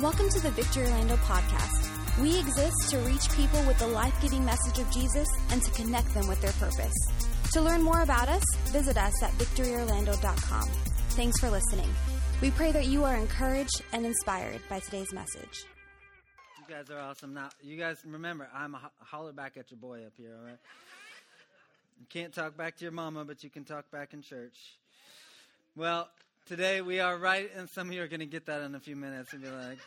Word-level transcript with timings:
Welcome 0.00 0.28
to 0.30 0.40
the 0.40 0.50
Victory 0.50 0.84
Orlando 0.84 1.16
podcast. 1.16 2.20
We 2.22 2.38
exist 2.38 2.90
to 2.90 2.98
reach 2.98 3.30
people 3.32 3.62
with 3.64 3.78
the 3.78 3.88
life 3.88 4.14
giving 4.22 4.44
message 4.44 4.78
of 4.78 4.90
Jesus 4.92 5.26
and 5.50 5.62
to 5.62 5.70
connect 5.72 6.12
them 6.14 6.28
with 6.28 6.40
their 6.40 6.52
purpose. 6.52 6.94
To 7.52 7.60
learn 7.60 7.82
more 7.82 8.02
about 8.02 8.28
us, 8.28 8.42
visit 8.66 8.96
us 8.96 9.22
at 9.22 9.32
victoryorlando.com. 9.32 10.68
Thanks 11.10 11.40
for 11.40 11.50
listening. 11.50 11.88
We 12.40 12.50
pray 12.52 12.70
that 12.72 12.86
you 12.86 13.04
are 13.04 13.16
encouraged 13.16 13.82
and 13.92 14.06
inspired 14.06 14.60
by 14.68 14.78
today's 14.80 15.12
message. 15.12 15.64
You 16.60 16.74
guys 16.74 16.90
are 16.90 16.98
awesome. 17.00 17.34
Now, 17.34 17.48
you 17.62 17.76
guys 17.76 17.98
remember, 18.06 18.48
I'm 18.54 18.74
a 18.74 18.78
ho- 18.78 18.90
holler 19.00 19.32
back 19.32 19.56
at 19.56 19.70
your 19.70 19.78
boy 19.78 20.04
up 20.06 20.12
here, 20.16 20.36
all 20.38 20.44
right? 20.46 20.58
You 21.98 22.06
can't 22.08 22.32
talk 22.32 22.56
back 22.56 22.76
to 22.76 22.84
your 22.84 22.92
mama, 22.92 23.24
but 23.24 23.42
you 23.42 23.50
can 23.50 23.64
talk 23.64 23.90
back 23.90 24.12
in 24.12 24.22
church. 24.22 24.56
Well, 25.74 26.08
today 26.46 26.80
we 26.80 27.00
are 27.00 27.16
right, 27.18 27.50
and 27.56 27.68
some 27.68 27.88
of 27.88 27.94
you 27.94 28.02
are 28.02 28.06
going 28.08 28.20
to 28.20 28.26
get 28.26 28.46
that 28.46 28.62
in 28.62 28.74
a 28.74 28.80
few 28.80 28.94
minutes 28.96 29.32
and 29.32 29.42
be 29.42 29.48
like, 29.48 29.78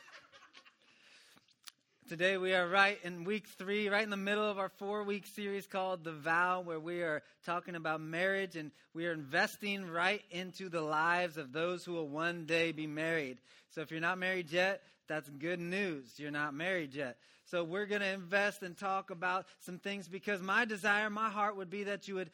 Today 2.12 2.36
we 2.36 2.54
are 2.54 2.68
right 2.68 3.00
in 3.06 3.24
week 3.24 3.48
three, 3.58 3.88
right 3.88 4.04
in 4.04 4.10
the 4.10 4.18
middle 4.18 4.44
of 4.44 4.60
our 4.60 4.68
four 4.68 5.06
week 5.06 5.26
series 5.28 5.66
called 5.66 6.04
The 6.04 6.12
Vow, 6.12 6.60
where 6.60 6.78
we 6.78 7.04
are 7.04 7.24
talking 7.46 7.74
about 7.74 8.02
marriage 8.02 8.58
and 8.58 8.72
we 8.94 9.06
are 9.08 9.14
investing 9.14 9.90
right 9.90 10.22
into 10.30 10.68
the 10.68 10.82
lives 10.82 11.38
of 11.38 11.54
those 11.54 11.86
who 11.86 11.94
will 11.94 12.10
one 12.10 12.46
day 12.46 12.74
be 12.74 12.86
married. 12.86 13.38
So 13.70 13.80
if 13.80 13.92
you're 13.92 14.02
not 14.02 14.18
married 14.18 14.52
yet, 14.52 14.82
that's 15.08 15.30
good 15.30 15.62
news. 15.62 16.04
You're 16.18 16.32
not 16.32 16.54
married 16.54 16.94
yet. 16.94 17.16
So 17.46 17.64
we're 17.64 17.86
going 17.86 18.02
to 18.02 18.12
invest 18.12 18.62
and 18.62 18.78
talk 18.78 19.10
about 19.10 19.46
some 19.62 19.80
things 19.80 20.10
because 20.10 20.42
my 20.42 20.66
desire, 20.66 21.10
my 21.10 21.30
heart 21.30 21.56
would 21.56 21.70
be 21.70 21.86
that 21.86 22.10
you 22.10 22.16
would 22.16 22.32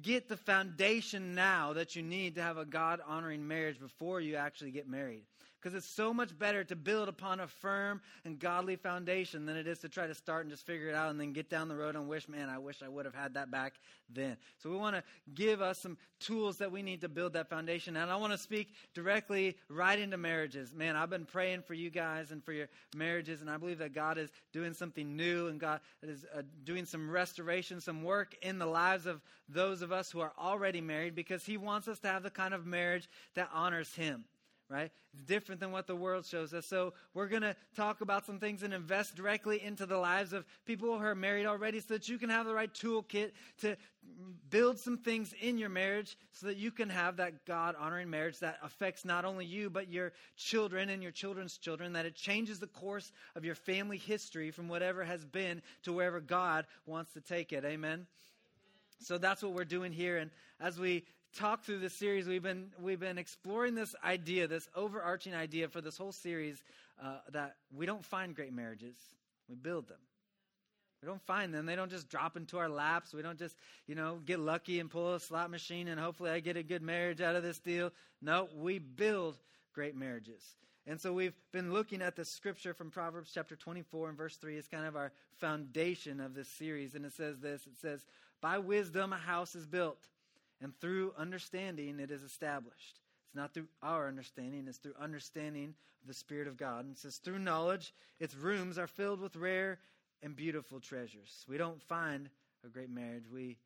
get 0.00 0.28
the 0.28 0.36
foundation 0.36 1.34
now 1.34 1.72
that 1.72 1.96
you 1.96 2.04
need 2.04 2.36
to 2.36 2.42
have 2.42 2.58
a 2.58 2.64
God 2.64 3.00
honoring 3.04 3.48
marriage 3.48 3.80
before 3.80 4.20
you 4.20 4.36
actually 4.36 4.70
get 4.70 4.88
married. 4.88 5.24
Because 5.60 5.76
it's 5.76 5.88
so 5.88 6.12
much 6.14 6.38
better 6.38 6.62
to 6.64 6.76
build 6.76 7.08
upon 7.08 7.40
a 7.40 7.46
firm 7.46 8.00
and 8.24 8.38
godly 8.38 8.76
foundation 8.76 9.46
than 9.46 9.56
it 9.56 9.66
is 9.66 9.78
to 9.80 9.88
try 9.88 10.06
to 10.06 10.14
start 10.14 10.42
and 10.42 10.50
just 10.50 10.66
figure 10.66 10.88
it 10.88 10.94
out 10.94 11.10
and 11.10 11.20
then 11.20 11.32
get 11.32 11.50
down 11.50 11.68
the 11.68 11.74
road 11.74 11.96
and 11.96 12.08
wish, 12.08 12.28
man, 12.28 12.48
I 12.48 12.58
wish 12.58 12.82
I 12.82 12.88
would 12.88 13.04
have 13.04 13.14
had 13.14 13.34
that 13.34 13.50
back 13.50 13.74
then. 14.08 14.36
So 14.58 14.70
we 14.70 14.76
want 14.76 14.96
to 14.96 15.02
give 15.34 15.60
us 15.62 15.78
some 15.78 15.96
tools 16.20 16.58
that 16.58 16.70
we 16.70 16.82
need 16.82 17.00
to 17.00 17.08
build 17.08 17.32
that 17.32 17.48
foundation. 17.48 17.96
And 17.96 18.10
I 18.10 18.16
want 18.16 18.32
to 18.32 18.38
speak 18.38 18.74
directly 18.94 19.56
right 19.68 19.98
into 19.98 20.16
marriages. 20.16 20.74
Man, 20.74 20.96
I've 20.96 21.10
been 21.10 21.24
praying 21.24 21.62
for 21.62 21.74
you 21.74 21.90
guys 21.90 22.30
and 22.30 22.44
for 22.44 22.52
your 22.52 22.68
marriages, 22.94 23.40
and 23.40 23.50
I 23.50 23.56
believe 23.56 23.78
that 23.78 23.94
God 23.94 24.18
is 24.18 24.30
doing 24.52 24.72
something 24.72 25.16
new 25.16 25.48
and 25.48 25.58
God 25.58 25.80
is 26.02 26.24
uh, 26.34 26.42
doing 26.64 26.84
some 26.84 27.10
restoration, 27.10 27.80
some 27.80 28.02
work 28.02 28.36
in 28.42 28.58
the 28.58 28.66
lives 28.66 29.06
of 29.06 29.20
those 29.48 29.82
of 29.82 29.92
us 29.92 30.10
who 30.10 30.20
are 30.20 30.32
already 30.38 30.80
married 30.80 31.14
because 31.14 31.44
He 31.44 31.56
wants 31.56 31.88
us 31.88 31.98
to 32.00 32.08
have 32.08 32.22
the 32.22 32.30
kind 32.30 32.54
of 32.54 32.66
marriage 32.66 33.08
that 33.34 33.48
honors 33.52 33.94
Him 33.94 34.24
right? 34.68 34.90
It's 35.12 35.22
different 35.22 35.60
than 35.60 35.70
what 35.70 35.86
the 35.86 35.94
world 35.94 36.26
shows 36.26 36.52
us. 36.52 36.66
So 36.66 36.92
we're 37.14 37.28
going 37.28 37.42
to 37.42 37.54
talk 37.76 38.00
about 38.00 38.26
some 38.26 38.38
things 38.38 38.62
and 38.62 38.74
invest 38.74 39.14
directly 39.14 39.62
into 39.62 39.86
the 39.86 39.96
lives 39.96 40.32
of 40.32 40.44
people 40.64 40.98
who 40.98 41.04
are 41.04 41.14
married 41.14 41.46
already 41.46 41.80
so 41.80 41.94
that 41.94 42.08
you 42.08 42.18
can 42.18 42.30
have 42.30 42.46
the 42.46 42.54
right 42.54 42.72
toolkit 42.72 43.32
to 43.60 43.76
build 44.50 44.78
some 44.78 44.98
things 44.98 45.34
in 45.40 45.58
your 45.58 45.68
marriage 45.68 46.16
so 46.32 46.46
that 46.46 46.56
you 46.56 46.70
can 46.70 46.88
have 46.88 47.16
that 47.16 47.44
God 47.44 47.76
honoring 47.78 48.10
marriage 48.10 48.38
that 48.40 48.58
affects 48.62 49.04
not 49.04 49.24
only 49.24 49.44
you, 49.44 49.70
but 49.70 49.88
your 49.88 50.12
children 50.36 50.88
and 50.90 51.02
your 51.02 51.12
children's 51.12 51.58
children, 51.58 51.92
that 51.92 52.06
it 52.06 52.14
changes 52.14 52.58
the 52.58 52.66
course 52.66 53.12
of 53.36 53.44
your 53.44 53.54
family 53.54 53.98
history 53.98 54.50
from 54.50 54.68
whatever 54.68 55.04
has 55.04 55.24
been 55.24 55.62
to 55.84 55.92
wherever 55.92 56.20
God 56.20 56.66
wants 56.86 57.12
to 57.12 57.20
take 57.20 57.52
it. 57.52 57.64
Amen. 57.64 58.06
So 59.00 59.18
that's 59.18 59.42
what 59.42 59.52
we're 59.52 59.64
doing 59.64 59.92
here. 59.92 60.16
And 60.16 60.30
as 60.60 60.78
we 60.80 61.04
talk 61.36 61.64
through 61.64 61.80
this 61.80 61.94
series, 61.94 62.26
we've 62.26 62.42
been 62.42 62.70
we've 62.80 63.00
been 63.00 63.18
exploring 63.18 63.74
this 63.74 63.94
idea, 64.02 64.48
this 64.48 64.68
overarching 64.74 65.34
idea 65.34 65.68
for 65.68 65.80
this 65.80 65.96
whole 65.96 66.12
series 66.12 66.62
uh, 67.02 67.18
that 67.32 67.56
we 67.74 67.86
don't 67.86 68.04
find 68.04 68.34
great 68.34 68.52
marriages, 68.52 68.96
we 69.48 69.54
build 69.54 69.88
them. 69.88 69.98
We 71.02 71.08
don't 71.08 71.22
find 71.22 71.52
them. 71.52 71.66
They 71.66 71.76
don't 71.76 71.90
just 71.90 72.08
drop 72.08 72.36
into 72.36 72.58
our 72.58 72.70
laps. 72.70 73.12
We 73.12 73.20
don't 73.20 73.38
just, 73.38 73.54
you 73.86 73.94
know, 73.94 74.18
get 74.24 74.40
lucky 74.40 74.80
and 74.80 74.90
pull 74.90 75.14
a 75.14 75.20
slot 75.20 75.50
machine 75.50 75.88
and 75.88 76.00
hopefully 76.00 76.30
I 76.30 76.40
get 76.40 76.56
a 76.56 76.62
good 76.62 76.82
marriage 76.82 77.20
out 77.20 77.36
of 77.36 77.42
this 77.42 77.58
deal. 77.58 77.92
No, 78.22 78.48
we 78.56 78.78
build 78.78 79.36
great 79.74 79.94
marriages. 79.94 80.42
And 80.86 81.00
so 81.00 81.12
we've 81.12 81.34
been 81.52 81.72
looking 81.72 82.00
at 82.00 82.16
the 82.16 82.24
scripture 82.24 82.72
from 82.72 82.90
Proverbs 82.90 83.30
chapter 83.32 83.56
24 83.56 84.08
and 84.08 84.18
verse 84.18 84.36
3 84.36 84.56
is 84.56 84.68
kind 84.68 84.86
of 84.86 84.96
our 84.96 85.12
foundation 85.38 86.18
of 86.18 86.34
this 86.34 86.48
series. 86.48 86.94
And 86.94 87.04
it 87.04 87.12
says 87.12 87.38
this 87.40 87.66
it 87.66 87.78
says, 87.80 88.04
By 88.40 88.58
wisdom 88.58 89.12
a 89.12 89.18
house 89.18 89.54
is 89.54 89.66
built 89.66 89.98
and 90.60 90.72
through 90.80 91.12
understanding 91.18 92.00
it 92.00 92.10
is 92.10 92.22
established. 92.22 93.00
It's 93.26 93.34
not 93.34 93.52
through 93.52 93.68
our 93.82 94.08
understanding, 94.08 94.66
it's 94.68 94.78
through 94.78 94.94
understanding 95.00 95.74
of 96.02 96.08
the 96.08 96.14
Spirit 96.14 96.48
of 96.48 96.56
God. 96.56 96.84
And 96.84 96.94
it 96.94 96.98
says, 96.98 97.16
through 97.16 97.38
knowledge, 97.38 97.92
its 98.20 98.34
rooms 98.34 98.78
are 98.78 98.86
filled 98.86 99.20
with 99.20 99.36
rare 99.36 99.78
and 100.22 100.34
beautiful 100.34 100.80
treasures. 100.80 101.44
We 101.48 101.58
don't 101.58 101.82
find 101.82 102.30
a 102.64 102.68
great 102.68 102.90
marriage, 102.90 103.24
we 103.30 103.58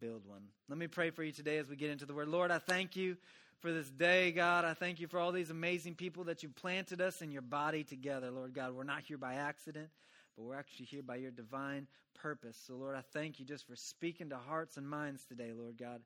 build 0.00 0.22
one. 0.26 0.42
Let 0.68 0.78
me 0.78 0.86
pray 0.86 1.10
for 1.10 1.22
you 1.22 1.32
today 1.32 1.58
as 1.58 1.68
we 1.68 1.76
get 1.76 1.90
into 1.90 2.06
the 2.06 2.14
Word. 2.14 2.28
Lord, 2.28 2.50
I 2.50 2.58
thank 2.58 2.96
you 2.96 3.16
for 3.60 3.72
this 3.72 3.88
day, 3.90 4.32
God. 4.32 4.64
I 4.64 4.74
thank 4.74 5.00
you 5.00 5.08
for 5.08 5.18
all 5.18 5.32
these 5.32 5.50
amazing 5.50 5.94
people 5.94 6.24
that 6.24 6.42
you 6.42 6.48
planted 6.48 7.00
us 7.00 7.22
in 7.22 7.30
your 7.30 7.42
body 7.42 7.84
together, 7.84 8.30
Lord 8.30 8.54
God. 8.54 8.74
We're 8.74 8.84
not 8.84 9.02
here 9.02 9.18
by 9.18 9.34
accident, 9.34 9.88
but 10.36 10.44
we're 10.44 10.58
actually 10.58 10.86
here 10.86 11.02
by 11.02 11.16
your 11.16 11.30
divine 11.30 11.86
purpose. 12.14 12.58
So, 12.66 12.74
Lord, 12.76 12.96
I 12.96 13.02
thank 13.12 13.40
you 13.40 13.46
just 13.46 13.66
for 13.66 13.76
speaking 13.76 14.30
to 14.30 14.36
hearts 14.36 14.76
and 14.76 14.88
minds 14.88 15.24
today, 15.24 15.52
Lord 15.56 15.76
God. 15.76 16.00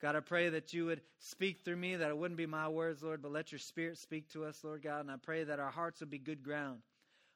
God, 0.00 0.14
I 0.14 0.20
pray 0.20 0.48
that 0.50 0.72
you 0.72 0.86
would 0.86 1.00
speak 1.18 1.60
through 1.64 1.76
me, 1.76 1.96
that 1.96 2.08
it 2.08 2.16
wouldn't 2.16 2.38
be 2.38 2.46
my 2.46 2.68
words, 2.68 3.02
Lord, 3.02 3.20
but 3.20 3.32
let 3.32 3.50
your 3.50 3.58
spirit 3.58 3.98
speak 3.98 4.28
to 4.32 4.44
us, 4.44 4.62
Lord 4.62 4.82
God. 4.82 5.00
And 5.00 5.10
I 5.10 5.16
pray 5.16 5.42
that 5.44 5.58
our 5.58 5.70
hearts 5.70 6.00
would 6.00 6.10
be 6.10 6.18
good 6.18 6.42
ground, 6.42 6.80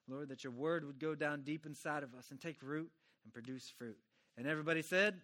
Lord, 0.08 0.28
that 0.28 0.44
your 0.44 0.52
word 0.52 0.84
would 0.84 1.00
go 1.00 1.14
down 1.16 1.42
deep 1.42 1.66
inside 1.66 2.04
of 2.04 2.14
us 2.14 2.30
and 2.30 2.40
take 2.40 2.62
root 2.62 2.90
and 3.24 3.32
produce 3.32 3.72
fruit. 3.76 3.98
And 4.38 4.46
everybody 4.46 4.82
said, 4.82 5.14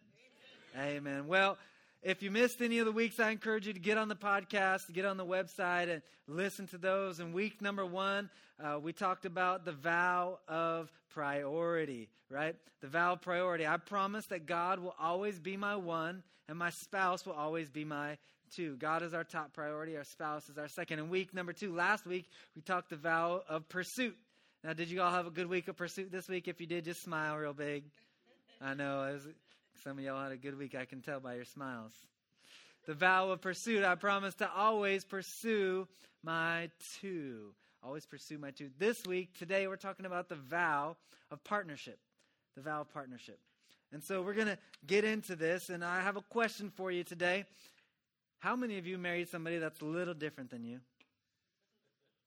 Amen. 0.75 0.97
Amen. 0.97 1.27
Well, 1.29 1.59
if 2.03 2.23
you 2.23 2.31
missed 2.31 2.61
any 2.63 2.79
of 2.79 2.87
the 2.87 2.93
weeks, 2.93 3.19
I 3.19 3.31
encourage 3.31 3.67
you 3.67 3.73
to 3.73 3.81
get 3.81 3.99
on 3.99 4.09
the 4.09 4.17
podcast, 4.17 4.93
get 4.93 5.05
on 5.05 5.17
the 5.17 5.27
website, 5.27 5.91
and 5.91 6.03
listen 6.27 6.67
to 6.69 6.79
those. 6.79 7.19
In 7.19 7.33
week 7.33 7.61
number 7.61 7.85
one, 7.85 8.31
uh, 8.63 8.79
we 8.81 8.93
talked 8.93 9.25
about 9.25 9.65
the 9.65 9.73
vow 9.73 10.39
of 10.47 10.93
priority, 11.11 12.09
right? 12.31 12.55
The 12.81 12.87
vow 12.87 13.15
of 13.15 13.23
priority. 13.23 13.67
I 13.67 13.77
promise 13.79 14.27
that 14.27 14.47
God 14.47 14.79
will 14.79 14.95
always 15.01 15.39
be 15.41 15.57
my 15.57 15.77
one, 15.77 16.23
and 16.49 16.57
my 16.57 16.71
spouse 16.71 17.27
will 17.27 17.35
always 17.35 17.69
be 17.69 17.85
my 17.85 18.17
two. 18.55 18.77
God 18.77 19.03
is 19.03 19.13
our 19.13 19.25
top 19.25 19.53
priority, 19.53 19.97
our 19.97 20.05
spouse 20.05 20.49
is 20.49 20.57
our 20.57 20.69
second. 20.69 21.01
In 21.01 21.11
week 21.11 21.35
number 21.35 21.53
two, 21.53 21.75
last 21.75 22.07
week, 22.07 22.27
we 22.55 22.63
talked 22.63 22.91
the 22.91 22.97
vow 22.97 23.43
of 23.49 23.69
pursuit. 23.69 24.17
Now, 24.63 24.73
did 24.73 24.89
you 24.89 25.03
all 25.03 25.13
have 25.13 25.27
a 25.27 25.31
good 25.31 25.49
week 25.49 25.69
of 25.69 25.77
pursuit 25.77 26.11
this 26.11 26.29
week? 26.29 26.49
If 26.49 26.61
you 26.61 26.67
did, 26.67 26.85
just 26.85 27.03
smile 27.03 27.37
real 27.37 27.53
big. 27.53 27.85
I 28.61 28.75
know. 28.75 29.19
Some 29.85 29.97
of 29.99 30.05
y'all 30.05 30.21
had 30.21 30.33
a 30.33 30.37
good 30.37 30.59
week, 30.59 30.75
I 30.75 30.85
can 30.87 31.03
tell 31.03 31.21
by 31.21 31.37
your 31.37 31.45
smiles. 31.45 31.93
The 32.87 32.95
vow 32.95 33.31
of 33.31 33.41
pursuit. 33.41 33.85
I 33.85 33.95
promise 33.95 34.35
to 34.37 34.51
always 34.51 35.05
pursue 35.05 35.87
my 36.25 36.71
two. 37.01 37.53
Always 37.85 38.05
pursue 38.05 38.39
my 38.39 38.51
two. 38.51 38.71
This 38.79 39.05
week, 39.07 39.39
today, 39.39 39.69
we're 39.69 39.77
talking 39.77 40.05
about 40.05 40.29
the 40.29 40.35
vow 40.35 40.97
of 41.31 41.45
partnership. 41.45 42.01
The 42.57 42.63
vow 42.63 42.81
of 42.81 42.93
partnership. 42.93 43.39
And 43.93 44.03
so 44.03 44.21
we're 44.21 44.35
going 44.35 44.49
to 44.49 44.59
get 44.87 45.05
into 45.05 45.37
this, 45.37 45.71
and 45.71 45.85
I 45.85 46.01
have 46.01 46.17
a 46.17 46.23
question 46.23 46.73
for 46.75 46.91
you 46.91 47.05
today. 47.05 47.45
How 48.41 48.57
many 48.57 48.79
of 48.79 48.87
you 48.87 48.99
married 48.99 49.29
somebody 49.29 49.59
that's 49.59 49.81
a 49.81 49.85
little 49.85 50.15
different 50.15 50.51
than 50.51 50.65
you? 50.65 50.81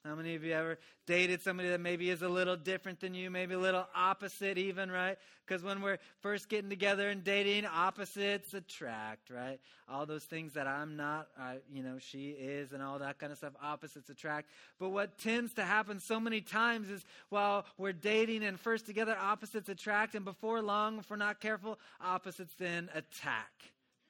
How 0.04 0.16
many 0.16 0.34
of 0.34 0.44
you 0.44 0.54
ever 0.54 0.80
dated 1.06 1.44
somebody 1.44 1.70
that 1.70 1.80
maybe 1.80 2.10
is 2.10 2.24
a 2.24 2.28
little 2.28 2.56
different 2.56 3.00
than 3.00 3.14
you, 3.14 3.30
maybe 3.30 3.54
a 3.54 3.60
little 3.60 3.86
opposite, 3.96 4.58
even, 4.58 4.90
right? 4.90 5.16
Because 5.46 5.64
when 5.64 5.80
we're 5.80 6.00
first 6.22 6.50
getting 6.50 6.72
together 6.72 7.10
and 7.10 7.24
dating, 7.24 7.68
opposites 7.68 8.56
attract, 8.56 9.30
right? 9.30 9.60
All 9.88 10.08
those 10.08 10.24
things 10.24 10.54
that 10.54 10.66
I'm 10.66 10.98
not, 10.98 11.28
I, 11.40 11.58
you 11.72 11.84
know, 11.84 12.00
she 12.00 12.30
is, 12.30 12.74
and 12.74 12.82
all 12.82 12.98
that 12.98 13.20
kind 13.20 13.32
of 13.32 13.38
stuff, 13.38 13.54
opposites 13.62 14.10
attract. 14.10 14.50
But 14.80 14.90
what 14.90 15.20
tends 15.20 15.54
to 15.54 15.64
happen 15.64 16.00
so 16.00 16.20
many 16.20 16.42
times 16.42 16.90
is 16.90 17.06
while 17.30 17.66
we're 17.78 17.94
dating 17.94 18.44
and 18.44 18.60
first 18.60 18.88
together, 18.88 19.16
opposites 19.16 19.70
attract, 19.70 20.16
and 20.16 20.26
before 20.26 20.64
long, 20.64 20.98
if 20.98 21.12
we're 21.12 21.18
not 21.18 21.40
careful, 21.40 21.78
opposites 22.04 22.56
then 22.58 22.90
attack, 22.96 23.52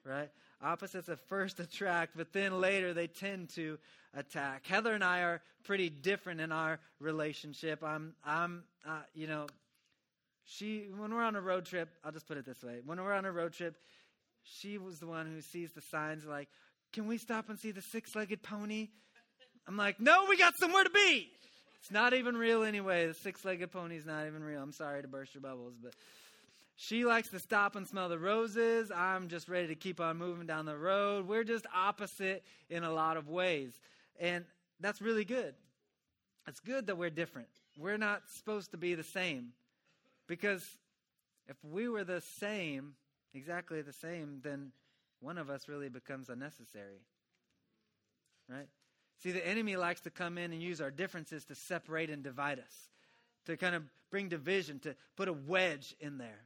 right? 0.06 0.30
Opposites 0.64 1.10
at 1.10 1.20
first 1.28 1.60
attract, 1.60 2.16
but 2.16 2.34
then 2.34 2.60
later 2.60 2.94
they 2.94 3.08
tend 3.08 3.50
to 3.56 3.78
attack. 4.14 4.68
Heather 4.68 4.94
and 4.94 5.04
I 5.04 5.22
are 5.22 5.42
pretty 5.64 5.90
different 5.90 6.42
in 6.42 6.52
our 6.52 6.80
relationship. 7.00 7.84
I'm, 7.84 8.14
I'm, 8.26 8.64
uh, 8.88 9.00
you 9.14 9.28
know, 9.28 9.48
she, 10.44 10.88
when 10.96 11.14
we're 11.14 11.24
on 11.24 11.36
a 11.36 11.42
road 11.42 11.66
trip, 11.66 11.90
I'll 12.04 12.12
just 12.12 12.28
put 12.28 12.38
it 12.38 12.46
this 12.46 12.64
way. 12.64 12.80
When 12.86 13.02
we're 13.02 13.14
on 13.14 13.26
a 13.26 13.32
road 13.32 13.54
trip, 13.54 13.76
she 14.44 14.78
was 14.78 15.00
the 15.00 15.08
one 15.08 15.28
who 15.28 15.42
sees 15.42 15.72
the 15.72 15.82
signs 15.82 16.26
like, 16.26 16.50
can 16.94 17.08
we 17.08 17.18
stop 17.18 17.50
and 17.50 17.58
see 17.60 17.72
the 17.72 17.82
six 17.82 18.16
legged 18.16 18.44
pony? 18.44 18.90
I'm 19.68 19.78
like, 19.78 20.00
no, 20.00 20.26
we 20.28 20.38
got 20.38 20.58
somewhere 20.58 20.84
to 20.84 20.90
be. 20.90 21.30
It's 21.80 21.92
not 21.92 22.14
even 22.14 22.36
real 22.36 22.64
anyway. 22.64 23.08
The 23.08 23.14
six 23.14 23.44
legged 23.46 23.72
pony 23.72 23.96
is 23.96 24.06
not 24.06 24.28
even 24.28 24.44
real. 24.44 24.62
I'm 24.62 24.74
sorry 24.74 25.02
to 25.02 25.08
burst 25.08 25.34
your 25.34 25.42
bubbles, 25.42 25.74
but 25.82 25.94
she 26.82 27.06
likes 27.06 27.28
to 27.28 27.38
stop 27.38 27.76
and 27.76 27.88
smell 27.88 28.10
the 28.10 28.18
roses. 28.18 28.90
I'm 28.90 29.28
just 29.28 29.48
ready 29.48 29.68
to 29.68 29.76
keep 29.76 30.02
on 30.02 30.18
moving 30.18 30.48
down 30.48 30.66
the 30.66 30.76
road. 30.76 31.28
We're 31.28 31.44
just 31.44 31.68
opposite 31.76 32.44
in 32.72 32.84
a 32.84 32.92
lot 32.92 33.18
of 33.18 33.30
ways. 33.30 33.80
And 34.20 34.46
that's 34.80 35.00
really 35.00 35.24
good. 35.24 35.54
it's 36.48 36.60
good 36.60 36.88
that 36.88 36.98
we're 36.98 37.12
different. 37.12 37.50
We're 37.78 38.00
not 38.00 38.24
supposed 38.32 38.72
to 38.72 38.78
be 38.78 38.96
the 38.96 39.04
same. 39.04 39.50
Because 40.26 40.68
if 41.48 41.56
we 41.64 41.88
were 41.88 42.04
the 42.04 42.22
same, 42.40 42.96
exactly 43.36 43.84
the 43.84 43.94
same, 43.94 44.40
then 44.44 44.72
one 45.20 45.38
of 45.38 45.52
us 45.52 45.68
really 45.68 45.90
becomes 45.90 46.30
unnecessary. 46.30 47.06
Right? 48.50 48.70
See, 49.22 49.32
the 49.32 49.48
enemy 49.48 49.76
likes 49.76 50.02
to 50.02 50.10
come 50.10 50.40
in 50.40 50.52
and 50.52 50.64
use 50.64 50.82
our 50.82 50.90
differences 50.90 51.46
to 51.46 51.54
separate 51.54 52.10
and 52.10 52.24
divide 52.24 52.58
us, 52.58 52.90
to 53.46 53.56
kind 53.56 53.76
of 53.76 53.84
bring 54.10 54.30
division, 54.30 54.80
to 54.80 54.96
put 55.16 55.28
a 55.28 55.34
wedge 55.34 55.96
in 56.00 56.18
there. 56.18 56.40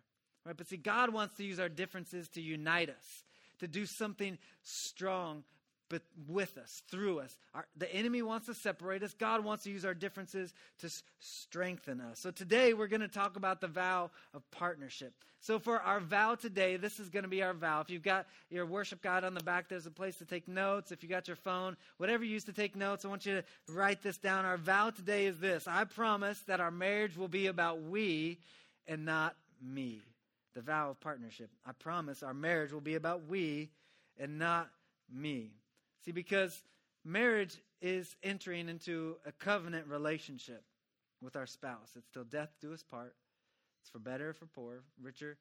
Right? 0.46 0.56
But 0.56 0.68
see, 0.68 0.78
God 0.78 1.12
wants 1.12 1.36
to 1.38 1.44
use 1.44 1.60
our 1.60 1.70
differences 1.70 2.30
to 2.30 2.42
unite 2.42 2.90
us, 2.90 3.24
to 3.60 3.68
do 3.68 3.86
something 3.86 4.38
strong 4.64 5.44
but 5.90 6.02
with 6.28 6.58
us, 6.58 6.82
through 6.90 7.20
us. 7.20 7.38
Our, 7.54 7.66
the 7.78 7.94
enemy 7.94 8.22
wants 8.22 8.48
to 8.48 8.54
separate 8.54 9.04
us. 9.04 9.14
God 9.14 9.44
wants 9.44 9.66
to 9.66 9.72
use 9.72 9.86
our 9.86 9.94
differences 9.94 10.54
to 10.80 10.88
s- 10.88 11.04
strengthen 11.20 12.02
us. 12.02 12.20
So 12.20 12.32
today 12.32 12.74
we're 12.74 12.88
going 12.88 13.02
to 13.02 13.08
talk 13.08 13.36
about 13.36 13.62
the 13.62 13.68
vow 13.68 14.10
of 14.34 14.50
partnership. 14.52 15.14
So 15.42 15.60
for 15.60 15.80
our 15.80 16.00
vow 16.00 16.36
today, 16.36 16.78
this 16.78 17.00
is 17.00 17.10
going 17.10 17.24
to 17.24 17.30
be 17.30 17.44
our 17.44 17.54
vow. 17.54 17.82
If 17.82 17.92
you've 17.92 18.02
got 18.02 18.26
your 18.50 18.66
worship 18.66 19.04
guide 19.04 19.24
on 19.24 19.36
the 19.36 19.44
back, 19.44 19.70
there's 19.70 19.86
a 19.86 19.92
place 19.92 20.16
to 20.18 20.26
take 20.26 20.48
notes. 20.48 20.92
If 20.92 21.04
you 21.04 21.10
got 21.10 21.28
your 21.28 21.38
phone, 21.38 21.78
whatever 21.98 22.24
you 22.24 22.32
use 22.32 22.46
to 22.46 22.54
take 22.54 22.76
notes, 22.76 23.06
I 23.06 23.10
want 23.10 23.28
you 23.28 23.36
to 23.36 23.44
write 23.72 24.02
this 24.02 24.18
down. 24.18 24.46
Our 24.46 24.58
vow 24.58 24.90
today 24.90 25.28
is 25.28 25.38
this 25.40 25.68
I 25.68 25.84
promise 25.84 26.40
that 26.48 26.60
our 26.60 26.72
marriage 26.72 27.16
will 27.16 27.28
be 27.28 27.46
about 27.46 27.84
we 27.84 28.40
and 28.88 29.06
not 29.06 29.36
me. 29.62 30.02
The 30.56 30.62
vow 30.62 30.90
of 30.90 31.00
partnership. 31.02 31.50
I 31.66 31.74
promise 31.74 32.24
our 32.24 32.34
marriage 32.34 32.72
will 32.72 32.82
be 32.82 32.96
about 32.96 33.28
we 33.28 33.70
and 34.18 34.40
not 34.40 34.70
me. 35.14 35.52
See, 36.06 36.12
because 36.12 36.64
marriage 37.04 37.58
is 37.82 38.16
entering 38.24 38.70
into 38.70 39.18
a 39.26 39.32
covenant 39.34 39.88
relationship 39.88 40.64
with 41.22 41.36
our 41.36 41.46
spouse. 41.46 41.92
It's 41.96 42.08
till 42.10 42.24
death 42.24 42.50
do 42.62 42.74
us 42.74 42.84
part. 42.84 43.16
It's 43.82 43.90
for 43.90 44.00
better 44.00 44.30
or 44.30 44.34
for 44.34 44.46
poor, 44.46 44.84
richer, 45.02 45.38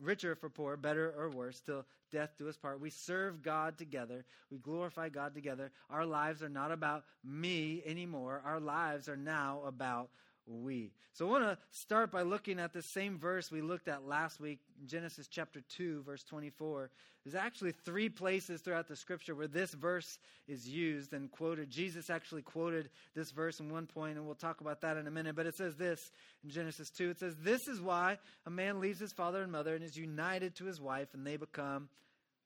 richer 0.00 0.34
for 0.34 0.48
poor, 0.48 0.76
better 0.76 1.14
or 1.16 1.30
worse, 1.30 1.60
till 1.60 1.84
death 2.10 2.30
do 2.38 2.48
us 2.48 2.56
part. 2.56 2.80
We 2.80 2.90
serve 2.90 3.42
God 3.42 3.78
together. 3.78 4.24
We 4.50 4.58
glorify 4.58 5.10
God 5.10 5.34
together. 5.34 5.70
Our 5.90 6.06
lives 6.06 6.42
are 6.42 6.48
not 6.48 6.72
about 6.72 7.04
me 7.24 7.82
anymore. 7.84 8.42
Our 8.44 8.60
lives 8.60 9.08
are 9.08 9.16
now 9.16 9.60
about 9.66 10.08
we. 10.46 10.92
So 11.12 11.26
I 11.26 11.30
want 11.30 11.44
to 11.44 11.58
start 11.70 12.10
by 12.10 12.22
looking 12.22 12.58
at 12.58 12.72
the 12.72 12.82
same 12.82 13.18
verse 13.18 13.50
we 13.50 13.60
looked 13.60 13.88
at 13.88 14.06
last 14.06 14.40
week, 14.40 14.60
Genesis 14.86 15.28
chapter 15.28 15.62
2, 15.76 16.02
verse 16.02 16.22
24. 16.24 16.90
There's 17.24 17.34
actually 17.34 17.72
three 17.72 18.08
places 18.08 18.60
throughout 18.60 18.86
the 18.86 18.96
scripture 18.96 19.34
where 19.34 19.48
this 19.48 19.72
verse 19.72 20.18
is 20.46 20.68
used 20.68 21.12
and 21.12 21.30
quoted. 21.30 21.70
Jesus 21.70 22.08
actually 22.10 22.42
quoted 22.42 22.88
this 23.14 23.30
verse 23.30 23.58
in 23.58 23.70
one 23.70 23.86
point, 23.86 24.16
and 24.16 24.26
we'll 24.26 24.36
talk 24.36 24.60
about 24.60 24.82
that 24.82 24.96
in 24.96 25.06
a 25.06 25.10
minute. 25.10 25.34
But 25.34 25.46
it 25.46 25.56
says 25.56 25.74
this 25.76 26.12
in 26.44 26.50
Genesis 26.50 26.90
2 26.90 27.10
it 27.10 27.18
says, 27.18 27.34
This 27.42 27.66
is 27.66 27.80
why 27.80 28.18
a 28.46 28.50
man 28.50 28.80
leaves 28.80 29.00
his 29.00 29.12
father 29.12 29.42
and 29.42 29.50
mother 29.50 29.74
and 29.74 29.82
is 29.82 29.96
united 29.96 30.54
to 30.56 30.66
his 30.66 30.80
wife, 30.80 31.08
and 31.14 31.26
they 31.26 31.36
become 31.36 31.88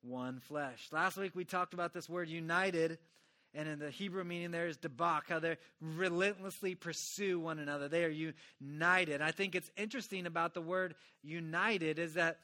one 0.01 0.39
flesh. 0.39 0.87
Last 0.91 1.17
week 1.17 1.35
we 1.35 1.45
talked 1.45 1.73
about 1.73 1.93
this 1.93 2.09
word 2.09 2.27
united 2.27 2.97
and 3.53 3.67
in 3.67 3.79
the 3.79 3.89
Hebrew 3.89 4.23
meaning 4.23 4.51
there 4.51 4.67
is 4.67 4.77
debak, 4.77 5.27
how 5.27 5.39
they 5.39 5.57
relentlessly 5.81 6.75
pursue 6.75 7.39
one 7.39 7.59
another. 7.59 7.87
They 7.87 8.05
are 8.05 8.31
united. 8.61 9.21
I 9.21 9.31
think 9.31 9.55
it's 9.55 9.69
interesting 9.75 10.25
about 10.25 10.53
the 10.53 10.61
word 10.61 10.95
united 11.21 11.99
is 11.99 12.13
that 12.13 12.39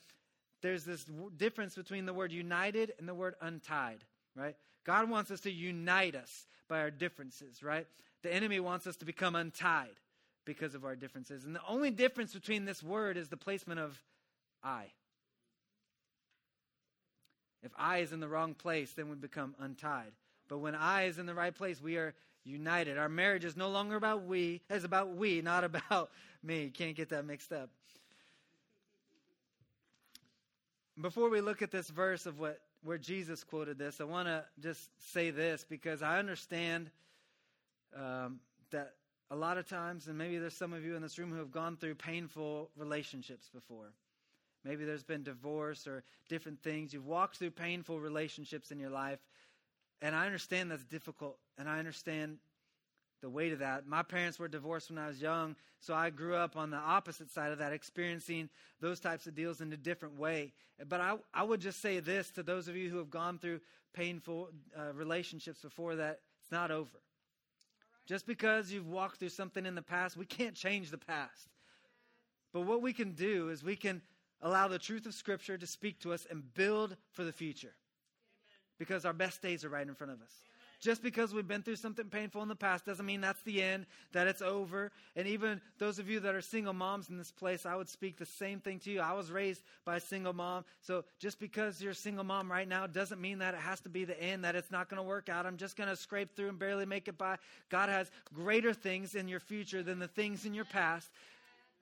there's 0.62 0.83
this 0.83 1.06
difference 1.38 1.75
between 1.75 2.06
the 2.06 2.13
word 2.13 2.31
united 2.31 2.94
and 3.00 3.07
the 3.07 3.13
word 3.13 3.36
untied, 3.42 4.04
right? 4.36 4.56
God 4.86 5.09
wants 5.09 5.31
us 5.31 5.42
to 5.42 5.51
unite 5.51 6.15
us 6.15 6.48
by 6.68 6.80
our 6.80 6.92
differences, 6.92 7.63
right? 7.63 7.88
The 8.24 8.33
enemy 8.33 8.59
wants 8.59 8.88
us 8.88 8.95
to 8.98 9.06
become 9.06 9.36
untied 9.36 9.95
because 10.45 10.75
of 10.75 10.83
our 10.83 10.95
differences. 10.95 11.44
And 11.45 11.56
the 11.56 11.62
only 11.68 11.92
difference 11.92 12.33
between 12.33 12.65
this 12.65 12.81
word 12.81 13.18
is 13.18 13.27
the 13.27 13.38
placement 13.38 13.80
of 13.80 14.01
I. 14.63 14.86
If 17.63 17.71
I 17.77 18.00
is 18.00 18.12
in 18.12 18.19
the 18.19 18.27
wrong 18.27 18.54
place, 18.54 18.94
then 18.94 19.09
we 19.09 19.15
become 19.15 19.56
untied. 19.59 20.13
But 20.47 20.59
when 20.59 20.75
I 20.75 21.03
is 21.03 21.19
in 21.19 21.25
the 21.25 21.33
right 21.33 21.53
place, 21.53 21.81
we 21.81 21.97
are 21.97 22.13
united. 22.44 22.97
Our 22.97 23.09
marriage 23.09 23.45
is 23.45 23.57
no 23.57 23.69
longer 23.69 23.95
about 23.95 24.23
we, 24.23 24.61
it's 24.69 24.85
about 24.85 25.15
we, 25.15 25.41
not 25.41 25.63
about 25.63 26.11
me. 26.44 26.69
Can't 26.69 26.95
get 26.95 27.09
that 27.09 27.25
mixed 27.25 27.51
up. 27.51 27.69
Before 30.99 31.29
we 31.29 31.41
look 31.41 31.61
at 31.61 31.71
this 31.71 31.89
verse 31.89 32.25
of 32.25 32.39
what 32.39 32.59
where 32.83 32.97
Jesus 32.97 33.44
quoted 33.44 33.77
this, 33.77 33.99
I 33.99 34.05
want 34.05 34.27
to 34.27 34.45
just 34.61 34.89
say 35.11 35.29
this 35.31 35.65
because 35.67 36.01
I 36.01 36.19
understand 36.19 36.89
um, 37.95 38.39
that 38.71 38.94
a 39.29 39.35
lot 39.35 39.57
of 39.57 39.67
times, 39.67 40.07
and 40.07 40.17
maybe 40.17 40.38
there's 40.38 40.55
some 40.55 40.73
of 40.73 40.85
you 40.85 40.95
in 40.95 41.01
this 41.01 41.17
room 41.19 41.31
who 41.31 41.38
have 41.38 41.51
gone 41.51 41.75
through 41.75 41.95
painful 41.95 42.69
relationships 42.77 43.49
before. 43.53 43.91
Maybe 44.63 44.85
there's 44.85 45.03
been 45.03 45.23
divorce 45.23 45.88
or 45.88 46.03
different 46.29 46.61
things. 46.61 46.94
You've 46.94 47.05
walked 47.05 47.38
through 47.38 47.51
painful 47.51 47.99
relationships 47.99 48.71
in 48.71 48.79
your 48.79 48.89
life, 48.89 49.19
and 50.01 50.15
I 50.15 50.25
understand 50.25 50.71
that's 50.71 50.83
difficult, 50.83 51.38
and 51.57 51.67
I 51.67 51.79
understand 51.79 52.38
the 53.21 53.29
weight 53.29 53.51
of 53.51 53.59
that. 53.59 53.88
My 53.88 54.03
parents 54.03 54.38
were 54.38 54.47
divorced 54.47 54.89
when 54.89 54.99
I 54.99 55.07
was 55.07 55.21
young, 55.21 55.55
so 55.79 55.94
I 55.94 56.09
grew 56.09 56.35
up 56.35 56.55
on 56.55 56.69
the 56.69 56.77
opposite 56.77 57.31
side 57.31 57.51
of 57.51 57.57
that, 57.59 57.73
experiencing 57.73 58.49
those 58.79 58.99
types 58.99 59.25
of 59.25 59.35
deals 59.35 59.61
in 59.61 59.73
a 59.73 59.77
different 59.77 60.19
way. 60.19 60.53
But 60.88 61.01
I, 61.01 61.15
I 61.33 61.44
would 61.44 61.59
just 61.59 61.81
say 61.81 61.99
this 61.99 62.29
to 62.31 62.44
those 62.44 62.67
of 62.67 62.75
you 62.75 62.89
who 62.89 62.97
have 62.97 63.09
gone 63.09 63.39
through 63.39 63.59
painful 63.94 64.49
uh, 64.77 64.94
relationships 64.94 65.61
before 65.61 65.95
that 65.95 66.19
it's 66.41 66.51
not 66.51 66.69
over. 66.69 66.99
Just 68.05 68.27
because 68.27 68.71
you've 68.71 68.88
walked 68.88 69.17
through 69.17 69.29
something 69.29 69.65
in 69.65 69.75
the 69.75 69.81
past, 69.81 70.15
we 70.15 70.25
can't 70.25 70.55
change 70.55 70.91
the 70.91 70.97
past. 70.97 71.49
But 72.53 72.61
what 72.61 72.81
we 72.81 72.94
can 72.94 73.13
do 73.13 73.49
is 73.49 73.63
we 73.63 73.75
can 73.75 74.01
allow 74.41 74.67
the 74.67 74.79
truth 74.79 75.05
of 75.07 75.13
Scripture 75.13 75.57
to 75.57 75.67
speak 75.67 75.99
to 76.01 76.13
us 76.13 76.25
and 76.29 76.53
build 76.53 76.95
for 77.11 77.23
the 77.23 77.33
future 77.33 77.73
because 78.77 79.06
our 79.06 79.13
best 79.13 79.41
days 79.41 79.65
are 79.65 79.69
right 79.69 79.88
in 79.88 79.95
front 79.95 80.13
of 80.13 80.21
us. 80.21 80.41
Just 80.79 81.01
because 81.01 81.33
we've 81.33 81.47
been 81.47 81.63
through 81.63 81.77
something 81.77 82.06
painful 82.06 82.44
in 82.44 82.47
the 82.47 82.56
past 82.56 82.85
doesn't 82.85 83.06
mean 83.06 83.19
that's 83.19 83.41
the 83.41 83.63
end, 83.63 83.88
that 84.12 84.27
it's 84.27 84.44
over. 84.44 84.91
And 85.15 85.27
even 85.27 85.59
those 85.79 85.97
of 85.97 86.07
you 86.07 86.19
that 86.19 86.35
are 86.35 86.41
single 86.41 86.74
moms 86.74 87.09
in 87.09 87.18
this 87.18 87.31
place, 87.31 87.65
I 87.65 87.75
would 87.75 87.89
speak 87.89 88.18
the 88.18 88.27
same 88.27 88.59
thing 88.59 88.77
to 88.81 88.91
you. 88.91 89.00
I 89.00 89.13
was 89.13 89.31
raised 89.31 89.63
by 89.85 89.95
a 89.95 90.00
single 90.00 90.33
mom. 90.33 90.65
So 90.81 91.03
just 91.18 91.39
because 91.39 91.81
you're 91.81 91.94
a 91.94 91.95
single 91.95 92.24
mom 92.24 92.51
right 92.51 92.68
now 92.68 92.85
doesn't 92.85 93.19
mean 93.19 93.39
that 93.39 93.56
it 93.56 93.59
has 93.59 93.79
to 93.81 93.89
be 93.89 94.06
the 94.06 94.21
end, 94.21 94.44
that 94.44 94.56
it's 94.56 94.69
not 94.69 94.88
going 94.88 95.01
to 95.01 95.07
work 95.07 95.30
out. 95.30 95.47
I'm 95.47 95.57
just 95.57 95.77
going 95.77 95.89
to 95.89 95.95
scrape 95.95 96.35
through 96.35 96.50
and 96.50 96.59
barely 96.59 96.85
make 96.85 97.07
it 97.07 97.18
by. 97.18 97.38
God 97.69 97.89
has 97.89 98.11
greater 98.35 98.73
things 98.73 99.16
in 99.16 99.28
your 99.28 99.40
future 99.40 99.81
than 99.81 99.97
the 99.97 100.07
things 100.07 100.45
in 100.45 100.54
your 100.54 100.66
past. 100.66 101.09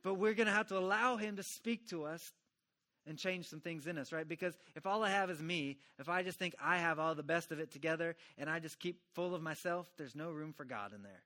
But 0.03 0.13
we're 0.13 0.35
going 0.35 0.47
to 0.47 0.53
have 0.53 0.67
to 0.67 0.77
allow 0.77 1.17
Him 1.17 1.35
to 1.35 1.43
speak 1.43 1.89
to 1.89 2.05
us 2.05 2.31
and 3.07 3.17
change 3.17 3.47
some 3.49 3.59
things 3.59 3.87
in 3.87 3.97
us, 3.97 4.11
right? 4.11 4.27
Because 4.27 4.57
if 4.75 4.85
all 4.85 5.03
I 5.03 5.09
have 5.09 5.29
is 5.29 5.41
me, 5.41 5.77
if 5.99 6.09
I 6.09 6.23
just 6.23 6.39
think 6.39 6.55
I 6.61 6.77
have 6.77 6.99
all 6.99 7.15
the 7.15 7.23
best 7.23 7.51
of 7.51 7.59
it 7.59 7.71
together 7.71 8.15
and 8.37 8.49
I 8.49 8.59
just 8.59 8.79
keep 8.79 8.99
full 9.13 9.35
of 9.35 9.41
myself, 9.41 9.89
there's 9.97 10.15
no 10.15 10.31
room 10.31 10.53
for 10.53 10.65
God 10.65 10.93
in 10.93 11.03
there. 11.03 11.23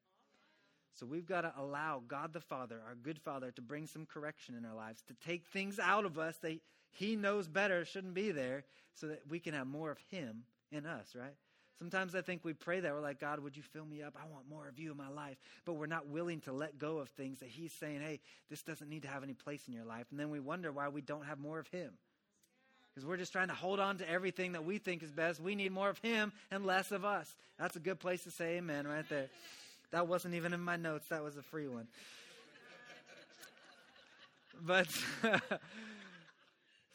So 1.00 1.06
we've 1.06 1.26
got 1.26 1.42
to 1.42 1.54
allow 1.58 2.02
God 2.06 2.34
the 2.34 2.42
Father, 2.42 2.82
our 2.86 2.96
good 2.96 3.20
Father, 3.20 3.52
to 3.52 3.62
bring 3.62 3.88
some 3.88 4.06
correction 4.06 4.56
in 4.56 4.66
our 4.66 4.76
lives, 4.76 5.02
to 5.08 5.14
take 5.26 5.46
things 5.48 5.80
out 5.80 6.06
of 6.06 6.20
us 6.20 6.36
that 6.42 6.60
He 6.92 7.16
knows 7.16 7.48
better 7.48 7.86
shouldn't 7.86 8.14
be 8.14 8.32
there, 8.32 8.66
so 8.96 9.08
that 9.08 9.22
we 9.30 9.40
can 9.40 9.54
have 9.54 9.68
more 9.68 9.92
of 9.92 10.00
Him 10.10 10.44
in 10.72 10.86
us, 10.86 11.16
right? 11.16 11.36
Sometimes 11.80 12.14
I 12.14 12.22
think 12.22 12.44
we 12.44 12.52
pray 12.52 12.82
that. 12.82 12.94
We're 12.94 13.00
like, 13.00 13.22
God, 13.22 13.40
would 13.40 13.56
you 13.56 13.64
fill 13.64 13.86
me 13.86 14.04
up? 14.04 14.14
I 14.22 14.28
want 14.30 14.50
more 14.50 14.68
of 14.68 14.78
you 14.78 14.92
in 14.92 14.98
my 14.98 15.08
life. 15.08 15.38
But 15.64 15.74
we're 15.74 15.88
not 15.88 16.08
willing 16.08 16.42
to 16.42 16.52
let 16.52 16.78
go 16.78 16.98
of 16.98 17.08
things 17.10 17.40
that 17.40 17.48
He's 17.48 17.72
saying, 17.72 18.02
hey, 18.02 18.20
this 18.50 18.62
doesn't 18.62 18.90
need 18.90 19.04
to 19.04 19.08
have 19.08 19.24
any 19.24 19.34
place 19.34 19.62
in 19.68 19.74
your 19.74 19.86
life. 19.86 20.06
And 20.12 20.20
then 20.20 20.30
we 20.30 20.42
wonder 20.42 20.74
why 20.74 20.90
we 20.90 21.00
don't 21.00 21.26
have 21.26 21.40
more 21.40 21.58
of 21.58 21.68
Him. 21.70 21.92
Because 22.94 23.08
we're 23.08 23.18
just 23.18 23.32
trying 23.32 23.48
to 23.48 23.54
hold 23.54 23.80
on 23.80 23.98
to 24.00 24.10
everything 24.10 24.52
that 24.52 24.66
we 24.66 24.78
think 24.78 25.04
is 25.04 25.12
best. 25.12 25.40
We 25.40 25.56
need 25.56 25.72
more 25.72 25.90
of 25.90 25.98
Him 26.00 26.34
and 26.52 26.66
less 26.66 26.92
of 26.92 27.06
us. 27.06 27.34
That's 27.58 27.78
a 27.78 27.80
good 27.80 28.00
place 28.00 28.26
to 28.26 28.32
say 28.32 28.58
amen 28.58 28.86
right 28.86 29.08
there. 29.08 29.30
That 29.92 30.08
wasn't 30.08 30.34
even 30.34 30.54
in 30.54 30.60
my 30.60 30.76
notes, 30.76 31.08
that 31.08 31.24
was 31.24 31.38
a 31.38 31.42
free 31.42 31.68
one. 31.68 31.88
But. 34.62 34.88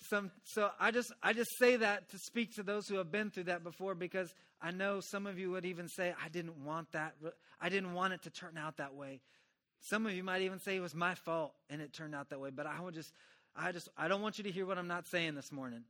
some 0.09 0.31
so 0.45 0.71
i 0.79 0.91
just 0.91 1.13
i 1.23 1.33
just 1.33 1.51
say 1.59 1.77
that 1.77 2.11
to 2.11 2.19
speak 2.19 2.55
to 2.55 2.63
those 2.63 2.87
who 2.87 2.97
have 2.97 3.11
been 3.11 3.31
through 3.31 3.45
that 3.45 3.63
before 3.65 3.95
because 3.95 4.33
i 4.61 4.71
know 4.71 5.01
some 5.01 5.27
of 5.27 5.39
you 5.39 5.51
would 5.51 5.65
even 5.65 5.89
say 5.89 6.15
i 6.25 6.29
didn't 6.29 6.65
want 6.65 6.91
that 6.93 7.15
i 7.61 7.69
didn't 7.69 7.95
want 7.95 8.13
it 8.13 8.23
to 8.23 8.31
turn 8.31 8.57
out 8.57 8.77
that 8.77 8.95
way. 8.95 9.21
Some 9.81 10.07
of 10.07 10.15
you 10.15 10.25
might 10.25 10.41
even 10.41 10.61
say 10.61 10.77
it 10.77 10.81
was 10.81 10.95
my 10.95 11.15
fault 11.15 11.53
and 11.69 11.83
it 11.83 11.93
turned 11.93 12.15
out 12.15 12.31
that 12.31 12.41
way 12.41 12.51
but 12.51 12.67
i 12.67 12.81
would 12.81 12.95
just 12.95 13.13
i 13.55 13.71
just 13.71 13.89
i 13.99 14.09
don't 14.09 14.23
want 14.23 14.39
you 14.39 14.45
to 14.45 14.51
hear 14.51 14.65
what 14.65 14.79
i'm 14.79 14.89
not 14.89 15.07
saying 15.07 15.35
this 15.35 15.53
morning 15.53 15.85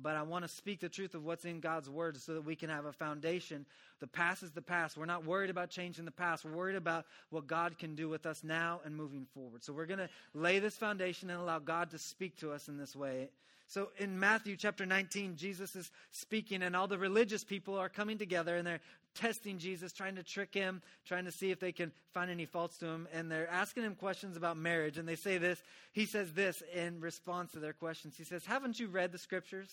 but 0.00 0.16
I 0.16 0.22
want 0.22 0.44
to 0.44 0.48
speak 0.48 0.80
the 0.80 0.88
truth 0.88 1.14
of 1.14 1.24
what's 1.24 1.44
in 1.44 1.60
God's 1.60 1.88
word 1.88 2.16
so 2.16 2.34
that 2.34 2.44
we 2.44 2.56
can 2.56 2.70
have 2.70 2.84
a 2.84 2.92
foundation. 2.92 3.66
The 4.00 4.06
past 4.06 4.42
is 4.42 4.52
the 4.52 4.62
past. 4.62 4.96
We're 4.96 5.06
not 5.06 5.24
worried 5.24 5.50
about 5.50 5.70
changing 5.70 6.04
the 6.04 6.10
past. 6.10 6.44
We're 6.44 6.52
worried 6.52 6.76
about 6.76 7.06
what 7.30 7.46
God 7.46 7.78
can 7.78 7.94
do 7.94 8.08
with 8.08 8.26
us 8.26 8.44
now 8.44 8.80
and 8.84 8.96
moving 8.96 9.26
forward. 9.34 9.62
So 9.64 9.72
we're 9.72 9.86
going 9.86 9.98
to 9.98 10.08
lay 10.34 10.58
this 10.58 10.76
foundation 10.76 11.30
and 11.30 11.40
allow 11.40 11.58
God 11.58 11.90
to 11.90 11.98
speak 11.98 12.36
to 12.38 12.52
us 12.52 12.68
in 12.68 12.76
this 12.76 12.94
way 12.94 13.30
So 13.66 13.88
in 13.98 14.20
Matthew 14.20 14.56
chapter 14.56 14.84
19, 14.84 15.36
Jesus 15.36 15.74
is 15.74 15.90
speaking, 16.10 16.62
and 16.62 16.76
all 16.76 16.86
the 16.86 16.98
religious 16.98 17.44
people 17.44 17.76
are 17.76 17.88
coming 17.88 18.18
together 18.18 18.56
and 18.56 18.66
they're 18.66 18.80
testing 19.14 19.58
Jesus, 19.58 19.92
trying 19.92 20.16
to 20.16 20.22
trick 20.22 20.52
him, 20.52 20.82
trying 21.06 21.24
to 21.24 21.32
see 21.32 21.50
if 21.50 21.60
they 21.60 21.72
can 21.72 21.92
find 22.12 22.30
any 22.30 22.46
faults 22.46 22.78
to 22.78 22.86
him. 22.86 23.08
And 23.12 23.30
they're 23.30 23.48
asking 23.48 23.84
him 23.84 23.94
questions 23.94 24.36
about 24.36 24.56
marriage. 24.56 24.98
And 24.98 25.08
they 25.08 25.16
say 25.16 25.38
this. 25.38 25.62
He 25.92 26.06
says 26.06 26.32
this 26.32 26.62
in 26.74 27.00
response 27.00 27.52
to 27.52 27.60
their 27.60 27.72
questions. 27.72 28.14
He 28.16 28.24
says, 28.24 28.44
Haven't 28.44 28.78
you 28.78 28.88
read 28.88 29.12
the 29.12 29.18
scriptures? 29.18 29.70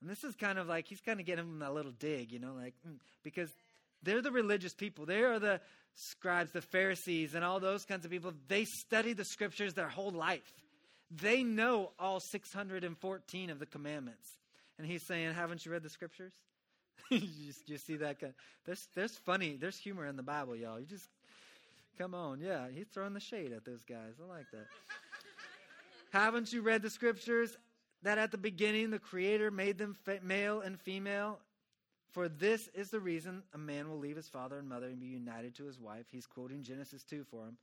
And 0.00 0.08
this 0.08 0.22
is 0.22 0.34
kind 0.36 0.58
of 0.58 0.68
like, 0.68 0.86
he's 0.86 1.00
kind 1.00 1.18
of 1.18 1.26
getting 1.26 1.58
them 1.58 1.68
a 1.68 1.72
little 1.72 1.90
dig, 1.90 2.30
you 2.30 2.38
know, 2.38 2.52
like, 2.56 2.74
mm, 2.86 2.98
because 3.24 3.50
they're 4.04 4.22
the 4.22 4.30
religious 4.30 4.72
people. 4.72 5.06
They 5.06 5.22
are 5.22 5.40
the 5.40 5.60
scribes, 5.96 6.52
the 6.52 6.62
Pharisees, 6.62 7.34
and 7.34 7.44
all 7.44 7.58
those 7.58 7.84
kinds 7.84 8.04
of 8.04 8.10
people. 8.12 8.32
They 8.46 8.64
study 8.64 9.12
the 9.12 9.24
scriptures 9.24 9.74
their 9.74 9.88
whole 9.88 10.12
life. 10.12 10.52
They 11.10 11.42
know 11.42 11.92
all 11.98 12.20
614 12.20 13.50
of 13.50 13.58
the 13.58 13.66
commandments. 13.66 14.28
And 14.78 14.86
he's 14.86 15.02
saying, 15.02 15.34
Haven't 15.34 15.64
you 15.64 15.72
read 15.72 15.82
the 15.82 15.88
scriptures? 15.88 16.32
you, 17.10 17.52
you 17.66 17.78
see 17.78 17.96
that? 17.96 18.18
There's, 18.64 18.88
there's 18.94 19.16
funny, 19.16 19.56
there's 19.56 19.78
humor 19.78 20.06
in 20.06 20.16
the 20.16 20.22
Bible, 20.22 20.54
y'all. 20.54 20.78
You 20.78 20.86
just, 20.86 21.08
come 21.96 22.14
on. 22.14 22.40
Yeah, 22.40 22.66
he's 22.72 22.86
throwing 22.88 23.14
the 23.14 23.20
shade 23.20 23.52
at 23.52 23.64
those 23.64 23.84
guys. 23.84 24.14
I 24.22 24.28
like 24.28 24.50
that. 24.52 24.66
Haven't 26.12 26.52
you 26.52 26.62
read 26.62 26.82
the 26.82 26.90
scriptures? 26.90 27.56
That 28.02 28.18
at 28.18 28.30
the 28.30 28.38
beginning 28.38 28.90
the 28.90 28.98
Creator 28.98 29.50
made 29.50 29.78
them 29.78 29.96
male 30.22 30.60
and 30.60 30.78
female. 30.80 31.40
For 32.12 32.28
this 32.28 32.68
is 32.74 32.90
the 32.90 33.00
reason 33.00 33.42
a 33.54 33.58
man 33.58 33.88
will 33.88 33.98
leave 33.98 34.16
his 34.16 34.28
father 34.28 34.58
and 34.58 34.68
mother 34.68 34.86
and 34.86 35.00
be 35.00 35.06
united 35.06 35.54
to 35.56 35.64
his 35.64 35.80
wife. 35.80 36.06
He's 36.10 36.26
quoting 36.26 36.62
Genesis 36.62 37.02
2 37.02 37.24
for 37.24 37.44
him 37.44 37.56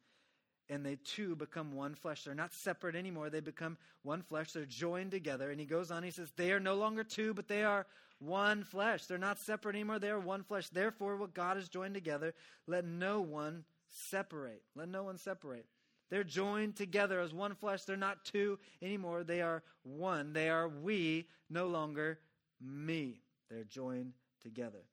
and 0.69 0.85
they 0.85 0.97
two 1.03 1.35
become 1.35 1.73
one 1.73 1.95
flesh. 1.95 2.23
They're 2.23 2.33
not 2.33 2.53
separate 2.53 2.95
anymore. 2.95 3.29
They 3.29 3.39
become 3.39 3.77
one 4.03 4.21
flesh. 4.21 4.51
They're 4.51 4.65
joined 4.65 5.11
together. 5.11 5.51
And 5.51 5.59
he 5.59 5.65
goes 5.65 5.91
on, 5.91 6.03
he 6.03 6.11
says, 6.11 6.31
They 6.35 6.51
are 6.51 6.59
no 6.59 6.75
longer 6.75 7.03
two, 7.03 7.33
but 7.33 7.47
they 7.47 7.63
are 7.63 7.85
one 8.19 8.63
flesh. 8.63 9.05
They're 9.05 9.17
not 9.17 9.39
separate 9.39 9.75
anymore. 9.75 9.99
They 9.99 10.09
are 10.09 10.19
one 10.19 10.43
flesh. 10.43 10.69
Therefore, 10.69 11.17
what 11.17 11.33
God 11.33 11.57
has 11.57 11.69
joined 11.69 11.93
together, 11.93 12.33
let 12.67 12.85
no 12.85 13.21
one 13.21 13.63
separate. 13.89 14.63
Let 14.75 14.89
no 14.89 15.03
one 15.03 15.17
separate. 15.17 15.65
They're 16.09 16.23
joined 16.23 16.75
together 16.75 17.19
as 17.19 17.33
one 17.33 17.55
flesh. 17.55 17.83
They're 17.83 17.97
not 17.97 18.25
two 18.25 18.59
anymore. 18.81 19.23
They 19.23 19.41
are 19.41 19.63
one. 19.83 20.33
They 20.33 20.49
are 20.49 20.67
we, 20.67 21.27
no 21.49 21.67
longer 21.67 22.19
me. 22.61 23.21
They're 23.49 23.63
joined 23.63 24.13
together. 24.41 24.83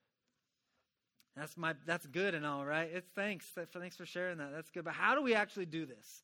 That's 1.37 1.57
my 1.57 1.75
that's 1.87 2.07
good 2.07 2.35
and 2.35 2.45
all 2.45 2.65
right. 2.65 2.91
It's 2.93 3.09
thanks 3.15 3.47
thanks 3.73 3.97
for 3.97 4.07
sharing 4.07 4.39
that. 4.39 4.51
That's 4.55 4.71
good. 4.71 4.85
But 4.85 4.95
how 4.95 5.15
do 5.15 5.23
we 5.23 5.35
actually 5.35 5.67
do 5.67 5.87
this? 5.87 6.23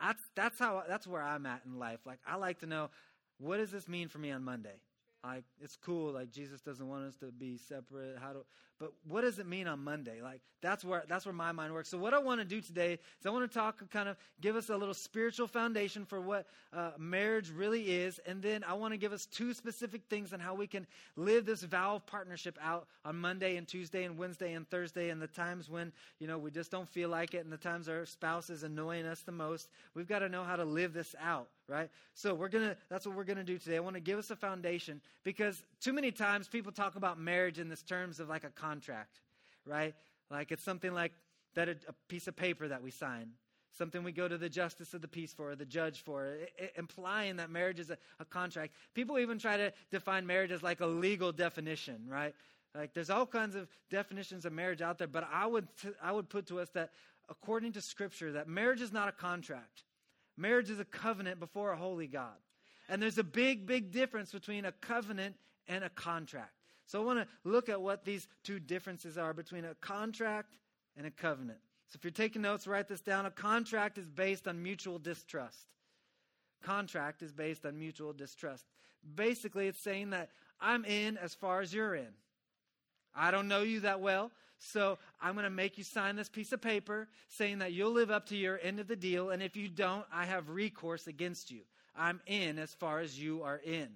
That's 0.00 0.22
that's 0.36 0.58
how 0.58 0.84
that's 0.88 1.06
where 1.06 1.22
I'm 1.22 1.46
at 1.46 1.62
in 1.66 1.78
life. 1.78 2.00
Like 2.06 2.20
I 2.26 2.36
like 2.36 2.60
to 2.60 2.66
know 2.66 2.90
what 3.38 3.56
does 3.56 3.72
this 3.72 3.88
mean 3.88 4.08
for 4.08 4.18
me 4.18 4.30
on 4.30 4.44
Monday? 4.44 4.80
Like 5.24 5.44
it's 5.60 5.76
cool. 5.76 6.12
Like 6.12 6.30
Jesus 6.30 6.60
doesn't 6.60 6.88
want 6.88 7.04
us 7.04 7.16
to 7.16 7.32
be 7.32 7.56
separate. 7.56 8.18
How 8.20 8.32
do? 8.32 8.44
But 8.80 8.92
what 9.06 9.20
does 9.20 9.38
it 9.38 9.46
mean 9.46 9.68
on 9.68 9.84
Monday? 9.84 10.20
Like 10.20 10.40
that's 10.60 10.84
where 10.84 11.04
that's 11.08 11.26
where 11.26 11.32
my 11.32 11.52
mind 11.52 11.72
works. 11.72 11.88
So 11.88 11.98
what 11.98 12.12
I 12.12 12.18
want 12.18 12.40
to 12.40 12.44
do 12.44 12.60
today 12.60 12.94
is 12.94 13.26
I 13.26 13.30
want 13.30 13.48
to 13.48 13.58
talk, 13.58 13.88
kind 13.90 14.08
of 14.08 14.16
give 14.40 14.56
us 14.56 14.68
a 14.68 14.76
little 14.76 14.94
spiritual 14.94 15.46
foundation 15.46 16.04
for 16.04 16.20
what 16.20 16.46
uh, 16.72 16.90
marriage 16.98 17.50
really 17.50 17.82
is, 17.82 18.18
and 18.26 18.42
then 18.42 18.64
I 18.64 18.74
want 18.74 18.92
to 18.92 18.98
give 18.98 19.12
us 19.12 19.26
two 19.26 19.54
specific 19.54 20.02
things 20.10 20.32
on 20.32 20.40
how 20.40 20.54
we 20.54 20.66
can 20.66 20.86
live 21.16 21.46
this 21.46 21.62
vow 21.62 21.96
of 21.96 22.06
partnership 22.06 22.58
out 22.60 22.88
on 23.04 23.16
Monday 23.16 23.56
and 23.56 23.68
Tuesday 23.68 24.04
and 24.04 24.18
Wednesday 24.18 24.54
and 24.54 24.68
Thursday, 24.68 25.10
and 25.10 25.22
the 25.22 25.28
times 25.28 25.70
when 25.70 25.92
you 26.18 26.26
know 26.26 26.38
we 26.38 26.50
just 26.50 26.70
don't 26.70 26.88
feel 26.88 27.10
like 27.10 27.34
it, 27.34 27.44
and 27.44 27.52
the 27.52 27.56
times 27.56 27.88
our 27.88 28.04
spouse 28.06 28.50
is 28.50 28.64
annoying 28.64 29.06
us 29.06 29.20
the 29.20 29.32
most. 29.32 29.68
We've 29.94 30.08
got 30.08 30.20
to 30.20 30.28
know 30.28 30.42
how 30.42 30.56
to 30.56 30.64
live 30.64 30.94
this 30.94 31.14
out 31.22 31.48
right? 31.68 31.88
So 32.14 32.34
we're 32.34 32.48
gonna 32.48 32.76
that's 32.88 33.06
what 33.06 33.16
we're 33.16 33.24
gonna 33.24 33.44
do 33.44 33.58
today. 33.58 33.76
I 33.76 33.80
want 33.80 33.94
to 33.94 34.00
give 34.00 34.18
us 34.18 34.30
a 34.30 34.36
foundation 34.36 35.00
because 35.22 35.62
too 35.80 35.92
many 35.92 36.10
times 36.10 36.48
people 36.48 36.72
talk 36.72 36.96
about 36.96 37.18
marriage 37.18 37.58
in 37.58 37.68
this 37.68 37.82
terms 37.82 38.20
of 38.20 38.28
like 38.28 38.44
a 38.44 38.50
contract, 38.64 39.20
right? 39.66 39.94
Like 40.30 40.52
it's 40.52 40.62
something 40.62 40.92
like 40.92 41.12
that 41.54 41.68
a, 41.68 41.76
piece 42.08 42.26
of 42.26 42.36
paper 42.36 42.68
that 42.68 42.82
we 42.82 42.90
sign, 42.90 43.30
something 43.76 44.02
we 44.02 44.12
go 44.12 44.26
to 44.26 44.38
the 44.38 44.48
justice 44.48 44.94
of 44.94 45.02
the 45.02 45.08
peace 45.08 45.32
for, 45.32 45.50
or 45.50 45.56
the 45.56 45.64
judge 45.64 46.02
for, 46.02 46.26
it, 46.26 46.52
it, 46.58 46.72
implying 46.76 47.36
that 47.36 47.50
marriage 47.50 47.78
is 47.78 47.90
a, 47.90 47.98
a 48.20 48.24
contract. 48.24 48.72
People 48.94 49.18
even 49.18 49.38
try 49.38 49.56
to 49.56 49.72
define 49.90 50.26
marriage 50.26 50.50
as 50.50 50.62
like 50.62 50.80
a 50.80 50.86
legal 50.86 51.32
definition, 51.32 52.06
right? 52.08 52.34
Like 52.74 52.94
there's 52.94 53.10
all 53.10 53.26
kinds 53.26 53.54
of 53.54 53.68
definitions 53.90 54.44
of 54.44 54.52
marriage 54.52 54.82
out 54.82 54.98
there, 54.98 55.06
but 55.06 55.28
I 55.32 55.46
would 55.46 55.68
t- 55.80 55.90
I 56.02 56.10
would 56.10 56.28
put 56.28 56.46
to 56.46 56.58
us 56.58 56.68
that 56.70 56.90
according 57.28 57.72
to 57.72 57.80
Scripture, 57.80 58.32
that 58.32 58.48
marriage 58.48 58.80
is 58.80 58.92
not 58.92 59.08
a 59.08 59.12
contract. 59.12 59.84
Marriage 60.36 60.70
is 60.70 60.80
a 60.80 60.84
covenant 60.84 61.38
before 61.38 61.72
a 61.72 61.76
holy 61.76 62.08
God. 62.08 62.34
And 62.88 63.00
there's 63.00 63.18
a 63.18 63.24
big, 63.24 63.66
big 63.66 63.92
difference 63.92 64.32
between 64.32 64.64
a 64.64 64.72
covenant 64.72 65.36
and 65.68 65.84
a 65.84 65.88
contract. 65.88 66.63
So 66.86 67.00
I 67.00 67.04
want 67.04 67.20
to 67.20 67.26
look 67.48 67.68
at 67.68 67.80
what 67.80 68.04
these 68.04 68.28
two 68.42 68.60
differences 68.60 69.16
are 69.16 69.32
between 69.32 69.64
a 69.64 69.74
contract 69.76 70.56
and 70.96 71.06
a 71.06 71.10
covenant. 71.10 71.58
So 71.88 71.96
if 71.96 72.04
you're 72.04 72.10
taking 72.10 72.42
notes, 72.42 72.66
write 72.66 72.88
this 72.88 73.00
down. 73.00 73.26
A 73.26 73.30
contract 73.30 73.98
is 73.98 74.08
based 74.08 74.48
on 74.48 74.62
mutual 74.62 74.98
distrust. 74.98 75.66
Contract 76.62 77.22
is 77.22 77.32
based 77.32 77.64
on 77.66 77.78
mutual 77.78 78.12
distrust. 78.12 78.64
Basically, 79.14 79.68
it's 79.68 79.80
saying 79.80 80.10
that 80.10 80.30
I'm 80.60 80.84
in 80.84 81.18
as 81.18 81.34
far 81.34 81.60
as 81.60 81.72
you're 81.74 81.94
in. 81.94 82.08
I 83.14 83.30
don't 83.30 83.48
know 83.48 83.62
you 83.62 83.80
that 83.80 84.00
well, 84.00 84.30
so 84.58 84.98
I'm 85.20 85.34
going 85.34 85.44
to 85.44 85.50
make 85.50 85.78
you 85.78 85.84
sign 85.84 86.16
this 86.16 86.28
piece 86.28 86.52
of 86.52 86.60
paper 86.60 87.08
saying 87.28 87.58
that 87.58 87.72
you'll 87.72 87.92
live 87.92 88.10
up 88.10 88.26
to 88.26 88.36
your 88.36 88.58
end 88.62 88.80
of 88.80 88.88
the 88.88 88.96
deal. 88.96 89.30
And 89.30 89.42
if 89.42 89.56
you 89.56 89.68
don't, 89.68 90.04
I 90.12 90.24
have 90.24 90.48
recourse 90.48 91.06
against 91.06 91.50
you. 91.50 91.60
I'm 91.96 92.20
in 92.26 92.58
as 92.58 92.74
far 92.74 93.00
as 93.00 93.20
you 93.20 93.42
are 93.42 93.60
in, 93.64 93.88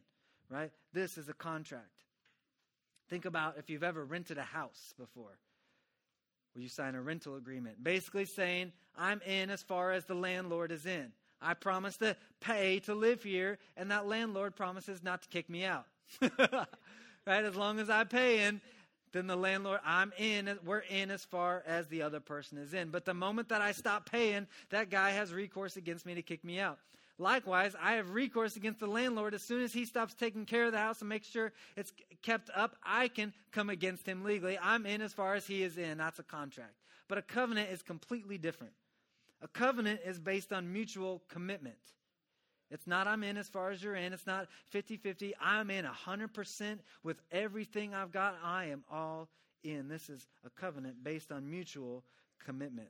right? 0.50 0.70
This 0.92 1.18
is 1.18 1.28
a 1.28 1.34
contract. 1.34 1.97
Think 3.08 3.24
about 3.24 3.56
if 3.58 3.70
you've 3.70 3.82
ever 3.82 4.04
rented 4.04 4.38
a 4.38 4.42
house 4.42 4.94
before. 4.98 5.38
Will 6.54 6.62
you 6.62 6.68
sign 6.68 6.94
a 6.94 7.02
rental 7.02 7.36
agreement? 7.36 7.82
Basically 7.82 8.24
saying, 8.24 8.72
I'm 8.96 9.20
in 9.26 9.50
as 9.50 9.62
far 9.62 9.92
as 9.92 10.04
the 10.04 10.14
landlord 10.14 10.72
is 10.72 10.86
in. 10.86 11.12
I 11.40 11.54
promise 11.54 11.96
to 11.98 12.16
pay 12.40 12.80
to 12.80 12.94
live 12.94 13.22
here, 13.22 13.58
and 13.76 13.90
that 13.90 14.06
landlord 14.06 14.56
promises 14.56 15.02
not 15.02 15.22
to 15.22 15.28
kick 15.28 15.48
me 15.48 15.64
out. 15.64 15.86
right? 16.20 17.44
As 17.44 17.54
long 17.54 17.78
as 17.78 17.90
I 17.90 18.04
pay 18.04 18.44
in, 18.44 18.60
then 19.12 19.26
the 19.26 19.36
landlord, 19.36 19.80
I'm 19.84 20.12
in, 20.18 20.58
we're 20.64 20.80
in 20.80 21.10
as 21.10 21.24
far 21.24 21.62
as 21.66 21.86
the 21.86 22.02
other 22.02 22.20
person 22.20 22.58
is 22.58 22.74
in. 22.74 22.90
But 22.90 23.04
the 23.04 23.14
moment 23.14 23.48
that 23.50 23.62
I 23.62 23.72
stop 23.72 24.10
paying, 24.10 24.46
that 24.70 24.90
guy 24.90 25.10
has 25.10 25.32
recourse 25.32 25.76
against 25.76 26.04
me 26.04 26.14
to 26.14 26.22
kick 26.22 26.44
me 26.44 26.58
out. 26.58 26.78
Likewise, 27.18 27.74
I 27.80 27.94
have 27.94 28.10
recourse 28.10 28.54
against 28.56 28.78
the 28.78 28.86
landlord. 28.86 29.34
As 29.34 29.42
soon 29.42 29.62
as 29.62 29.72
he 29.72 29.84
stops 29.84 30.14
taking 30.14 30.46
care 30.46 30.66
of 30.66 30.72
the 30.72 30.78
house 30.78 31.00
and 31.00 31.08
makes 31.08 31.28
sure 31.28 31.52
it's 31.76 31.92
kept 32.22 32.50
up, 32.54 32.76
I 32.84 33.08
can 33.08 33.32
come 33.52 33.70
against 33.70 34.06
him 34.06 34.24
legally. 34.24 34.58
I'm 34.60 34.86
in 34.86 35.02
as 35.02 35.12
far 35.12 35.34
as 35.34 35.46
he 35.46 35.62
is 35.62 35.78
in. 35.78 35.98
That's 35.98 36.18
a 36.18 36.24
contract. 36.24 36.74
But 37.08 37.18
a 37.18 37.22
covenant 37.22 37.70
is 37.70 37.82
completely 37.82 38.38
different. 38.38 38.72
A 39.40 39.48
covenant 39.48 40.00
is 40.04 40.18
based 40.18 40.52
on 40.52 40.72
mutual 40.72 41.22
commitment. 41.28 41.76
It's 42.70 42.86
not 42.86 43.06
I'm 43.06 43.24
in 43.24 43.36
as 43.36 43.48
far 43.48 43.70
as 43.70 43.82
you're 43.82 43.94
in. 43.94 44.12
It's 44.12 44.26
not 44.26 44.48
50 44.70 44.96
50. 44.96 45.34
I'm 45.40 45.70
in 45.70 45.86
100% 45.86 46.78
with 47.02 47.20
everything 47.32 47.94
I've 47.94 48.12
got. 48.12 48.36
I 48.44 48.66
am 48.66 48.84
all 48.90 49.28
in. 49.64 49.88
This 49.88 50.10
is 50.10 50.26
a 50.44 50.50
covenant 50.50 51.02
based 51.02 51.32
on 51.32 51.50
mutual 51.50 52.04
commitment. 52.44 52.88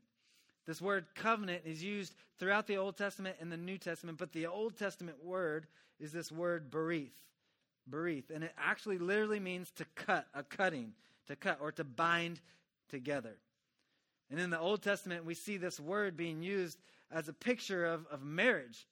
This 0.67 0.83
word 0.83 1.07
covenant 1.15 1.63
is 1.65 1.83
used 1.83 2.15
throughout 2.39 2.67
the 2.67 2.77
Old 2.77 2.97
Testament 2.97 3.37
and 3.41 3.51
the 3.51 3.57
New 3.57 3.79
Testament, 3.79 4.19
but 4.19 4.33
the 4.33 4.47
Old 4.47 4.77
Testament 4.77 5.25
word 5.25 5.67
is 5.99 6.13
this 6.13 6.31
word 6.31 6.71
berith. 6.71 7.13
Berith. 7.91 8.31
And 8.35 8.45
it 8.45 8.53
actually 8.59 8.99
literally 8.99 9.41
means 9.41 9.71
to 9.73 9.85
cut, 9.95 10.27
a 10.35 10.43
cutting, 10.43 10.93
to 11.27 11.37
cut, 11.37 11.59
or 11.61 11.73
to 11.73 11.85
bind 11.85 12.41
together. 12.89 13.37
And 14.31 14.39
in 14.39 14.51
the 14.51 14.59
Old 14.59 14.83
Testament, 14.83 15.25
we 15.25 15.35
see 15.35 15.57
this 15.57 15.81
word 15.81 16.17
being 16.17 16.43
used 16.43 16.79
as 17.11 17.29
a 17.29 17.33
picture 17.33 17.87
of, 17.87 18.07
of 18.11 18.23
marriage 18.23 18.87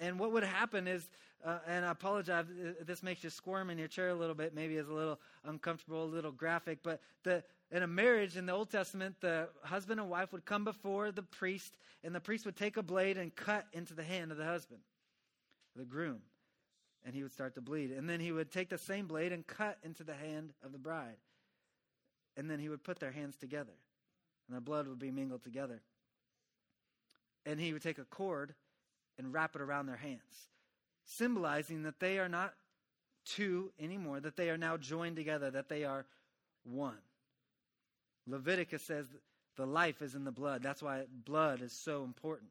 and 0.00 0.18
what 0.18 0.32
would 0.32 0.42
happen 0.42 0.88
is, 0.88 1.08
uh, 1.44 1.58
and 1.66 1.84
I 1.84 1.90
apologize 1.90 2.46
if 2.80 2.86
this 2.86 3.02
makes 3.02 3.22
you 3.22 3.30
squirm 3.30 3.68
in 3.68 3.78
your 3.78 3.86
chair 3.86 4.08
a 4.08 4.14
little 4.14 4.34
bit, 4.34 4.54
maybe 4.54 4.76
it's 4.76 4.88
a 4.88 4.92
little 4.92 5.20
uncomfortable, 5.44 6.04
a 6.04 6.06
little 6.06 6.32
graphic, 6.32 6.78
but 6.82 7.00
the, 7.22 7.44
in 7.70 7.82
a 7.82 7.86
marriage 7.86 8.36
in 8.36 8.46
the 8.46 8.52
Old 8.52 8.70
Testament, 8.70 9.16
the 9.20 9.48
husband 9.62 10.00
and 10.00 10.08
wife 10.08 10.32
would 10.32 10.46
come 10.46 10.64
before 10.64 11.12
the 11.12 11.22
priest, 11.22 11.76
and 12.02 12.14
the 12.14 12.20
priest 12.20 12.46
would 12.46 12.56
take 12.56 12.78
a 12.78 12.82
blade 12.82 13.18
and 13.18 13.34
cut 13.36 13.66
into 13.74 13.92
the 13.92 14.02
hand 14.02 14.32
of 14.32 14.38
the 14.38 14.44
husband, 14.44 14.80
the 15.76 15.84
groom, 15.84 16.20
and 17.04 17.14
he 17.14 17.22
would 17.22 17.32
start 17.32 17.54
to 17.54 17.60
bleed. 17.60 17.90
And 17.90 18.08
then 18.08 18.20
he 18.20 18.32
would 18.32 18.50
take 18.50 18.68
the 18.68 18.78
same 18.78 19.06
blade 19.06 19.32
and 19.32 19.46
cut 19.46 19.78
into 19.82 20.04
the 20.04 20.14
hand 20.14 20.52
of 20.64 20.72
the 20.72 20.78
bride. 20.78 21.16
And 22.36 22.50
then 22.50 22.58
he 22.58 22.68
would 22.68 22.84
put 22.84 23.00
their 23.00 23.12
hands 23.12 23.36
together, 23.36 23.72
and 24.48 24.56
the 24.56 24.60
blood 24.60 24.86
would 24.86 24.98
be 24.98 25.10
mingled 25.10 25.42
together. 25.42 25.82
And 27.44 27.58
he 27.58 27.72
would 27.72 27.82
take 27.82 27.98
a 27.98 28.04
cord 28.04 28.54
and 29.18 29.32
wrap 29.32 29.56
it 29.56 29.62
around 29.62 29.86
their 29.86 29.96
hands, 29.96 30.48
symbolizing 31.04 31.82
that 31.82 32.00
they 32.00 32.18
are 32.18 32.28
not 32.28 32.54
two 33.26 33.72
anymore, 33.80 34.20
that 34.20 34.36
they 34.36 34.50
are 34.50 34.56
now 34.56 34.76
joined 34.76 35.16
together, 35.16 35.50
that 35.50 35.68
they 35.68 35.84
are 35.84 36.06
one. 36.64 36.98
Leviticus 38.26 38.82
says 38.82 39.06
the 39.56 39.66
life 39.66 40.00
is 40.02 40.14
in 40.14 40.24
the 40.24 40.30
blood. 40.30 40.62
That's 40.62 40.82
why 40.82 41.04
blood 41.24 41.62
is 41.62 41.72
so 41.72 42.04
important. 42.04 42.50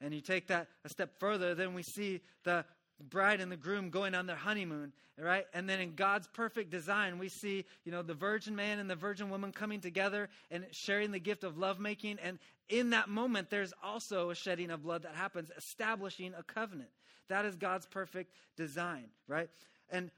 And 0.00 0.14
you 0.14 0.20
take 0.20 0.48
that 0.48 0.68
a 0.84 0.88
step 0.88 1.18
further, 1.18 1.54
then 1.54 1.74
we 1.74 1.82
see 1.82 2.20
the 2.44 2.64
bride 3.00 3.40
and 3.40 3.50
the 3.50 3.56
groom 3.56 3.90
going 3.90 4.14
on 4.14 4.26
their 4.26 4.36
honeymoon, 4.36 4.92
right? 5.18 5.46
And 5.54 5.68
then 5.68 5.80
in 5.80 5.94
God's 5.94 6.26
perfect 6.28 6.70
design, 6.70 7.18
we 7.18 7.28
see, 7.28 7.64
you 7.84 7.92
know, 7.92 8.02
the 8.02 8.14
virgin 8.14 8.56
man 8.56 8.78
and 8.78 8.90
the 8.90 8.96
virgin 8.96 9.30
woman 9.30 9.52
coming 9.52 9.80
together 9.80 10.28
and 10.50 10.66
sharing 10.72 11.10
the 11.10 11.20
gift 11.20 11.44
of 11.44 11.58
lovemaking. 11.58 12.18
And 12.22 12.38
in 12.68 12.90
that 12.90 13.08
moment, 13.08 13.50
there's 13.50 13.72
also 13.82 14.30
a 14.30 14.34
shedding 14.34 14.70
of 14.70 14.82
blood 14.82 15.02
that 15.02 15.14
happens, 15.14 15.50
establishing 15.56 16.34
a 16.34 16.42
covenant. 16.42 16.90
That 17.28 17.44
is 17.44 17.56
God's 17.56 17.86
perfect 17.86 18.32
design, 18.56 19.06
right? 19.26 19.48
And 19.90 20.10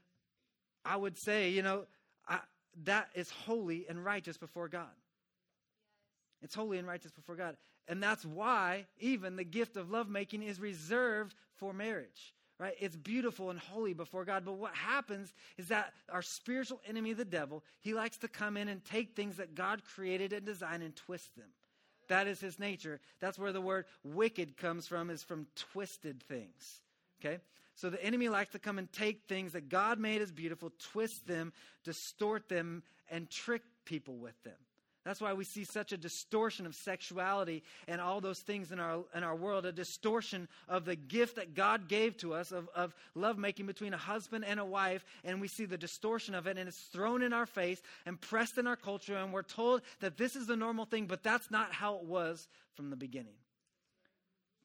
I 0.83 0.97
would 0.97 1.17
say, 1.17 1.49
you 1.49 1.61
know, 1.61 1.85
I, 2.27 2.39
that 2.85 3.09
is 3.15 3.29
holy 3.29 3.85
and 3.87 4.03
righteous 4.03 4.37
before 4.37 4.67
God. 4.67 4.89
It's 6.41 6.55
holy 6.55 6.79
and 6.79 6.87
righteous 6.87 7.11
before 7.11 7.35
God. 7.35 7.57
And 7.87 8.01
that's 8.01 8.25
why 8.25 8.85
even 8.99 9.35
the 9.35 9.43
gift 9.43 9.77
of 9.77 9.91
lovemaking 9.91 10.43
is 10.43 10.59
reserved 10.59 11.35
for 11.55 11.73
marriage. 11.73 12.33
Right? 12.61 12.75
It's 12.79 12.95
beautiful 12.95 13.49
and 13.49 13.57
holy 13.57 13.95
before 13.95 14.23
God. 14.23 14.45
But 14.45 14.53
what 14.53 14.75
happens 14.75 15.33
is 15.57 15.69
that 15.69 15.93
our 16.11 16.21
spiritual 16.21 16.79
enemy, 16.87 17.13
the 17.13 17.25
devil, 17.25 17.63
he 17.79 17.95
likes 17.95 18.17
to 18.17 18.27
come 18.27 18.55
in 18.55 18.67
and 18.67 18.85
take 18.85 19.15
things 19.15 19.37
that 19.37 19.55
God 19.55 19.81
created 19.95 20.31
and 20.31 20.45
designed 20.45 20.83
and 20.83 20.95
twist 20.95 21.35
them. 21.35 21.49
That 22.07 22.27
is 22.27 22.39
his 22.39 22.59
nature. 22.59 22.99
That's 23.19 23.39
where 23.39 23.51
the 23.51 23.59
word 23.59 23.85
wicked 24.03 24.57
comes 24.57 24.85
from, 24.85 25.09
is 25.09 25.23
from 25.23 25.47
twisted 25.55 26.21
things. 26.21 26.81
Okay? 27.19 27.39
So 27.73 27.89
the 27.89 28.03
enemy 28.03 28.29
likes 28.29 28.51
to 28.51 28.59
come 28.59 28.77
and 28.77 28.93
take 28.93 29.23
things 29.27 29.53
that 29.53 29.67
God 29.67 29.97
made 29.97 30.21
as 30.21 30.31
beautiful, 30.31 30.71
twist 30.91 31.25
them, 31.25 31.53
distort 31.83 32.47
them, 32.47 32.83
and 33.09 33.27
trick 33.27 33.63
people 33.85 34.17
with 34.17 34.39
them. 34.43 34.53
That's 35.03 35.19
why 35.19 35.33
we 35.33 35.45
see 35.45 35.63
such 35.63 35.93
a 35.93 35.97
distortion 35.97 36.67
of 36.67 36.75
sexuality 36.75 37.63
and 37.87 37.99
all 37.99 38.21
those 38.21 38.39
things 38.39 38.71
in 38.71 38.79
our, 38.79 38.99
in 39.15 39.23
our 39.23 39.35
world, 39.35 39.65
a 39.65 39.71
distortion 39.71 40.47
of 40.69 40.85
the 40.85 40.95
gift 40.95 41.37
that 41.37 41.55
God 41.55 41.87
gave 41.87 42.17
to 42.17 42.35
us 42.35 42.51
of, 42.51 42.69
of 42.75 42.93
lovemaking 43.15 43.65
between 43.65 43.95
a 43.95 43.97
husband 43.97 44.45
and 44.45 44.59
a 44.59 44.65
wife. 44.65 45.03
And 45.23 45.41
we 45.41 45.47
see 45.47 45.65
the 45.65 45.77
distortion 45.77 46.35
of 46.35 46.45
it, 46.45 46.57
and 46.57 46.67
it's 46.67 46.77
thrown 46.77 47.23
in 47.23 47.33
our 47.33 47.47
face 47.47 47.81
and 48.05 48.21
pressed 48.21 48.59
in 48.59 48.67
our 48.67 48.75
culture. 48.75 49.17
And 49.17 49.33
we're 49.33 49.41
told 49.41 49.81
that 50.01 50.17
this 50.17 50.35
is 50.35 50.45
the 50.45 50.55
normal 50.55 50.85
thing, 50.85 51.07
but 51.07 51.23
that's 51.23 51.49
not 51.49 51.71
how 51.71 51.95
it 51.95 52.03
was 52.03 52.47
from 52.75 52.91
the 52.91 52.95
beginning. 52.95 53.33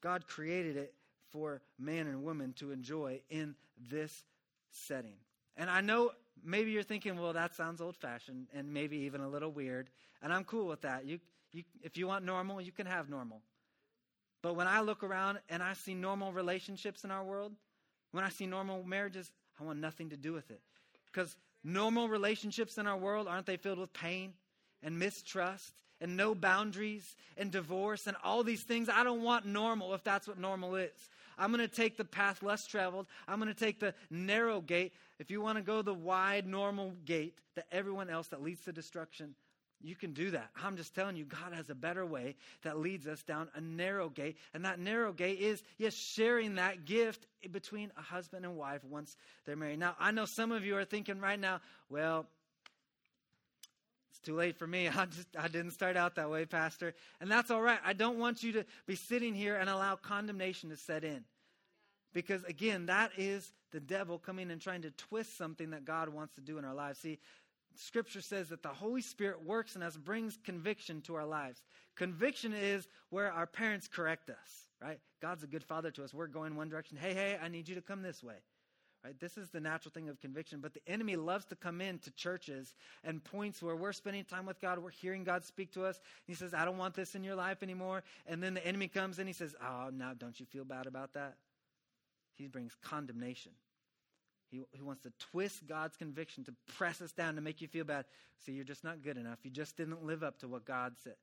God 0.01 0.27
created 0.27 0.77
it 0.77 0.93
for 1.31 1.61
man 1.79 2.05
and 2.05 2.23
woman 2.23 2.53
to 2.57 2.71
enjoy 2.71 3.21
in 3.31 3.55
this 3.89 4.23
setting. 4.71 5.15
And 5.55 5.69
I 5.69 5.81
know 5.81 6.11
maybe 6.43 6.71
you're 6.71 6.83
thinking, 6.83 7.19
well, 7.19 7.33
that 7.33 7.55
sounds 7.55 7.81
old 7.81 7.95
fashioned 7.95 8.47
and 8.53 8.73
maybe 8.73 8.97
even 8.97 9.21
a 9.21 9.27
little 9.27 9.51
weird. 9.51 9.89
And 10.21 10.33
I'm 10.33 10.43
cool 10.43 10.67
with 10.67 10.81
that. 10.81 11.05
You, 11.05 11.19
you, 11.51 11.63
if 11.81 11.97
you 11.97 12.07
want 12.07 12.25
normal, 12.25 12.61
you 12.61 12.71
can 12.71 12.85
have 12.85 13.09
normal. 13.09 13.41
But 14.41 14.55
when 14.55 14.67
I 14.67 14.81
look 14.81 15.03
around 15.03 15.39
and 15.49 15.61
I 15.63 15.73
see 15.73 15.93
normal 15.93 16.31
relationships 16.31 17.03
in 17.03 17.11
our 17.11 17.23
world, 17.23 17.53
when 18.11 18.23
I 18.23 18.29
see 18.29 18.45
normal 18.45 18.83
marriages, 18.83 19.31
I 19.59 19.63
want 19.63 19.79
nothing 19.79 20.09
to 20.09 20.17
do 20.17 20.33
with 20.33 20.49
it. 20.51 20.61
Because 21.05 21.35
normal 21.63 22.07
relationships 22.09 22.77
in 22.77 22.87
our 22.87 22.97
world, 22.97 23.27
aren't 23.27 23.45
they 23.45 23.57
filled 23.57 23.79
with 23.79 23.93
pain 23.93 24.33
and 24.83 24.97
mistrust 24.97 25.73
and 25.99 26.15
no 26.15 26.35
boundaries 26.35 27.15
and 27.37 27.51
divorce 27.51 28.07
and 28.07 28.15
all 28.23 28.43
these 28.43 28.63
things? 28.63 28.89
I 28.89 29.03
don't 29.03 29.23
want 29.23 29.45
normal 29.45 29.93
if 29.93 30.03
that's 30.03 30.27
what 30.27 30.37
normal 30.39 30.75
is. 30.75 31.09
I'm 31.37 31.51
going 31.51 31.67
to 31.67 31.73
take 31.73 31.97
the 31.97 32.05
path 32.05 32.43
less 32.43 32.65
traveled. 32.65 33.07
I'm 33.27 33.39
going 33.39 33.53
to 33.53 33.59
take 33.59 33.79
the 33.79 33.93
narrow 34.09 34.61
gate. 34.61 34.93
If 35.19 35.31
you 35.31 35.41
want 35.41 35.57
to 35.57 35.63
go 35.63 35.81
the 35.81 35.93
wide, 35.93 36.47
normal 36.47 36.93
gate 37.05 37.37
that 37.55 37.65
everyone 37.71 38.09
else 38.09 38.27
that 38.29 38.41
leads 38.41 38.63
to 38.65 38.71
destruction, 38.71 39.35
you 39.81 39.95
can 39.95 40.13
do 40.13 40.31
that. 40.31 40.49
I'm 40.63 40.75
just 40.75 40.95
telling 40.95 41.15
you, 41.15 41.25
God 41.25 41.53
has 41.53 41.69
a 41.69 41.75
better 41.75 42.05
way 42.05 42.35
that 42.63 42.79
leads 42.79 43.07
us 43.07 43.21
down 43.21 43.49
a 43.53 43.61
narrow 43.61 44.09
gate. 44.09 44.37
And 44.53 44.65
that 44.65 44.79
narrow 44.79 45.13
gate 45.13 45.39
is, 45.39 45.61
yes, 45.77 45.93
sharing 45.93 46.55
that 46.55 46.85
gift 46.85 47.27
between 47.51 47.91
a 47.97 48.01
husband 48.01 48.43
and 48.43 48.57
wife 48.57 48.83
once 48.83 49.15
they're 49.45 49.55
married. 49.55 49.79
Now, 49.79 49.95
I 49.99 50.11
know 50.11 50.25
some 50.25 50.51
of 50.51 50.65
you 50.65 50.75
are 50.77 50.85
thinking 50.85 51.19
right 51.19 51.39
now, 51.39 51.61
well, 51.89 52.25
it's 54.09 54.19
too 54.19 54.35
late 54.35 54.57
for 54.57 54.65
me. 54.65 54.87
I 54.95 55.05
just 55.05 55.27
I 55.37 55.47
didn't 55.47 55.71
start 55.71 55.95
out 55.95 56.15
that 56.15 56.29
way, 56.29 56.45
pastor. 56.45 56.95
And 57.21 57.29
that's 57.29 57.51
all 57.51 57.61
right. 57.61 57.79
I 57.85 57.93
don't 57.93 58.17
want 58.17 58.41
you 58.41 58.53
to 58.53 58.65
be 58.87 58.95
sitting 58.95 59.35
here 59.35 59.55
and 59.55 59.69
allow 59.69 59.95
condemnation 59.95 60.71
to 60.71 60.77
set 60.77 61.03
in. 61.03 61.23
Because 62.17 62.43
again, 62.45 62.87
that 62.87 63.11
is 63.15 63.53
the 63.71 63.79
devil 63.79 64.17
coming 64.17 64.49
and 64.49 64.59
trying 64.59 64.81
to 64.81 64.89
twist 64.89 65.37
something 65.37 65.69
that 65.69 65.85
God 65.85 66.09
wants 66.09 66.33
to 66.33 66.41
do 66.41 66.57
in 66.57 66.65
our 66.65 66.73
lives. 66.73 66.97
See, 66.97 67.19
Scripture 67.75 68.21
says 68.21 68.49
that 68.49 68.63
the 68.63 68.69
Holy 68.69 69.03
Spirit 69.03 69.45
works 69.45 69.75
in 69.75 69.83
us, 69.83 69.95
brings 69.95 70.39
conviction 70.43 71.01
to 71.01 71.13
our 71.13 71.27
lives. 71.27 71.61
Conviction 71.95 72.53
is 72.53 72.87
where 73.11 73.31
our 73.31 73.45
parents 73.45 73.87
correct 73.87 74.31
us, 74.31 74.71
right? 74.81 74.99
God's 75.21 75.43
a 75.43 75.47
good 75.47 75.63
father 75.63 75.91
to 75.91 76.03
us. 76.03 76.11
We're 76.11 76.25
going 76.25 76.55
one 76.55 76.69
direction. 76.69 76.97
Hey, 76.97 77.13
hey, 77.13 77.37
I 77.39 77.49
need 77.49 77.69
you 77.69 77.75
to 77.75 77.83
come 77.83 78.01
this 78.01 78.23
way. 78.23 78.37
Right? 79.03 79.19
This 79.19 79.37
is 79.37 79.51
the 79.51 79.59
natural 79.59 79.91
thing 79.91 80.09
of 80.09 80.19
conviction, 80.19 80.59
but 80.59 80.73
the 80.73 80.81
enemy 80.87 81.17
loves 81.17 81.45
to 81.45 81.55
come 81.55 81.81
into 81.81 82.09
churches 82.09 82.73
and 83.03 83.23
points 83.23 83.61
where 83.61 83.75
we're 83.75 83.93
spending 83.93 84.23
time 84.23 84.47
with 84.47 84.59
God, 84.59 84.79
we're 84.79 84.89
hearing 84.89 85.23
God 85.23 85.45
speak 85.45 85.71
to 85.73 85.85
us. 85.85 86.01
He 86.25 86.33
says, 86.33 86.55
I 86.55 86.65
don't 86.65 86.79
want 86.79 86.95
this 86.95 87.13
in 87.13 87.23
your 87.23 87.35
life 87.35 87.61
anymore. 87.61 88.01
And 88.25 88.41
then 88.41 88.55
the 88.55 88.65
enemy 88.65 88.87
comes 88.87 89.19
and 89.19 89.27
he 89.27 89.33
says, 89.33 89.55
Oh, 89.61 89.91
now 89.93 90.13
don't 90.17 90.39
you 90.39 90.47
feel 90.47 90.65
bad 90.65 90.87
about 90.87 91.13
that? 91.13 91.35
He 92.37 92.47
brings 92.47 92.75
condemnation. 92.83 93.51
He, 94.49 94.61
he 94.71 94.81
wants 94.81 95.01
to 95.01 95.11
twist 95.31 95.67
God's 95.67 95.97
conviction 95.97 96.43
to 96.45 96.53
press 96.77 97.01
us 97.01 97.11
down 97.11 97.35
to 97.35 97.41
make 97.41 97.61
you 97.61 97.67
feel 97.67 97.83
bad. 97.83 98.05
See, 98.45 98.53
you're 98.53 98.63
just 98.63 98.83
not 98.83 99.01
good 99.03 99.17
enough. 99.17 99.39
You 99.43 99.51
just 99.51 99.75
didn't 99.75 100.05
live 100.05 100.23
up 100.23 100.39
to 100.39 100.47
what 100.47 100.65
God 100.65 100.93
said. 101.03 101.15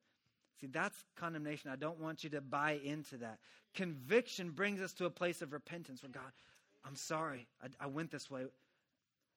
See, 0.61 0.67
that's 0.67 0.97
condemnation. 1.17 1.71
I 1.71 1.77
don't 1.77 1.99
want 1.99 2.23
you 2.23 2.31
to 2.31 2.41
buy 2.41 2.79
into 2.85 3.17
that. 3.19 3.39
Conviction 3.75 4.51
brings 4.51 4.81
us 4.81 4.93
to 4.95 5.07
a 5.07 5.11
place 5.11 5.43
of 5.43 5.53
repentance 5.53 6.03
where 6.03 6.13
God, 6.13 6.33
I'm 6.85 6.97
sorry, 6.97 7.47
I, 7.63 7.85
I 7.85 7.87
went 7.87 8.11
this 8.11 8.31
way. 8.31 8.45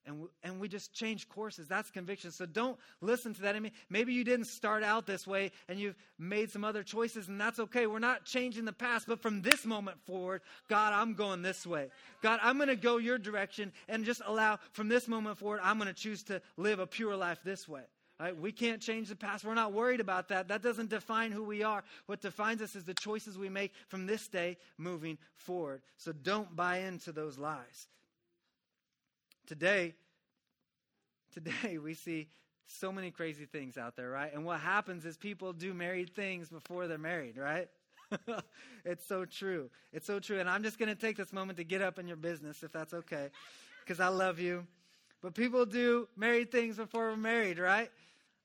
And, 0.07 0.29
and 0.41 0.59
we 0.59 0.69
just 0.69 0.93
change 0.93 1.27
courses. 1.27 1.67
That's 1.67 1.91
conviction. 1.91 2.31
So 2.31 2.45
don't 2.45 2.77
listen 3.01 3.33
to 3.35 3.41
that. 3.41 3.55
I 3.55 3.59
mean, 3.59 3.73
maybe 3.89 4.13
you 4.13 4.23
didn't 4.23 4.45
start 4.45 4.81
out 4.81 5.05
this 5.05 5.27
way 5.27 5.51
and 5.67 5.79
you've 5.79 5.97
made 6.17 6.49
some 6.49 6.63
other 6.63 6.81
choices, 6.81 7.27
and 7.27 7.39
that's 7.39 7.59
okay. 7.59 7.87
We're 7.87 7.99
not 7.99 8.23
changing 8.23 8.65
the 8.65 8.73
past, 8.73 9.05
but 9.07 9.21
from 9.21 9.41
this 9.41 9.65
moment 9.65 9.97
forward, 10.05 10.41
God, 10.69 10.93
I'm 10.93 11.13
going 11.13 11.41
this 11.41 11.67
way. 11.67 11.89
God, 12.21 12.39
I'm 12.41 12.55
going 12.55 12.69
to 12.69 12.77
go 12.77 12.97
your 12.97 13.17
direction 13.17 13.73
and 13.89 14.05
just 14.05 14.21
allow 14.25 14.59
from 14.71 14.87
this 14.87 15.07
moment 15.07 15.37
forward, 15.37 15.59
I'm 15.61 15.77
going 15.77 15.93
to 15.93 15.93
choose 15.93 16.23
to 16.23 16.41
live 16.55 16.79
a 16.79 16.87
pure 16.87 17.15
life 17.15 17.39
this 17.43 17.67
way. 17.67 17.83
Right? 18.19 18.35
We 18.35 18.51
can't 18.51 18.81
change 18.81 19.09
the 19.09 19.15
past. 19.15 19.45
We're 19.45 19.53
not 19.53 19.73
worried 19.73 19.99
about 19.99 20.29
that. 20.29 20.47
That 20.47 20.63
doesn't 20.63 20.89
define 20.89 21.31
who 21.31 21.43
we 21.43 21.61
are. 21.61 21.83
What 22.07 22.19
defines 22.19 22.63
us 22.63 22.75
is 22.75 22.83
the 22.83 22.95
choices 22.95 23.37
we 23.37 23.49
make 23.49 23.73
from 23.89 24.07
this 24.07 24.27
day 24.27 24.57
moving 24.79 25.19
forward. 25.35 25.83
So 25.97 26.13
don't 26.13 26.55
buy 26.55 26.79
into 26.79 27.11
those 27.11 27.37
lies. 27.37 27.87
Today, 29.47 29.95
today 31.33 31.77
we 31.77 31.93
see 31.93 32.27
so 32.67 32.91
many 32.91 33.11
crazy 33.11 33.45
things 33.45 33.77
out 33.77 33.95
there, 33.95 34.09
right? 34.09 34.33
And 34.33 34.43
what 34.45 34.59
happens 34.59 35.05
is 35.05 35.15
people 35.15 35.53
do 35.53 35.73
married 35.73 36.13
things 36.13 36.49
before 36.49 36.87
they're 36.87 36.97
married, 36.97 37.37
right? 37.37 37.69
it's 38.85 39.05
so 39.07 39.23
true. 39.23 39.69
It's 39.93 40.05
so 40.05 40.19
true. 40.19 40.39
And 40.39 40.49
I'm 40.49 40.63
just 40.63 40.77
going 40.77 40.89
to 40.89 40.99
take 40.99 41.15
this 41.15 41.31
moment 41.31 41.57
to 41.59 41.63
get 41.63 41.81
up 41.81 41.97
in 41.97 42.07
your 42.07 42.17
business, 42.17 42.61
if 42.61 42.73
that's 42.73 42.93
okay, 42.93 43.29
because 43.85 44.01
I 44.01 44.09
love 44.09 44.37
you. 44.37 44.67
But 45.21 45.33
people 45.33 45.65
do 45.65 46.09
married 46.17 46.51
things 46.51 46.75
before 46.75 47.09
we're 47.09 47.15
married, 47.15 47.57
right? 47.57 47.89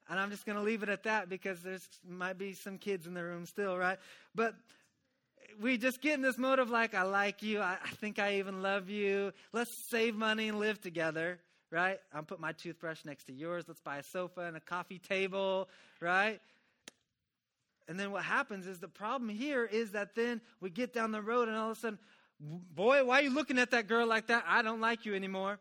And 0.09 0.21
I'm 0.21 0.31
just 0.31 0.47
going 0.47 0.57
to 0.57 0.63
leave 0.63 0.85
it 0.85 0.89
at 0.89 1.03
that 1.03 1.29
because 1.29 1.63
there's 1.63 1.87
might 2.09 2.39
be 2.39 2.53
some 2.55 2.79
kids 2.79 3.09
in 3.09 3.15
the 3.15 3.23
room 3.25 3.45
still, 3.47 3.77
right? 3.77 3.99
But 4.35 4.55
we 5.61 5.79
just 5.79 6.01
get 6.01 6.15
in 6.15 6.23
this 6.23 6.39
mode 6.39 6.59
of 6.59 6.71
like, 6.71 6.95
I 6.95 7.03
like 7.03 7.43
you. 7.43 7.61
I, 7.61 7.77
I 7.85 7.91
think 7.91 8.19
I 8.19 8.37
even 8.37 8.63
love 8.63 8.89
you. 8.89 9.33
Let's 9.53 9.77
save 9.89 10.15
money 10.15 10.49
and 10.49 10.59
live 10.59 10.81
together, 10.81 11.39
right? 11.71 11.99
I'll 12.13 12.23
put 12.23 12.41
my 12.41 12.53
toothbrush 12.53 13.05
next 13.05 13.25
to 13.25 13.33
yours. 13.33 13.65
Let's 13.67 13.81
buy 13.81 13.99
a 13.99 14.03
sofa 14.03 14.43
and 14.43 14.57
a 14.57 14.61
coffee 14.61 14.99
table, 14.99 15.69
right? 16.01 16.41
And 17.89 17.99
then 17.99 18.13
what 18.13 18.23
happens 18.23 18.67
is 18.67 18.79
the 18.79 18.89
problem 18.89 19.29
here 19.29 19.65
is 19.65 19.93
that 19.93 20.15
then 20.15 20.41
we 20.61 20.71
get 20.71 20.93
down 20.93 21.13
the 21.13 21.21
road 21.21 21.49
and 21.49 21.57
all 21.57 21.71
of 21.73 21.77
a 21.77 21.81
sudden, 21.81 21.99
boy, 22.41 23.05
why 23.05 23.21
are 23.21 23.23
you 23.23 23.35
looking 23.35 23.59
at 23.59 23.73
that 23.73 23.89
girl 23.89 24.07
like 24.07 24.29
that? 24.29 24.45
I 24.47 24.63
don't 24.63 24.81
like 24.81 25.05
you 25.05 25.15
anymore. 25.15 25.59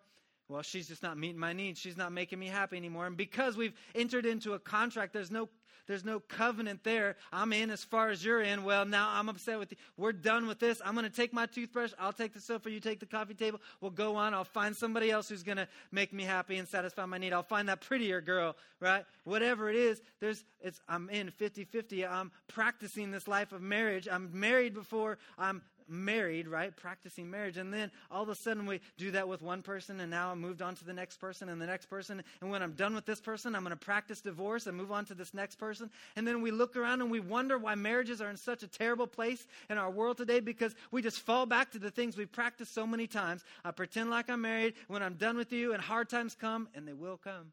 Well, 0.47 0.61
she's 0.61 0.87
just 0.87 1.01
not 1.01 1.17
meeting 1.17 1.39
my 1.39 1.53
needs. 1.53 1.79
She's 1.79 1.97
not 1.97 2.11
making 2.11 2.37
me 2.37 2.47
happy 2.47 2.75
anymore. 2.75 3.07
And 3.07 3.15
because 3.15 3.55
we've 3.55 3.73
entered 3.95 4.25
into 4.25 4.53
a 4.53 4.59
contract, 4.59 5.13
there's 5.13 5.31
no 5.31 5.47
there's 5.87 6.05
no 6.05 6.19
covenant 6.19 6.83
there. 6.83 7.15
I'm 7.31 7.53
in 7.53 7.69
as 7.69 7.83
far 7.83 8.09
as 8.09 8.23
you're 8.23 8.41
in. 8.41 8.63
Well, 8.63 8.85
now 8.85 9.09
I'm 9.11 9.29
upset 9.29 9.59
with 9.59 9.71
you. 9.71 9.77
We're 9.97 10.11
done 10.11 10.47
with 10.47 10.59
this. 10.59 10.81
I'm 10.83 10.93
going 10.93 11.09
to 11.09 11.15
take 11.15 11.33
my 11.33 11.45
toothbrush. 11.45 11.91
I'll 11.99 12.13
take 12.13 12.33
the 12.33 12.41
sofa. 12.41 12.71
You 12.71 12.79
take 12.79 12.99
the 12.99 13.05
coffee 13.05 13.33
table. 13.33 13.59
We'll 13.79 13.91
go 13.91 14.15
on. 14.15 14.33
I'll 14.33 14.43
find 14.43 14.75
somebody 14.75 15.11
else 15.11 15.29
who's 15.29 15.43
going 15.43 15.57
to 15.57 15.67
make 15.91 16.13
me 16.13 16.23
happy 16.23 16.57
and 16.57 16.67
satisfy 16.67 17.05
my 17.05 17.17
need. 17.17 17.33
I'll 17.33 17.43
find 17.43 17.69
that 17.69 17.81
prettier 17.81 18.21
girl, 18.21 18.55
right? 18.79 19.05
Whatever 19.23 19.69
it 19.69 19.75
is, 19.75 20.01
there's, 20.19 20.43
it's, 20.61 20.79
I'm 20.87 21.09
in 21.09 21.31
50 21.31 21.65
50. 21.65 22.05
I'm 22.05 22.31
practicing 22.47 23.11
this 23.11 23.27
life 23.27 23.51
of 23.51 23.61
marriage. 23.61 24.07
I'm 24.11 24.29
married 24.33 24.73
before 24.73 25.17
I'm 25.37 25.61
married, 25.87 26.47
right? 26.47 26.75
Practicing 26.75 27.29
marriage. 27.29 27.57
And 27.57 27.73
then 27.73 27.91
all 28.09 28.23
of 28.23 28.29
a 28.29 28.35
sudden 28.35 28.65
we 28.65 28.81
do 28.97 29.11
that 29.11 29.27
with 29.27 29.41
one 29.41 29.61
person 29.61 29.99
and 29.99 30.09
now 30.09 30.31
I 30.31 30.35
moved 30.35 30.61
on 30.61 30.75
to 30.75 30.85
the 30.85 30.93
next 30.93 31.17
person 31.17 31.49
and 31.49 31.61
the 31.61 31.65
next 31.65 31.87
person. 31.87 32.23
And 32.41 32.49
when 32.49 32.61
I'm 32.61 32.73
done 32.73 32.95
with 32.95 33.05
this 33.05 33.21
person, 33.21 33.55
I'm 33.55 33.63
going 33.63 33.71
to 33.71 33.77
practice 33.77 34.21
divorce 34.21 34.67
and 34.67 34.77
move 34.77 34.91
on 34.91 35.05
to 35.05 35.13
this 35.13 35.33
next 35.33 35.55
person. 35.55 35.89
And 36.15 36.27
then 36.27 36.41
we 36.41 36.51
look 36.51 36.75
around 36.75 37.01
and 37.01 37.11
we 37.11 37.19
wonder 37.19 37.57
why 37.57 37.75
marriages 37.75 38.21
are 38.21 38.29
in 38.29 38.37
such 38.37 38.63
a 38.63 38.67
terrible 38.67 39.07
place 39.07 39.47
in 39.69 39.77
our 39.77 39.89
world 39.89 40.17
today 40.17 40.39
because 40.39 40.75
we 40.91 41.01
just 41.01 41.19
fall 41.19 41.45
back 41.45 41.71
to 41.71 41.79
the 41.79 41.91
things 41.91 42.17
we've 42.17 42.31
practiced 42.31 42.73
so 42.73 42.85
many 42.85 43.07
times. 43.07 43.43
I 43.63 43.71
pretend 43.71 44.09
like 44.09 44.29
I'm 44.29 44.41
married 44.41 44.73
when 44.87 45.03
I'm 45.03 45.15
done 45.15 45.37
with 45.37 45.51
you 45.51 45.73
and 45.73 45.81
hard 45.81 46.09
times 46.09 46.35
come 46.39 46.67
and 46.75 46.87
they 46.87 46.93
will 46.93 47.17
come. 47.17 47.51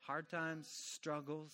Hard 0.00 0.28
times, 0.28 0.68
struggles 0.68 1.52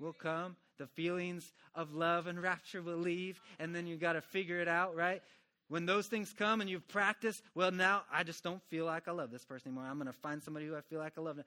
will 0.00 0.12
come 0.12 0.56
the 0.82 0.88
feelings 0.88 1.52
of 1.76 1.94
love 1.94 2.26
and 2.26 2.42
rapture 2.42 2.82
will 2.82 2.96
leave, 2.96 3.40
and 3.60 3.72
then 3.72 3.86
you 3.86 3.96
got 3.96 4.14
to 4.14 4.20
figure 4.20 4.58
it 4.58 4.66
out, 4.66 4.96
right? 4.96 5.22
When 5.68 5.86
those 5.86 6.08
things 6.08 6.34
come 6.36 6.60
and 6.60 6.68
you've 6.68 6.88
practiced, 6.88 7.40
well, 7.54 7.70
now 7.70 8.02
I 8.12 8.24
just 8.24 8.42
don't 8.42 8.60
feel 8.64 8.84
like 8.84 9.06
I 9.06 9.12
love 9.12 9.30
this 9.30 9.44
person 9.44 9.68
anymore. 9.68 9.84
I'm 9.88 9.96
going 9.96 10.08
to 10.08 10.12
find 10.12 10.42
somebody 10.42 10.66
who 10.66 10.74
I 10.74 10.80
feel 10.80 10.98
like 10.98 11.12
I 11.16 11.20
love. 11.20 11.38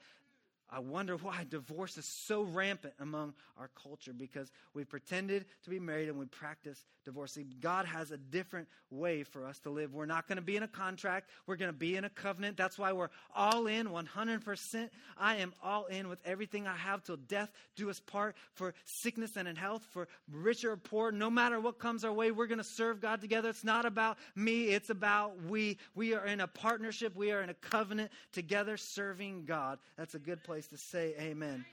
I 0.76 0.80
wonder 0.80 1.16
why 1.16 1.46
divorce 1.50 1.98
is 1.98 2.06
so 2.06 2.42
rampant 2.42 2.96
among 3.00 3.34
our 3.58 3.70
culture 3.82 4.12
because 4.12 4.52
we 4.74 4.84
pretended 4.84 5.46
to 5.64 5.70
be 5.70 5.80
married 5.80 6.10
and 6.10 6.20
we 6.20 6.26
practice 6.26 6.84
divorce. 7.06 7.32
See, 7.32 7.46
God 7.62 7.86
has 7.86 8.12
a 8.12 8.18
different 8.18 8.68
way 8.90 9.24
for 9.24 9.46
us 9.46 9.58
to 9.60 9.70
live. 9.70 9.94
We're 9.94 10.06
not 10.06 10.28
going 10.28 10.36
to 10.36 10.42
be 10.42 10.58
in 10.58 10.64
a 10.64 10.68
contract, 10.68 11.30
we're 11.48 11.56
going 11.56 11.72
to 11.72 11.78
be 11.78 11.96
in 11.96 12.04
a 12.04 12.10
covenant. 12.10 12.58
That's 12.58 12.78
why 12.78 12.92
we're 12.92 13.10
all 13.34 13.68
in 13.68 13.88
100%. 13.88 14.90
I 15.18 15.38
am 15.38 15.54
all 15.64 15.86
in 15.86 16.10
with 16.10 16.20
everything 16.26 16.68
I 16.68 16.76
have 16.76 17.04
till 17.04 17.16
death 17.16 17.54
do 17.78 17.90
us 17.90 18.02
part 18.02 18.36
for 18.54 18.74
sickness 18.84 19.38
and 19.38 19.48
in 19.48 19.56
health, 19.56 19.88
for 19.92 20.10
rich 20.30 20.66
or 20.66 20.76
poor. 20.76 21.10
No 21.10 21.30
matter 21.30 21.58
what 21.58 21.80
comes 21.80 22.04
our 22.04 22.12
way, 22.12 22.32
we're 22.32 22.48
going 22.48 22.58
to 22.58 22.66
serve 22.66 23.00
God 23.00 23.22
together. 23.22 23.48
It's 23.48 23.64
not 23.64 23.86
about 23.86 24.18
me, 24.36 24.66
it's 24.66 24.90
about 24.90 25.42
we. 25.44 25.78
We 25.94 26.16
are 26.16 26.26
in 26.26 26.42
a 26.42 26.48
partnership, 26.48 27.16
we 27.16 27.32
are 27.32 27.42
in 27.42 27.50
a 27.50 27.54
covenant 27.54 28.12
together 28.34 28.76
serving 28.76 29.46
God. 29.46 29.80
That's 29.98 30.16
a 30.16 30.20
good 30.20 30.44
place 30.44 30.65
place 30.66 30.82
to 30.82 30.88
say 30.88 31.14
amen. 31.20 31.66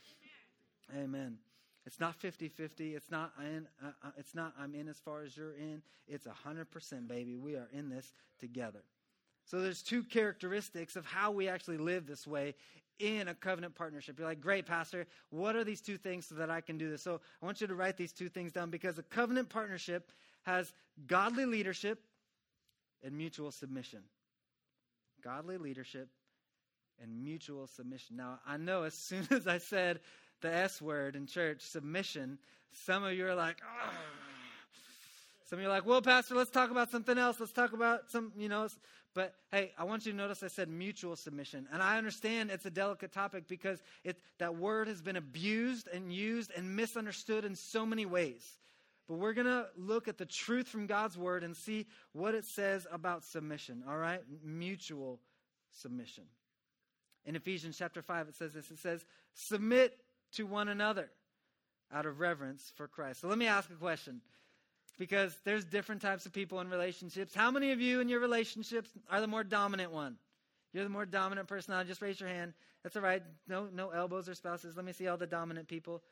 Amen. 0.97 1.39
It's 1.87 1.99
not 1.99 2.21
50-50. 2.21 2.95
It's 2.95 3.11
not 3.11 3.33
uh, 3.39 3.87
uh, 3.87 4.11
it's 4.17 4.35
not 4.35 4.55
I'm 4.59 4.75
in 4.75 4.89
as 4.89 4.99
far 4.99 5.23
as 5.23 5.37
you're 5.37 5.55
in. 5.55 5.83
It's 6.07 6.27
100% 6.27 7.09
baby. 7.09 7.37
We 7.37 7.57
are 7.57 7.69
in 7.73 7.89
this 7.89 8.13
together. 8.39 8.83
So 9.45 9.61
there's 9.61 9.83
two 9.83 10.05
characteristics 10.05 10.95
of 10.97 11.05
how 11.05 11.33
we 11.33 11.49
actually 11.49 11.79
live 11.79 12.07
this 12.07 12.27
way 12.27 12.55
in 12.99 13.29
a 13.29 13.35
covenant 13.35 13.75
partnership. 13.75 14.19
You're 14.19 14.29
like, 14.29 14.41
"Great, 14.41 14.67
pastor. 14.67 15.07
What 15.31 15.57
are 15.57 15.65
these 15.65 15.81
two 15.81 15.99
things 15.99 16.27
so 16.27 16.37
that 16.37 16.51
I 16.51 16.61
can 16.61 16.79
do 16.79 16.89
this?" 16.89 17.03
So 17.03 17.21
I 17.41 17.45
want 17.45 17.61
you 17.61 17.67
to 17.67 17.75
write 17.75 17.97
these 17.97 18.13
two 18.13 18.29
things 18.29 18.53
down 18.53 18.71
because 18.71 18.99
a 18.99 19.03
covenant 19.03 19.49
partnership 19.49 20.13
has 20.43 20.73
godly 21.07 21.47
leadership 21.47 22.05
and 23.03 23.17
mutual 23.17 23.51
submission. 23.51 24.03
Godly 25.23 25.59
leadership 25.59 26.09
and 27.01 27.23
mutual 27.23 27.67
submission. 27.67 28.17
Now, 28.17 28.41
I 28.47 28.57
know 28.57 28.83
as 28.83 28.95
soon 28.95 29.27
as 29.31 29.47
I 29.47 29.59
said 29.59 30.01
the 30.41 30.53
S 30.53 30.83
word 30.83 31.17
in 31.17 31.27
church, 31.27 31.61
submission, 31.63 32.39
some 32.73 33.05
of 33.05 33.13
you 33.13 33.27
are 33.27 33.35
like. 33.35 33.59
Some 35.53 35.59
of 35.59 35.65
you 35.65 35.69
are 35.69 35.75
like, 35.75 35.85
well, 35.85 36.01
Pastor, 36.01 36.35
let's 36.35 36.51
talk 36.51 36.71
about 36.71 36.91
something 36.91 37.19
else. 37.19 37.39
Let's 37.39 37.53
talk 37.53 37.75
about 37.75 38.11
some, 38.11 38.33
you 38.39 38.49
know. 38.49 38.69
But 39.15 39.35
hey, 39.51 39.73
I 39.77 39.85
want 39.85 40.07
you 40.07 40.13
to 40.13 40.17
notice 40.17 40.43
I 40.43 40.49
said 40.49 40.71
mutual 40.71 41.15
submission. 41.15 41.69
And 41.71 41.83
I 41.83 41.99
understand 41.99 42.51
it's 42.51 42.65
a 42.65 42.71
delicate 42.71 43.13
topic 43.13 43.47
because 43.49 43.83
it, 44.03 44.17
that 44.39 44.57
word 44.57 44.89
has 44.89 45.03
been 45.03 45.17
abused 45.17 45.89
and 45.93 46.11
used 46.11 46.53
and 46.57 46.75
misunderstood 46.75 47.45
in 47.45 47.55
so 47.55 47.85
many 47.85 48.07
ways. 48.07 48.57
But 49.09 49.17
we're 49.17 49.35
going 49.35 49.47
to 49.47 49.67
look 49.77 50.09
at 50.09 50.17
the 50.17 50.25
truth 50.25 50.69
from 50.69 50.87
God's 50.87 51.19
word 51.19 51.45
and 51.45 51.55
see 51.55 51.87
what 52.13 52.35
it 52.35 52.47
says 52.47 52.87
about 52.91 53.23
submission, 53.25 53.85
all 53.87 53.99
right? 53.99 54.23
Mutual 54.43 55.21
submission. 55.71 56.25
In 57.25 57.37
Ephesians 57.37 57.77
chapter 57.79 58.03
5, 58.03 58.29
it 58.29 58.35
says 58.35 58.53
this 58.53 58.71
it 58.71 58.79
says, 58.79 59.05
Submit 59.35 59.97
to 60.33 60.47
one 60.47 60.69
another 60.69 61.11
out 61.93 62.07
of 62.07 62.21
reverence 62.21 62.73
for 62.77 62.89
Christ. 62.89 63.21
So 63.21 63.29
let 63.29 63.39
me 63.39 63.47
ask 63.47 63.71
a 63.71 63.75
question 63.75 64.21
because 64.99 65.37
there's 65.45 65.65
different 65.65 66.03
types 66.03 66.27
of 66.27 66.33
people 66.33 66.61
in 66.61 66.69
relationships. 66.69 67.35
How 67.35 67.51
many 67.51 67.73
of 67.73 67.81
you 67.81 68.01
in 68.01 68.09
your 68.09 68.21
relationships 68.21 68.91
are 69.11 69.21
the 69.21 69.27
more 69.27 69.45
dominant 69.45 69.93
one? 69.93 70.17
You're 70.73 70.85
the 70.85 70.91
more 70.91 71.07
dominant 71.07 71.49
person. 71.49 71.75
I'll 71.75 71.85
just 71.85 72.01
raise 72.01 72.19
your 72.19 72.31
hand. 72.31 72.55
That's 72.83 72.97
all 72.97 73.03
right. 73.03 73.23
No, 73.47 73.69
no 73.73 73.91
elbows 73.91 74.29
or 74.29 74.35
spouses. 74.35 74.77
Let 74.77 74.85
me 74.85 74.93
see 74.93 75.07
all 75.07 75.17
the 75.17 75.27
dominant 75.27 75.69
people. 75.69 76.03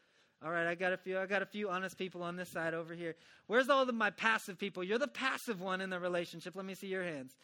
All 0.43 0.51
right, 0.51 0.67
I 0.67 0.75
got 0.75 0.93
a 0.93 0.97
few. 0.97 1.19
I 1.19 1.27
got 1.27 1.43
a 1.43 1.47
few 1.47 1.69
honest 1.69 1.99
people 1.99 2.23
on 2.23 2.37
this 2.37 2.49
side 2.49 2.73
over 2.73 2.95
here. 2.95 3.15
Where's 3.47 3.69
all 3.69 3.85
the 3.85 3.93
my 3.93 4.11
passive 4.11 4.59
people? 4.59 4.83
You're 4.83 4.99
the 4.99 5.09
passive 5.09 5.61
one 5.61 5.83
in 5.83 5.91
the 5.91 6.01
relationship. 6.01 6.57
Let 6.57 6.65
me 6.65 6.75
see 6.75 6.87
your 6.87 7.05
hands. 7.05 7.37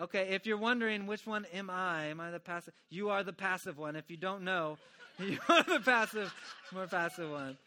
Okay, 0.00 0.28
if 0.30 0.46
you're 0.46 0.56
wondering 0.56 1.06
which 1.06 1.26
one 1.26 1.44
am 1.52 1.68
I, 1.68 2.06
am 2.06 2.20
I 2.20 2.30
the 2.30 2.40
passive? 2.40 2.72
You 2.88 3.10
are 3.10 3.22
the 3.22 3.34
passive 3.34 3.76
one. 3.76 3.96
If 3.96 4.10
you 4.10 4.16
don't 4.16 4.44
know, 4.44 4.78
you 5.18 5.38
are 5.46 5.62
the 5.62 5.80
passive, 5.80 6.32
more 6.72 6.86
passive 6.86 7.30
one. 7.30 7.58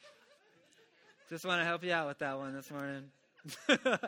Just 1.29 1.45
want 1.45 1.61
to 1.61 1.65
help 1.65 1.83
you 1.83 1.93
out 1.93 2.07
with 2.07 2.19
that 2.19 2.39
one 2.39 2.55
this 2.55 2.71
morning. 2.71 3.03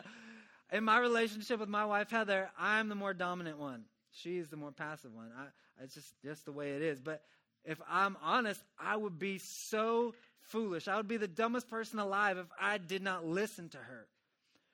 In 0.72 0.82
my 0.82 0.98
relationship 0.98 1.60
with 1.60 1.68
my 1.68 1.84
wife 1.84 2.10
Heather, 2.10 2.50
I'm 2.58 2.88
the 2.88 2.96
more 2.96 3.14
dominant 3.14 3.58
one. 3.58 3.84
She's 4.10 4.48
the 4.48 4.56
more 4.56 4.72
passive 4.72 5.14
one. 5.14 5.30
I, 5.38 5.84
it's 5.84 5.94
just 5.94 6.12
just 6.24 6.44
the 6.46 6.52
way 6.52 6.72
it 6.72 6.82
is. 6.82 7.00
But 7.00 7.22
if 7.64 7.80
I'm 7.88 8.16
honest, 8.22 8.60
I 8.76 8.96
would 8.96 9.20
be 9.20 9.38
so 9.38 10.14
foolish. 10.42 10.88
I 10.88 10.96
would 10.96 11.06
be 11.06 11.16
the 11.16 11.28
dumbest 11.28 11.68
person 11.68 12.00
alive 12.00 12.38
if 12.38 12.46
I 12.60 12.78
did 12.78 13.02
not 13.02 13.24
listen 13.24 13.68
to 13.68 13.78
her. 13.78 14.06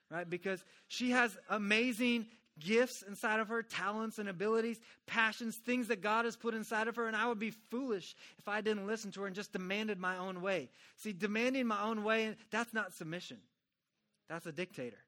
Right? 0.09 0.27
Because 0.27 0.63
she 0.87 1.11
has 1.11 1.37
amazing 1.49 2.25
gifts 2.59 3.01
inside 3.01 3.39
of 3.39 3.47
her, 3.47 3.63
talents 3.63 4.19
and 4.19 4.29
abilities, 4.29 4.79
passions, 5.07 5.55
things 5.57 5.87
that 5.87 6.01
God 6.01 6.25
has 6.25 6.35
put 6.35 6.53
inside 6.53 6.87
of 6.87 6.95
her, 6.95 7.07
and 7.07 7.15
I 7.15 7.27
would 7.27 7.39
be 7.39 7.51
foolish 7.51 8.15
if 8.37 8.47
I 8.47 8.61
didn't 8.61 8.87
listen 8.87 9.11
to 9.11 9.21
her 9.21 9.27
and 9.27 9.35
just 9.35 9.53
demanded 9.53 9.99
my 9.99 10.17
own 10.17 10.41
way. 10.41 10.69
See, 10.97 11.13
demanding 11.13 11.67
my 11.67 11.81
own 11.81 12.03
way, 12.03 12.35
that's 12.51 12.73
not 12.73 12.93
submission. 12.93 13.37
That's 14.29 14.45
a 14.45 14.51
dictator. 14.51 14.99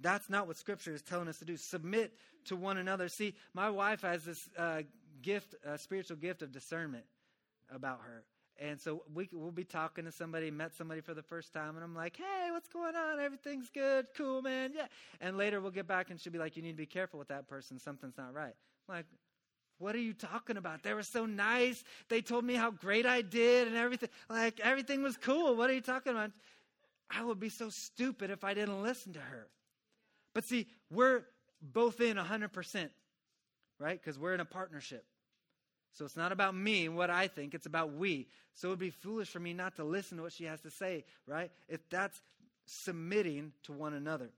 That's 0.00 0.28
not 0.28 0.46
what 0.46 0.56
Scripture 0.56 0.92
is 0.92 1.02
telling 1.02 1.28
us 1.28 1.38
to 1.38 1.44
do. 1.44 1.56
Submit 1.56 2.12
to 2.46 2.56
one 2.56 2.76
another. 2.76 3.08
See, 3.08 3.34
my 3.54 3.70
wife 3.70 4.02
has 4.02 4.24
this 4.24 4.48
uh, 4.58 4.82
gift, 5.22 5.54
a 5.64 5.78
spiritual 5.78 6.16
gift 6.16 6.42
of 6.42 6.50
discernment 6.50 7.04
about 7.72 8.00
her. 8.02 8.24
And 8.60 8.80
so 8.80 9.02
we, 9.12 9.28
we'll 9.32 9.50
be 9.50 9.64
talking 9.64 10.04
to 10.04 10.12
somebody, 10.12 10.50
met 10.50 10.74
somebody 10.74 11.00
for 11.00 11.14
the 11.14 11.22
first 11.22 11.52
time, 11.52 11.74
and 11.74 11.82
I'm 11.82 11.94
like, 11.94 12.16
hey, 12.16 12.50
what's 12.50 12.68
going 12.68 12.94
on? 12.94 13.18
Everything's 13.18 13.70
good. 13.70 14.06
Cool, 14.16 14.42
man. 14.42 14.72
Yeah. 14.74 14.86
And 15.20 15.36
later 15.36 15.60
we'll 15.60 15.70
get 15.70 15.86
back 15.86 16.10
and 16.10 16.20
she'll 16.20 16.32
be 16.32 16.38
like, 16.38 16.56
you 16.56 16.62
need 16.62 16.72
to 16.72 16.76
be 16.76 16.86
careful 16.86 17.18
with 17.18 17.28
that 17.28 17.48
person. 17.48 17.78
Something's 17.78 18.16
not 18.16 18.34
right. 18.34 18.54
I'm 18.88 18.96
like, 18.96 19.06
what 19.78 19.96
are 19.96 20.00
you 20.00 20.12
talking 20.12 20.56
about? 20.56 20.82
They 20.82 20.94
were 20.94 21.02
so 21.02 21.26
nice. 21.26 21.82
They 22.08 22.20
told 22.20 22.44
me 22.44 22.54
how 22.54 22.70
great 22.70 23.04
I 23.04 23.22
did 23.22 23.66
and 23.66 23.76
everything. 23.76 24.10
Like, 24.28 24.60
everything 24.60 25.02
was 25.02 25.16
cool. 25.16 25.56
What 25.56 25.70
are 25.70 25.74
you 25.74 25.80
talking 25.80 26.12
about? 26.12 26.30
I 27.10 27.24
would 27.24 27.40
be 27.40 27.48
so 27.48 27.68
stupid 27.68 28.30
if 28.30 28.44
I 28.44 28.54
didn't 28.54 28.82
listen 28.82 29.14
to 29.14 29.18
her. 29.18 29.48
But 30.34 30.44
see, 30.44 30.68
we're 30.90 31.22
both 31.60 32.00
in 32.00 32.16
100%, 32.16 32.88
right? 33.78 34.00
Because 34.00 34.18
we're 34.18 34.34
in 34.34 34.40
a 34.40 34.44
partnership. 34.44 35.04
So 35.92 36.04
it's 36.04 36.16
not 36.16 36.32
about 36.32 36.54
me 36.54 36.86
and 36.86 36.96
what 36.96 37.10
I 37.10 37.28
think, 37.28 37.54
it's 37.54 37.66
about 37.66 37.92
we. 37.92 38.28
So 38.54 38.68
it 38.68 38.70
would 38.70 38.78
be 38.78 38.90
foolish 38.90 39.28
for 39.28 39.40
me 39.40 39.52
not 39.52 39.76
to 39.76 39.84
listen 39.84 40.16
to 40.16 40.24
what 40.24 40.32
she 40.32 40.44
has 40.44 40.60
to 40.62 40.70
say, 40.70 41.04
right? 41.26 41.50
If 41.68 41.80
that's 41.90 42.20
submitting 42.66 43.52
to 43.64 43.72
one 43.72 43.94
another. 43.94 44.30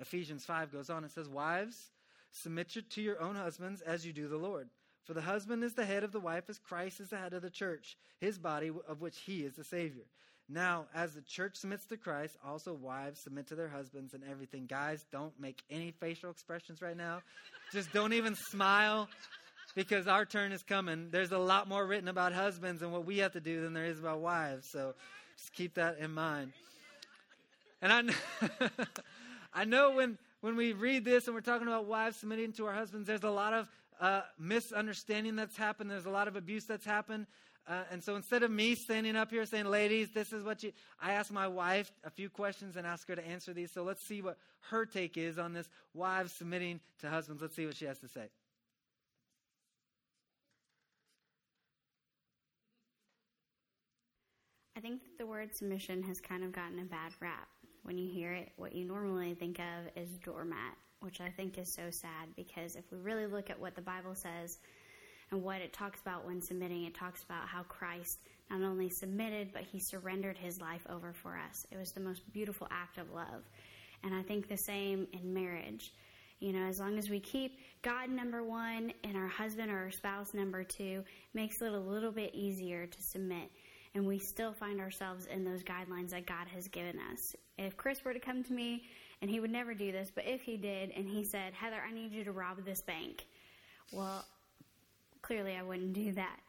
Ephesians 0.00 0.44
5 0.44 0.72
goes 0.72 0.90
on 0.90 1.04
and 1.04 1.12
says, 1.12 1.28
Wives, 1.28 1.90
submit 2.32 2.70
to 2.90 3.02
your 3.02 3.20
own 3.20 3.36
husbands 3.36 3.80
as 3.80 4.04
you 4.04 4.12
do 4.12 4.28
the 4.28 4.36
Lord. 4.36 4.68
For 5.04 5.14
the 5.14 5.20
husband 5.20 5.62
is 5.62 5.74
the 5.74 5.84
head 5.84 6.02
of 6.02 6.12
the 6.12 6.20
wife, 6.20 6.44
as 6.48 6.58
Christ 6.58 7.00
is 7.00 7.10
the 7.10 7.18
head 7.18 7.34
of 7.34 7.42
the 7.42 7.50
church, 7.50 7.96
his 8.20 8.38
body, 8.38 8.70
of 8.88 9.00
which 9.00 9.18
he 9.20 9.44
is 9.44 9.54
the 9.54 9.64
Savior. 9.64 10.04
Now, 10.48 10.86
as 10.94 11.14
the 11.14 11.22
church 11.22 11.56
submits 11.56 11.86
to 11.86 11.96
Christ, 11.96 12.36
also 12.44 12.74
wives 12.74 13.20
submit 13.20 13.46
to 13.48 13.54
their 13.54 13.68
husbands 13.68 14.12
and 14.12 14.22
everything. 14.30 14.66
Guys, 14.66 15.04
don't 15.10 15.38
make 15.40 15.62
any 15.70 15.90
facial 15.90 16.30
expressions 16.30 16.82
right 16.82 16.96
now. 16.96 17.22
Just 17.72 17.92
don't 17.92 18.12
even 18.12 18.34
smile 18.34 19.08
because 19.74 20.06
our 20.06 20.24
turn 20.24 20.52
is 20.52 20.62
coming. 20.62 21.08
There's 21.10 21.32
a 21.32 21.38
lot 21.38 21.68
more 21.68 21.86
written 21.86 22.08
about 22.08 22.32
husbands 22.32 22.82
and 22.82 22.92
what 22.92 23.04
we 23.04 23.18
have 23.18 23.32
to 23.32 23.40
do 23.40 23.60
than 23.62 23.72
there 23.72 23.86
is 23.86 23.98
about 23.98 24.20
wives. 24.20 24.68
So 24.68 24.94
just 25.36 25.52
keep 25.52 25.74
that 25.74 25.98
in 25.98 26.12
mind. 26.12 26.52
And 27.82 27.92
I 27.92 28.00
know, 28.02 28.14
I 29.54 29.64
know 29.64 29.92
when, 29.92 30.18
when 30.40 30.56
we 30.56 30.72
read 30.72 31.04
this 31.04 31.26
and 31.26 31.34
we're 31.34 31.40
talking 31.40 31.66
about 31.66 31.86
wives 31.86 32.16
submitting 32.16 32.52
to 32.54 32.66
our 32.66 32.74
husbands, 32.74 33.06
there's 33.06 33.24
a 33.24 33.30
lot 33.30 33.52
of 33.52 33.68
uh, 34.00 34.22
misunderstanding 34.38 35.36
that's 35.36 35.56
happened. 35.56 35.90
There's 35.90 36.06
a 36.06 36.10
lot 36.10 36.28
of 36.28 36.36
abuse 36.36 36.64
that's 36.64 36.84
happened. 36.84 37.26
Uh, 37.66 37.82
and 37.90 38.04
so 38.04 38.14
instead 38.14 38.42
of 38.42 38.50
me 38.50 38.74
standing 38.74 39.16
up 39.16 39.30
here 39.30 39.46
saying, 39.46 39.64
ladies, 39.64 40.10
this 40.12 40.32
is 40.32 40.44
what 40.44 40.62
you, 40.62 40.72
I 41.00 41.12
asked 41.12 41.32
my 41.32 41.48
wife 41.48 41.90
a 42.04 42.10
few 42.10 42.28
questions 42.28 42.76
and 42.76 42.86
asked 42.86 43.08
her 43.08 43.16
to 43.16 43.26
answer 43.26 43.54
these. 43.54 43.72
So 43.72 43.82
let's 43.82 44.04
see 44.04 44.20
what 44.20 44.36
her 44.70 44.84
take 44.84 45.16
is 45.16 45.38
on 45.38 45.54
this 45.54 45.68
wives 45.94 46.32
submitting 46.32 46.80
to 47.00 47.08
husbands. 47.08 47.40
Let's 47.40 47.56
see 47.56 47.64
what 47.66 47.76
she 47.76 47.86
has 47.86 47.98
to 48.00 48.08
say. 48.08 48.28
I 54.84 54.86
think 54.86 55.00
the 55.16 55.24
word 55.24 55.56
submission 55.56 56.02
has 56.02 56.20
kind 56.20 56.44
of 56.44 56.52
gotten 56.52 56.78
a 56.78 56.84
bad 56.84 57.12
rap. 57.18 57.48
when 57.84 57.96
you 57.96 58.06
hear 58.12 58.32
it, 58.32 58.52
what 58.56 58.74
you 58.74 58.84
normally 58.84 59.32
think 59.32 59.58
of 59.58 59.90
is 59.96 60.10
doormat, 60.18 60.76
which 61.00 61.22
I 61.22 61.30
think 61.30 61.56
is 61.56 61.72
so 61.72 61.84
sad 61.90 62.28
because 62.36 62.76
if 62.76 62.84
we 62.92 62.98
really 62.98 63.26
look 63.26 63.48
at 63.48 63.58
what 63.58 63.74
the 63.74 63.80
Bible 63.80 64.14
says 64.14 64.58
and 65.30 65.42
what 65.42 65.62
it 65.62 65.72
talks 65.72 66.02
about 66.02 66.26
when 66.26 66.42
submitting, 66.42 66.84
it 66.84 66.94
talks 66.94 67.22
about 67.22 67.48
how 67.48 67.62
Christ 67.62 68.18
not 68.50 68.60
only 68.60 68.90
submitted, 68.90 69.54
but 69.54 69.62
he 69.62 69.80
surrendered 69.80 70.36
his 70.36 70.60
life 70.60 70.86
over 70.90 71.14
for 71.14 71.34
us. 71.34 71.64
It 71.70 71.78
was 71.78 71.92
the 71.92 72.00
most 72.00 72.30
beautiful 72.34 72.68
act 72.70 72.98
of 72.98 73.10
love. 73.10 73.42
And 74.02 74.14
I 74.14 74.20
think 74.20 74.48
the 74.48 74.58
same 74.58 75.06
in 75.14 75.32
marriage. 75.32 75.94
You 76.40 76.52
know, 76.52 76.66
as 76.66 76.78
long 76.78 76.98
as 76.98 77.08
we 77.08 77.20
keep 77.20 77.58
God 77.80 78.10
number 78.10 78.42
one 78.42 78.92
and 79.02 79.16
our 79.16 79.28
husband 79.28 79.70
or 79.70 79.78
our 79.78 79.90
spouse 79.90 80.34
number 80.34 80.62
two, 80.62 81.04
makes 81.32 81.62
it 81.62 81.72
a 81.72 81.78
little 81.78 82.12
bit 82.12 82.34
easier 82.34 82.86
to 82.86 83.02
submit. 83.02 83.50
And 83.94 84.06
we 84.06 84.18
still 84.18 84.52
find 84.52 84.80
ourselves 84.80 85.26
in 85.26 85.44
those 85.44 85.62
guidelines 85.62 86.10
that 86.10 86.26
God 86.26 86.48
has 86.48 86.66
given 86.68 86.98
us. 87.12 87.36
If 87.58 87.76
Chris 87.76 88.04
were 88.04 88.12
to 88.12 88.20
come 88.20 88.42
to 88.42 88.52
me, 88.52 88.84
and 89.22 89.30
he 89.30 89.38
would 89.40 89.52
never 89.52 89.72
do 89.74 89.92
this, 89.92 90.10
but 90.12 90.24
if 90.26 90.42
he 90.42 90.56
did, 90.56 90.90
and 90.90 91.08
he 91.08 91.24
said, 91.24 91.54
Heather, 91.54 91.80
I 91.86 91.92
need 91.92 92.12
you 92.12 92.24
to 92.24 92.32
rob 92.32 92.64
this 92.64 92.82
bank, 92.82 93.24
well, 93.92 94.24
clearly 95.22 95.54
I 95.56 95.62
wouldn't 95.62 95.92
do 95.92 96.12
that 96.12 96.40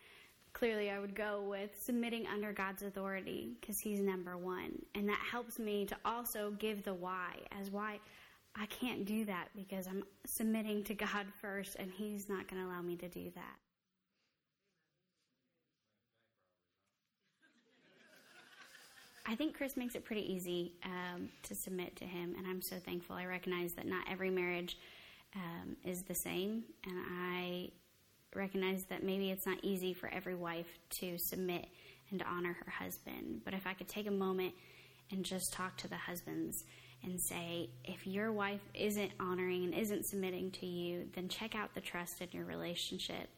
clearly 0.55 0.89
I 0.89 0.99
would 0.99 1.13
go 1.13 1.43
with 1.47 1.69
submitting 1.83 2.25
under 2.27 2.53
God's 2.53 2.81
authority 2.81 3.49
because 3.59 3.77
He's 3.77 3.99
number 3.99 4.37
one. 4.37 4.81
And 4.95 5.07
that 5.09 5.19
helps 5.19 5.59
me 5.59 5.85
to 5.85 5.97
also 6.03 6.51
give 6.57 6.83
the 6.83 6.93
why 6.93 7.35
as 7.59 7.69
why 7.69 7.99
I 8.55 8.65
can't 8.67 9.05
do 9.05 9.25
that 9.25 9.49
because 9.55 9.85
I'm 9.85 10.03
submitting 10.25 10.83
to 10.85 10.95
God 10.95 11.27
first 11.41 11.75
and 11.75 11.91
He's 11.91 12.27
not 12.29 12.47
going 12.47 12.63
to 12.63 12.67
allow 12.67 12.81
me 12.81 12.95
to 12.95 13.09
do 13.09 13.29
that. 13.35 13.55
I 19.27 19.35
think 19.35 19.57
Chris 19.57 19.75
makes 19.75 19.95
it 19.95 20.05
pretty 20.05 20.31
easy 20.31 20.73
um, 20.83 21.29
to 21.43 21.55
submit 21.55 21.95
to 21.97 22.05
him, 22.05 22.35
and 22.37 22.45
I'm 22.45 22.61
so 22.61 22.77
thankful. 22.77 23.15
I 23.15 23.25
recognize 23.25 23.73
that 23.73 23.87
not 23.87 24.05
every 24.09 24.29
marriage 24.29 24.77
um, 25.35 25.75
is 25.83 26.03
the 26.03 26.13
same, 26.13 26.63
and 26.85 26.95
I 27.11 27.69
recognize 28.35 28.83
that 28.89 29.03
maybe 29.03 29.31
it's 29.31 29.47
not 29.47 29.57
easy 29.63 29.93
for 29.93 30.09
every 30.09 30.35
wife 30.35 30.67
to 30.99 31.17
submit 31.17 31.65
and 32.11 32.19
to 32.19 32.25
honor 32.27 32.53
her 32.53 32.71
husband. 32.71 33.41
But 33.43 33.55
if 33.55 33.65
I 33.65 33.73
could 33.73 33.87
take 33.87 34.07
a 34.07 34.11
moment 34.11 34.53
and 35.11 35.25
just 35.25 35.53
talk 35.53 35.75
to 35.77 35.87
the 35.87 35.95
husbands 35.95 36.63
and 37.03 37.19
say, 37.19 37.69
if 37.83 38.05
your 38.05 38.31
wife 38.31 38.61
isn't 38.73 39.11
honoring 39.19 39.65
and 39.65 39.73
isn't 39.73 40.05
submitting 40.05 40.51
to 40.51 40.65
you, 40.65 41.07
then 41.15 41.29
check 41.29 41.55
out 41.55 41.73
the 41.73 41.81
trust 41.81 42.21
in 42.21 42.29
your 42.31 42.45
relationship. 42.45 43.29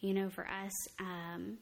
You 0.00 0.14
know, 0.14 0.28
for 0.28 0.46
us, 0.46 0.74
um, 1.00 1.58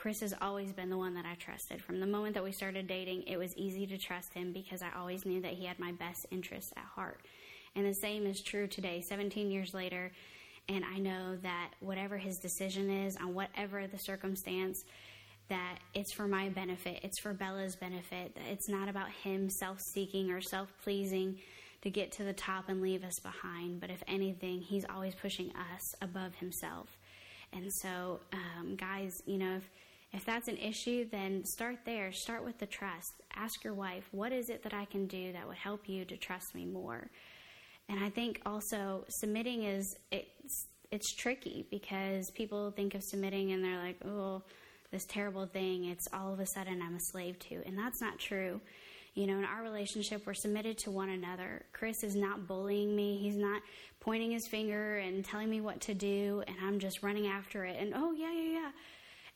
Chris 0.00 0.20
has 0.20 0.32
always 0.40 0.72
been 0.72 0.88
the 0.88 0.96
one 0.96 1.12
that 1.12 1.26
I 1.26 1.34
trusted. 1.34 1.82
From 1.82 2.00
the 2.00 2.06
moment 2.06 2.32
that 2.32 2.42
we 2.42 2.52
started 2.52 2.86
dating, 2.86 3.24
it 3.24 3.36
was 3.36 3.54
easy 3.54 3.86
to 3.88 3.98
trust 3.98 4.32
him 4.32 4.50
because 4.50 4.80
I 4.80 4.88
always 4.98 5.26
knew 5.26 5.42
that 5.42 5.52
he 5.52 5.66
had 5.66 5.78
my 5.78 5.92
best 5.92 6.24
interests 6.30 6.72
at 6.74 6.84
heart. 6.84 7.20
And 7.76 7.84
the 7.84 7.92
same 7.92 8.24
is 8.24 8.40
true 8.40 8.66
today, 8.66 9.02
17 9.02 9.50
years 9.50 9.74
later. 9.74 10.10
And 10.70 10.86
I 10.86 10.96
know 10.96 11.36
that 11.42 11.72
whatever 11.80 12.16
his 12.16 12.38
decision 12.38 12.88
is, 12.88 13.18
on 13.18 13.34
whatever 13.34 13.86
the 13.86 13.98
circumstance, 13.98 14.86
that 15.50 15.76
it's 15.92 16.12
for 16.12 16.26
my 16.26 16.48
benefit, 16.48 17.00
it's 17.02 17.18
for 17.18 17.34
Bella's 17.34 17.76
benefit, 17.76 18.34
that 18.36 18.46
it's 18.50 18.70
not 18.70 18.88
about 18.88 19.10
him 19.10 19.50
self 19.50 19.80
seeking 19.82 20.30
or 20.30 20.40
self 20.40 20.72
pleasing 20.82 21.36
to 21.82 21.90
get 21.90 22.10
to 22.12 22.24
the 22.24 22.32
top 22.32 22.70
and 22.70 22.80
leave 22.80 23.04
us 23.04 23.18
behind. 23.18 23.82
But 23.82 23.90
if 23.90 24.02
anything, 24.08 24.62
he's 24.62 24.86
always 24.88 25.14
pushing 25.14 25.52
us 25.74 25.94
above 26.00 26.36
himself. 26.36 26.88
And 27.52 27.70
so, 27.70 28.20
um, 28.32 28.76
guys, 28.76 29.22
you 29.26 29.36
know, 29.36 29.56
if, 29.56 29.68
if 30.12 30.24
that's 30.24 30.48
an 30.48 30.56
issue, 30.56 31.08
then 31.10 31.44
start 31.44 31.76
there. 31.84 32.12
Start 32.12 32.44
with 32.44 32.58
the 32.58 32.66
trust. 32.66 33.22
Ask 33.34 33.62
your 33.62 33.74
wife, 33.74 34.08
what 34.10 34.32
is 34.32 34.50
it 34.50 34.62
that 34.64 34.74
I 34.74 34.84
can 34.84 35.06
do 35.06 35.32
that 35.32 35.46
would 35.46 35.56
help 35.56 35.88
you 35.88 36.04
to 36.04 36.16
trust 36.16 36.54
me 36.54 36.64
more? 36.64 37.10
And 37.88 38.02
I 38.02 38.10
think 38.10 38.40
also 38.44 39.04
submitting 39.08 39.64
is 39.64 39.96
it's 40.10 40.66
it's 40.90 41.14
tricky 41.14 41.66
because 41.70 42.30
people 42.32 42.72
think 42.72 42.94
of 42.96 43.02
submitting 43.02 43.52
and 43.52 43.62
they're 43.62 43.78
like, 43.78 43.96
oh, 44.04 44.42
this 44.90 45.04
terrible 45.06 45.46
thing. 45.46 45.84
It's 45.84 46.08
all 46.12 46.32
of 46.32 46.40
a 46.40 46.46
sudden 46.46 46.82
I'm 46.82 46.96
a 46.96 47.00
slave 47.00 47.38
to, 47.40 47.62
and 47.64 47.78
that's 47.78 48.00
not 48.00 48.18
true. 48.18 48.60
You 49.14 49.26
know, 49.26 49.38
in 49.38 49.44
our 49.44 49.62
relationship, 49.62 50.26
we're 50.26 50.34
submitted 50.34 50.78
to 50.78 50.90
one 50.90 51.10
another. 51.10 51.64
Chris 51.72 52.02
is 52.04 52.14
not 52.14 52.46
bullying 52.46 52.94
me. 52.94 53.18
He's 53.18 53.36
not 53.36 53.62
pointing 54.00 54.30
his 54.30 54.46
finger 54.48 54.98
and 54.98 55.24
telling 55.24 55.50
me 55.50 55.60
what 55.60 55.80
to 55.82 55.94
do, 55.94 56.42
and 56.46 56.56
I'm 56.62 56.78
just 56.78 57.02
running 57.02 57.26
after 57.26 57.64
it. 57.64 57.76
And 57.78 57.92
oh, 57.94 58.12
yeah, 58.12 58.32
yeah, 58.32 58.52
yeah. 58.52 58.70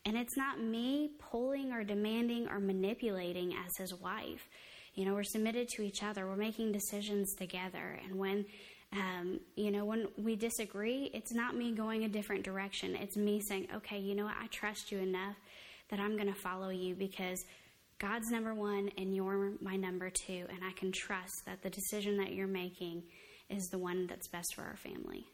And 0.07 0.17
it's 0.17 0.37
not 0.37 0.61
me 0.61 1.11
pulling 1.19 1.73
or 1.73 1.83
demanding 1.83 2.49
or 2.49 2.61
manipulating 2.61 3.55
as 3.55 3.77
his 3.79 3.95
wife. 3.95 4.49
You 4.95 5.05
know, 5.05 5.15
we're 5.15 5.25
submitted 5.25 5.69
to 5.71 5.83
each 5.83 6.03
other. 6.03 6.27
We're 6.27 6.37
making 6.37 6.73
decisions 6.73 7.35
together. 7.35 7.99
And 8.05 8.17
when, 8.17 8.45
um, 8.93 9.41
you 9.57 9.71
know, 9.71 9.85
when 9.85 10.07
we 10.19 10.37
disagree, 10.37 11.11
it's 11.15 11.33
not 11.33 11.57
me 11.57 11.73
going 11.73 12.05
a 12.05 12.09
different 12.09 12.45
direction. 12.45 12.95
It's 12.97 13.17
me 13.17 13.41
saying, 13.41 13.69
okay, 13.77 13.99
you 13.99 14.15
know 14.15 14.25
what? 14.25 14.37
I 14.41 14.47
trust 14.49 14.93
you 14.93 14.99
enough 14.99 15.37
that 15.91 15.99
I'm 15.99 16.17
going 16.17 16.33
to 16.33 16.41
follow 16.41 16.69
you 16.69 16.95
because 16.95 17.43
God's 17.99 18.31
number 18.31 18.55
one 18.55 18.91
and 18.99 19.15
you're 19.15 19.53
my 19.61 19.77
number 19.77 20.11
two. 20.11 20.47
And 20.51 20.59
I 20.63 20.73
can 20.73 20.93
trust 20.93 21.33
that 21.47 21.63
the 21.63 21.71
decision 21.71 22.19
that 22.19 22.33
you're 22.33 22.47
making 22.47 23.05
is 23.49 23.69
the 23.69 23.79
one 23.79 24.07
that's 24.07 24.29
best 24.29 24.55
for 24.55 24.63
our 24.63 24.77
family. 24.77 25.25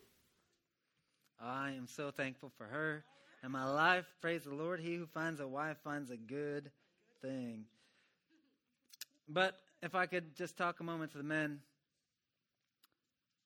I 1.40 1.72
am 1.72 1.86
so 1.86 2.10
thankful 2.10 2.52
for 2.56 2.66
her 2.66 3.04
and 3.42 3.52
my 3.52 3.64
life. 3.64 4.06
Praise 4.20 4.44
the 4.44 4.54
Lord. 4.54 4.80
He 4.80 4.94
who 4.94 5.06
finds 5.06 5.40
a 5.40 5.48
wife 5.48 5.78
finds 5.82 6.10
a 6.10 6.16
good 6.16 6.70
thing. 7.22 7.64
But 9.28 9.56
if 9.82 9.94
I 9.94 10.06
could 10.06 10.34
just 10.36 10.56
talk 10.56 10.80
a 10.80 10.84
moment 10.84 11.12
to 11.12 11.18
the 11.18 11.24
men. 11.24 11.60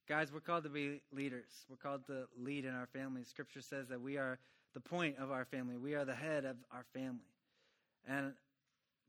Guys, 0.08 0.32
we're 0.32 0.40
called 0.40 0.64
to 0.64 0.70
be 0.70 1.00
leaders. 1.12 1.48
We're 1.70 1.76
called 1.76 2.06
to 2.06 2.24
lead 2.38 2.64
in 2.64 2.74
our 2.74 2.86
family. 2.86 3.24
Scripture 3.24 3.62
says 3.62 3.88
that 3.88 4.00
we 4.00 4.18
are 4.18 4.38
the 4.74 4.80
point 4.80 5.16
of 5.18 5.30
our 5.30 5.44
family. 5.44 5.76
We 5.76 5.94
are 5.94 6.04
the 6.04 6.14
head 6.14 6.44
of 6.44 6.56
our 6.72 6.84
family. 6.92 7.24
And 8.06 8.32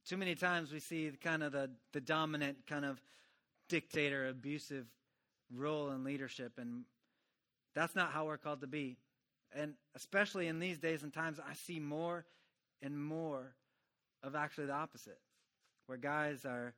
too 0.07 0.15
many 0.15 0.35
times 0.35 0.71
we 0.71 0.79
see 0.79 1.11
kind 1.21 1.43
of 1.43 1.51
the, 1.51 1.69
the 1.91 1.99
dominant 1.99 2.57
kind 2.67 2.85
of 2.85 3.01
dictator, 3.67 4.27
abusive 4.27 4.85
role 5.53 5.91
in 5.91 6.03
leadership. 6.03 6.53
And 6.57 6.83
that's 7.73 7.95
not 7.95 8.11
how 8.11 8.25
we're 8.25 8.37
called 8.37 8.61
to 8.61 8.67
be. 8.67 8.95
And 9.57 9.73
especially 9.95 10.47
in 10.47 10.59
these 10.59 10.77
days 10.77 11.01
and 11.03 11.13
times, 11.13 11.39
I 11.39 11.53
see 11.53 11.79
more 11.79 12.25
and 12.81 13.01
more 13.01 13.55
of 14.21 14.35
actually 14.35 14.67
the 14.67 14.73
opposite 14.73 15.19
where 15.87 15.97
guys 15.97 16.45
are 16.45 16.73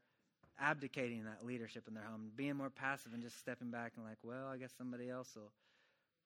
abdicating 0.60 1.24
that 1.26 1.46
leadership 1.46 1.88
in 1.88 1.94
their 1.94 2.04
home, 2.04 2.32
being 2.36 2.56
more 2.56 2.70
passive 2.70 3.14
and 3.14 3.24
just 3.24 3.40
stepping 3.40 3.72
back 3.72 3.94
and 3.96 4.06
like, 4.06 4.18
well, 4.24 4.48
I 4.48 4.58
guess 4.58 4.72
somebody 4.78 5.10
else 5.10 5.30
will. 5.36 5.52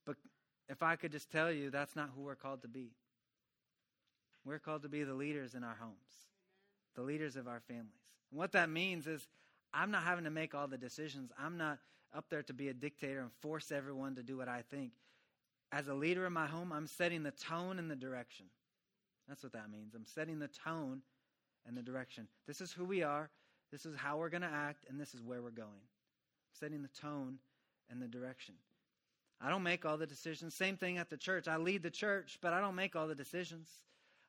But 0.05 0.15
if 0.69 0.81
I 0.83 0.95
could 0.95 1.11
just 1.11 1.31
tell 1.31 1.51
you, 1.51 1.69
that's 1.69 1.95
not 1.95 2.09
who 2.15 2.21
we're 2.21 2.35
called 2.35 2.61
to 2.63 2.67
be. 2.67 2.91
We're 4.45 4.59
called 4.59 4.83
to 4.83 4.89
be 4.89 5.03
the 5.03 5.13
leaders 5.13 5.53
in 5.53 5.63
our 5.63 5.75
homes, 5.79 5.95
the 6.95 7.03
leaders 7.03 7.35
of 7.35 7.47
our 7.47 7.59
families. 7.59 7.91
And 8.31 8.39
what 8.39 8.53
that 8.53 8.69
means 8.69 9.05
is 9.05 9.27
I'm 9.73 9.91
not 9.91 10.03
having 10.03 10.23
to 10.23 10.31
make 10.31 10.55
all 10.55 10.67
the 10.67 10.77
decisions. 10.77 11.31
I'm 11.37 11.57
not 11.57 11.77
up 12.13 12.25
there 12.29 12.43
to 12.43 12.53
be 12.53 12.69
a 12.69 12.73
dictator 12.73 13.21
and 13.21 13.31
force 13.41 13.71
everyone 13.71 14.15
to 14.15 14.23
do 14.23 14.37
what 14.37 14.47
I 14.47 14.63
think. 14.69 14.91
As 15.71 15.87
a 15.87 15.93
leader 15.93 16.25
in 16.25 16.33
my 16.33 16.47
home, 16.47 16.73
I'm 16.73 16.87
setting 16.87 17.23
the 17.23 17.31
tone 17.31 17.79
and 17.79 17.89
the 17.89 17.95
direction. 17.95 18.47
That's 19.27 19.43
what 19.43 19.53
that 19.53 19.71
means. 19.71 19.93
I'm 19.95 20.05
setting 20.05 20.39
the 20.39 20.49
tone 20.49 21.01
and 21.65 21.77
the 21.77 21.81
direction. 21.81 22.27
This 22.47 22.59
is 22.59 22.71
who 22.71 22.83
we 22.83 23.03
are, 23.03 23.29
this 23.71 23.85
is 23.85 23.95
how 23.95 24.17
we're 24.17 24.29
going 24.29 24.41
to 24.41 24.47
act, 24.47 24.85
and 24.89 24.99
this 24.99 25.13
is 25.13 25.21
where 25.21 25.41
we're 25.41 25.51
going. 25.51 25.87
Setting 26.59 26.81
the 26.81 26.89
tone 26.89 27.37
and 27.89 28.01
the 28.01 28.07
direction. 28.07 28.55
I 29.39 29.49
don't 29.49 29.63
make 29.63 29.85
all 29.85 29.97
the 29.97 30.05
decisions. 30.05 30.53
Same 30.53 30.75
thing 30.77 30.97
at 30.97 31.09
the 31.09 31.17
church. 31.17 31.47
I 31.47 31.57
lead 31.57 31.81
the 31.81 31.89
church, 31.89 32.37
but 32.41 32.53
I 32.53 32.59
don't 32.59 32.75
make 32.75 32.95
all 32.95 33.07
the 33.07 33.15
decisions. 33.15 33.69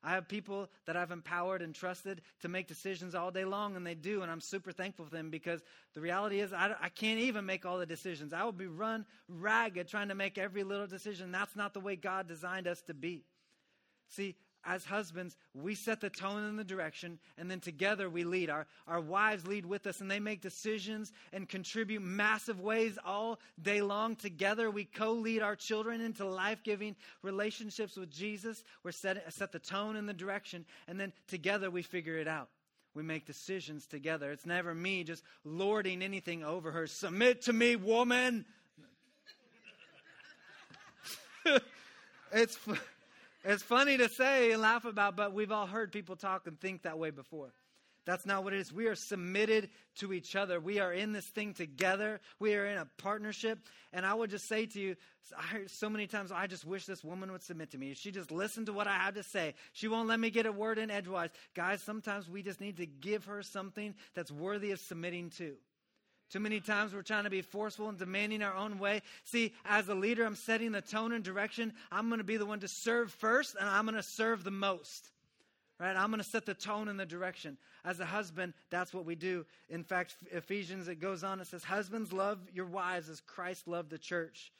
I 0.03 0.11
have 0.11 0.27
people 0.27 0.69
that 0.85 0.97
I've 0.97 1.11
empowered 1.11 1.61
and 1.61 1.73
trusted 1.73 2.21
to 2.41 2.49
make 2.49 2.67
decisions 2.67 3.15
all 3.15 3.31
day 3.31 3.45
long, 3.45 3.75
and 3.75 3.87
they 3.87 3.95
do, 3.95 4.21
and 4.21 4.29
I'm 4.29 4.41
super 4.41 4.71
thankful 4.71 5.05
for 5.05 5.11
them 5.11 5.29
because 5.29 5.61
the 5.93 6.01
reality 6.01 6.41
is 6.41 6.51
I, 6.51 6.75
I 6.81 6.89
can't 6.89 7.19
even 7.19 7.45
make 7.45 7.65
all 7.65 7.77
the 7.77 7.85
decisions. 7.85 8.33
I 8.33 8.43
will 8.43 8.51
be 8.51 8.67
run 8.67 9.05
ragged 9.29 9.87
trying 9.87 10.09
to 10.09 10.15
make 10.15 10.37
every 10.37 10.63
little 10.63 10.87
decision. 10.87 11.31
That's 11.31 11.55
not 11.55 11.73
the 11.73 11.79
way 11.79 11.95
God 11.95 12.27
designed 12.27 12.67
us 12.67 12.81
to 12.83 12.93
be. 12.93 13.23
See, 14.09 14.35
as 14.65 14.85
husbands, 14.85 15.35
we 15.53 15.75
set 15.75 15.99
the 15.99 16.09
tone 16.09 16.43
and 16.43 16.57
the 16.57 16.63
direction, 16.63 17.19
and 17.37 17.49
then 17.51 17.59
together 17.59 18.09
we 18.09 18.23
lead. 18.23 18.49
Our, 18.49 18.65
our 18.87 19.01
wives 19.01 19.45
lead 19.45 19.65
with 19.65 19.87
us, 19.87 20.01
and 20.01 20.09
they 20.09 20.19
make 20.19 20.41
decisions 20.41 21.11
and 21.33 21.49
contribute 21.49 22.01
massive 22.01 22.59
ways 22.59 22.97
all 23.05 23.39
day 23.61 23.81
long. 23.81 24.15
Together, 24.15 24.71
we 24.71 24.85
co 24.85 25.13
lead 25.13 25.41
our 25.41 25.55
children 25.55 26.01
into 26.01 26.25
life 26.25 26.63
giving 26.63 26.95
relationships 27.21 27.97
with 27.97 28.09
Jesus. 28.09 28.63
We're 28.83 28.91
set, 28.91 29.31
set 29.33 29.51
the 29.51 29.59
tone 29.59 29.95
and 29.95 30.07
the 30.07 30.13
direction, 30.13 30.65
and 30.87 30.99
then 30.99 31.11
together 31.27 31.69
we 31.69 31.81
figure 31.81 32.17
it 32.17 32.27
out. 32.27 32.49
We 32.95 33.03
make 33.03 33.25
decisions 33.25 33.87
together. 33.87 34.31
It's 34.31 34.45
never 34.45 34.73
me 34.73 35.03
just 35.03 35.23
lording 35.43 36.03
anything 36.03 36.43
over 36.43 36.71
her. 36.71 36.85
Submit 36.87 37.41
to 37.43 37.53
me, 37.53 37.75
woman. 37.75 38.45
it's. 42.31 42.57
It's 43.43 43.63
funny 43.63 43.97
to 43.97 44.07
say 44.09 44.51
and 44.51 44.61
laugh 44.61 44.85
about, 44.85 45.17
but 45.17 45.33
we've 45.33 45.51
all 45.51 45.67
heard 45.67 45.91
people 45.91 46.15
talk 46.15 46.47
and 46.47 46.59
think 46.59 46.83
that 46.83 46.97
way 46.97 47.09
before. 47.09 47.53
That's 48.05 48.25
not 48.25 48.43
what 48.43 48.53
it 48.53 48.59
is. 48.59 48.73
We 48.73 48.87
are 48.87 48.95
submitted 48.95 49.69
to 49.99 50.11
each 50.11 50.35
other. 50.35 50.59
We 50.59 50.79
are 50.79 50.91
in 50.91 51.13
this 51.13 51.25
thing 51.25 51.53
together. 51.53 52.19
We 52.37 52.53
are 52.55 52.65
in 52.65 52.77
a 52.77 52.87
partnership. 52.97 53.59
And 53.93 54.05
I 54.05 54.13
would 54.13 54.29
just 54.29 54.47
say 54.47 54.65
to 54.65 54.79
you, 54.79 54.95
I 55.37 55.43
heard 55.43 55.71
so 55.71 55.89
many 55.89 56.07
times, 56.07 56.31
I 56.31 56.47
just 56.47 56.65
wish 56.65 56.85
this 56.85 57.03
woman 57.03 57.31
would 57.31 57.43
submit 57.43 57.71
to 57.71 57.77
me. 57.77 57.93
She 57.93 58.11
just 58.11 58.29
listened 58.29 58.65
to 58.65 58.73
what 58.73 58.87
I 58.87 58.97
had 58.97 59.15
to 59.15 59.23
say. 59.23 59.53
She 59.71 59.87
won't 59.87 60.09
let 60.09 60.19
me 60.19 60.31
get 60.31 60.45
a 60.45 60.51
word 60.51 60.79
in 60.79 60.91
edgewise. 60.91 61.29
Guys, 61.55 61.81
sometimes 61.81 62.29
we 62.29 62.43
just 62.43 62.59
need 62.59 62.77
to 62.77 62.85
give 62.85 63.25
her 63.25 63.41
something 63.41 63.95
that's 64.13 64.31
worthy 64.31 64.71
of 64.71 64.79
submitting 64.79 65.29
to. 65.37 65.55
Too 66.29 66.39
many 66.39 66.59
times 66.59 66.93
we're 66.93 67.03
trying 67.03 67.25
to 67.25 67.29
be 67.29 67.41
forceful 67.41 67.89
and 67.89 67.97
demanding 67.97 68.41
our 68.41 68.55
own 68.55 68.79
way. 68.79 69.01
See, 69.23 69.53
as 69.65 69.87
a 69.87 69.95
leader, 69.95 70.25
I'm 70.25 70.35
setting 70.35 70.71
the 70.71 70.81
tone 70.81 71.11
and 71.11 71.23
direction. 71.23 71.73
I'm 71.91 72.07
going 72.07 72.19
to 72.19 72.23
be 72.23 72.37
the 72.37 72.45
one 72.45 72.59
to 72.61 72.67
serve 72.67 73.11
first, 73.11 73.55
and 73.59 73.69
I'm 73.69 73.85
going 73.85 73.95
to 73.95 74.03
serve 74.03 74.43
the 74.43 74.51
most. 74.51 75.11
Right? 75.79 75.95
I'm 75.95 76.09
going 76.09 76.23
to 76.23 76.29
set 76.29 76.45
the 76.45 76.53
tone 76.53 76.87
and 76.87 76.99
the 76.99 77.05
direction. 77.05 77.57
As 77.83 77.99
a 77.99 78.05
husband, 78.05 78.53
that's 78.69 78.93
what 78.93 79.05
we 79.05 79.15
do. 79.15 79.45
In 79.69 79.83
fact, 79.83 80.15
Ephesians, 80.31 80.87
it 80.87 80.99
goes 80.99 81.23
on, 81.23 81.41
it 81.41 81.47
says, 81.47 81.63
Husbands, 81.63 82.13
love 82.13 82.39
your 82.53 82.65
wives 82.65 83.09
as 83.09 83.21
Christ 83.21 83.67
loved 83.67 83.89
the 83.89 83.97
church. 83.97 84.51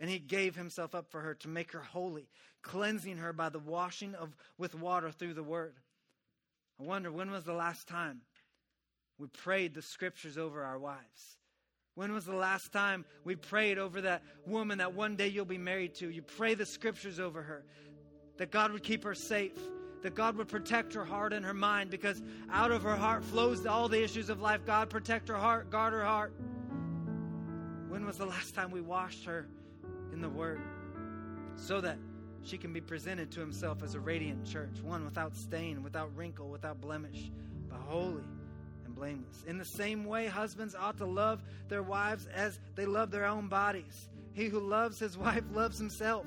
And 0.00 0.10
he 0.10 0.18
gave 0.18 0.56
himself 0.56 0.94
up 0.94 1.10
for 1.10 1.20
her 1.20 1.34
to 1.34 1.48
make 1.48 1.72
her 1.72 1.80
holy, 1.80 2.28
cleansing 2.62 3.18
her 3.18 3.32
by 3.32 3.48
the 3.48 3.58
washing 3.58 4.14
of 4.14 4.36
with 4.58 4.74
water 4.74 5.10
through 5.10 5.34
the 5.34 5.42
word. 5.42 5.74
I 6.80 6.82
wonder 6.82 7.10
when 7.10 7.30
was 7.30 7.44
the 7.44 7.54
last 7.54 7.88
time 7.88 8.20
we 9.18 9.26
prayed 9.28 9.74
the 9.74 9.82
scriptures 9.82 10.36
over 10.38 10.62
our 10.62 10.78
wives? 10.78 11.36
When 11.94 12.12
was 12.12 12.26
the 12.26 12.36
last 12.36 12.72
time 12.72 13.06
we 13.24 13.36
prayed 13.36 13.78
over 13.78 14.02
that 14.02 14.22
woman 14.46 14.78
that 14.78 14.92
one 14.94 15.16
day 15.16 15.28
you'll 15.28 15.46
be 15.46 15.56
married 15.58 15.94
to? 15.96 16.10
You 16.10 16.20
pray 16.20 16.54
the 16.54 16.66
scriptures 16.66 17.18
over 17.18 17.40
her, 17.42 17.64
that 18.36 18.50
God 18.50 18.70
would 18.72 18.82
keep 18.82 19.02
her 19.04 19.14
safe, 19.14 19.58
that 20.02 20.14
God 20.14 20.36
would 20.36 20.48
protect 20.48 20.92
her 20.92 21.06
heart 21.06 21.32
and 21.32 21.44
her 21.44 21.54
mind, 21.54 21.88
because 21.88 22.22
out 22.50 22.70
of 22.70 22.82
her 22.82 22.96
heart 22.96 23.24
flows 23.24 23.64
all 23.64 23.88
the 23.88 24.02
issues 24.02 24.28
of 24.28 24.42
life. 24.42 24.66
God, 24.66 24.90
protect 24.90 25.28
her 25.28 25.36
heart, 25.36 25.70
guard 25.70 25.94
her 25.94 26.04
heart. 26.04 26.34
When 27.88 28.04
was 28.04 28.18
the 28.18 28.26
last 28.26 28.54
time 28.54 28.70
we 28.70 28.82
washed 28.82 29.24
her 29.24 29.48
in 30.12 30.20
the 30.20 30.28
Word 30.28 30.60
so 31.56 31.80
that 31.80 31.96
she 32.42 32.58
can 32.58 32.74
be 32.74 32.80
presented 32.82 33.30
to 33.32 33.40
Himself 33.40 33.82
as 33.82 33.94
a 33.94 34.00
radiant 34.00 34.46
church, 34.46 34.82
one 34.82 35.02
without 35.02 35.34
stain, 35.34 35.82
without 35.82 36.14
wrinkle, 36.14 36.50
without 36.50 36.78
blemish, 36.78 37.30
but 37.70 37.78
holy? 37.80 38.22
Blameless. 38.96 39.44
In 39.46 39.58
the 39.58 39.64
same 39.64 40.04
way, 40.04 40.26
husbands 40.26 40.74
ought 40.74 40.98
to 40.98 41.06
love 41.06 41.42
their 41.68 41.82
wives 41.82 42.26
as 42.34 42.58
they 42.74 42.86
love 42.86 43.10
their 43.10 43.26
own 43.26 43.48
bodies. 43.48 44.08
He 44.32 44.46
who 44.46 44.60
loves 44.60 44.98
his 44.98 45.16
wife 45.26 45.44
loves 45.52 45.78
himself. 45.78 46.26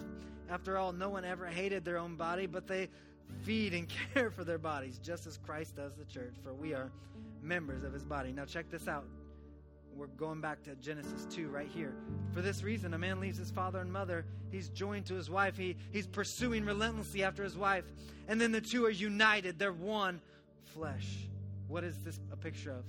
After 0.49 0.77
all, 0.77 0.91
no 0.93 1.09
one 1.09 1.25
ever 1.25 1.45
hated 1.45 1.83
their 1.85 1.97
own 1.97 2.15
body, 2.15 2.45
but 2.45 2.67
they 2.67 2.89
feed 3.43 3.73
and 3.73 3.87
care 4.13 4.31
for 4.31 4.43
their 4.43 4.57
bodies, 4.57 4.99
just 5.03 5.27
as 5.27 5.37
Christ 5.37 5.75
does 5.75 5.93
the 5.95 6.05
church, 6.05 6.35
for 6.43 6.53
we 6.53 6.73
are 6.73 6.91
members 7.41 7.83
of 7.83 7.93
his 7.93 8.05
body. 8.05 8.31
Now, 8.31 8.45
check 8.45 8.69
this 8.69 8.87
out. 8.87 9.05
We're 9.95 10.07
going 10.07 10.39
back 10.39 10.63
to 10.63 10.75
Genesis 10.75 11.27
2 11.29 11.49
right 11.49 11.67
here. 11.67 11.93
For 12.31 12.41
this 12.41 12.63
reason, 12.63 12.93
a 12.93 12.97
man 12.97 13.19
leaves 13.19 13.37
his 13.37 13.51
father 13.51 13.79
and 13.79 13.91
mother. 13.91 14.25
He's 14.51 14.69
joined 14.69 15.05
to 15.07 15.15
his 15.15 15.29
wife. 15.29 15.57
He, 15.57 15.75
he's 15.91 16.07
pursuing 16.07 16.63
relentlessly 16.63 17.23
after 17.23 17.43
his 17.43 17.57
wife. 17.57 17.83
And 18.27 18.39
then 18.39 18.51
the 18.51 18.61
two 18.61 18.85
are 18.85 18.91
united. 18.91 19.59
They're 19.59 19.73
one 19.73 20.21
flesh. 20.63 21.27
What 21.69 21.83
is 21.83 21.97
this 21.99 22.19
a 22.33 22.35
picture 22.35 22.71
of? 22.71 22.83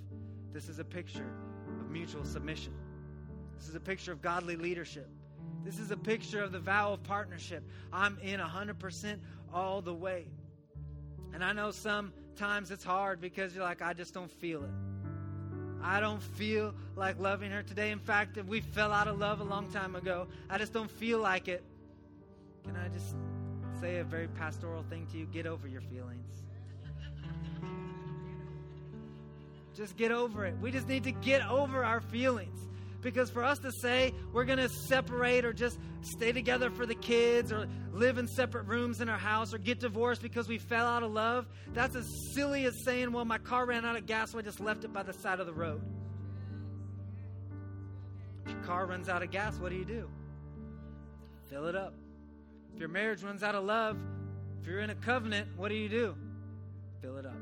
This 0.53 0.69
is 0.69 0.79
a 0.79 0.85
picture 0.85 1.31
of 1.81 1.91
mutual 1.91 2.25
submission. 2.25 2.73
This 3.57 3.69
is 3.69 3.75
a 3.75 3.81
picture 3.81 4.11
of 4.11 4.23
godly 4.23 4.57
leadership. 4.57 5.09
This 5.63 5.79
is 5.79 5.91
a 5.91 5.97
picture 5.97 6.43
of 6.43 6.51
the 6.51 6.59
vow 6.59 6.95
of 6.95 7.03
partnership. 7.03 7.63
I'm 7.93 8.19
in 8.23 8.41
100% 8.41 9.19
all 9.53 9.83
the 9.83 9.93
way. 9.93 10.27
And 11.35 11.45
I 11.45 11.53
know 11.53 11.71
sometimes 11.71 12.71
it's 12.71 12.83
hard 12.83 13.21
because 13.21 13.55
you're 13.55 13.65
like, 13.65 13.83
I 13.83 13.93
just 13.93 14.15
don't 14.15 14.31
feel 14.31 14.65
it. 14.65 14.71
I 15.83 16.01
don't 16.01 16.23
feel 16.23 16.75
like 16.97 17.21
loving 17.21 17.51
her 17.51 17.63
today. 17.63 17.91
In 17.91 17.99
fact, 17.99 18.39
if 18.39 18.47
we 18.47 18.61
fell 18.61 18.93
out 18.93 19.09
of 19.09 19.19
love 19.19 19.41
a 19.41 19.45
long 19.45 19.71
time 19.71 19.95
ago, 19.95 20.27
I 20.49 20.57
just 20.57 20.73
don't 20.73 20.91
feel 20.91 21.19
like 21.19 21.49
it. 21.49 21.63
Can 22.65 22.77
I 22.77 22.89
just 22.89 23.15
say 23.81 23.99
a 23.99 24.05
very 24.05 24.29
pastoral 24.29 24.83
thing 24.85 25.07
to 25.13 25.19
you? 25.19 25.27
Get 25.27 25.47
over 25.47 25.69
your 25.69 25.83
feelings. 25.83 26.40
Just 29.75 29.97
get 29.97 30.11
over 30.11 30.45
it. 30.45 30.55
We 30.61 30.71
just 30.71 30.89
need 30.89 31.05
to 31.05 31.13
get 31.13 31.47
over 31.47 31.85
our 31.85 32.01
feelings. 32.01 32.59
Because 33.03 33.31
for 33.31 33.43
us 33.43 33.59
to 33.61 33.73
say 33.73 34.13
we're 34.33 34.45
going 34.45 34.59
to 34.59 34.69
separate 34.69 35.45
or 35.45 35.53
just 35.53 35.79
stay 36.03 36.33
together 36.33 36.71
for 36.71 36.85
the 36.85 36.95
kids 36.95 37.51
or 37.51 37.67
live 37.93 38.19
in 38.19 38.29
separate 38.29 38.67
rooms 38.67 39.01
in 39.01 39.09
our 39.09 39.19
house 39.19 39.55
or 39.55 39.59
get 39.59 39.81
divorced 39.81 40.21
because 40.21 40.49
we 40.49 40.59
fell 40.59 40.87
out 40.87 41.03
of 41.03 41.11
love, 41.11 41.47
that's 41.73 41.97
as 41.97 42.07
silly 42.35 42.67
as 42.67 42.75
saying, 42.85 43.11
well, 43.13 43.25
my 43.25 43.39
car 43.39 43.65
ran 43.65 43.87
out 43.87 43.97
of 43.97 44.05
gas, 44.07 44.33
so 44.33 44.39
I 44.39 44.43
just 44.43 44.61
left 44.61 44.85
it 44.85 44.93
by 44.93 45.03
the 45.03 45.15
side 45.15 45.41
of 45.41 45.47
the 45.47 45.53
road. 45.53 45.81
If 48.45 48.53
your 48.53 48.61
car 48.63 48.87
runs 48.87 49.09
out 49.09 49.23
of 49.23 49.31
gas, 49.31 49.59
what 49.59 49.71
do 49.71 49.77
you 49.77 49.85
do? 49.85 50.09
Fill 51.49 51.67
it 51.67 51.77
up. 51.77 51.95
If 52.75 52.81
your 52.81 52.89
marriage 52.89 53.23
runs 53.23 53.43
out 53.43 53.55
of 53.55 53.65
love, 53.65 53.97
if 54.61 54.67
you're 54.67 54.81
in 54.81 54.91
a 54.91 54.95
covenant, 54.95 55.49
what 55.57 55.69
do 55.69 55.75
you 55.75 55.89
do? 55.89 56.15
Fill 57.01 57.17
it 57.17 57.25
up. 57.25 57.40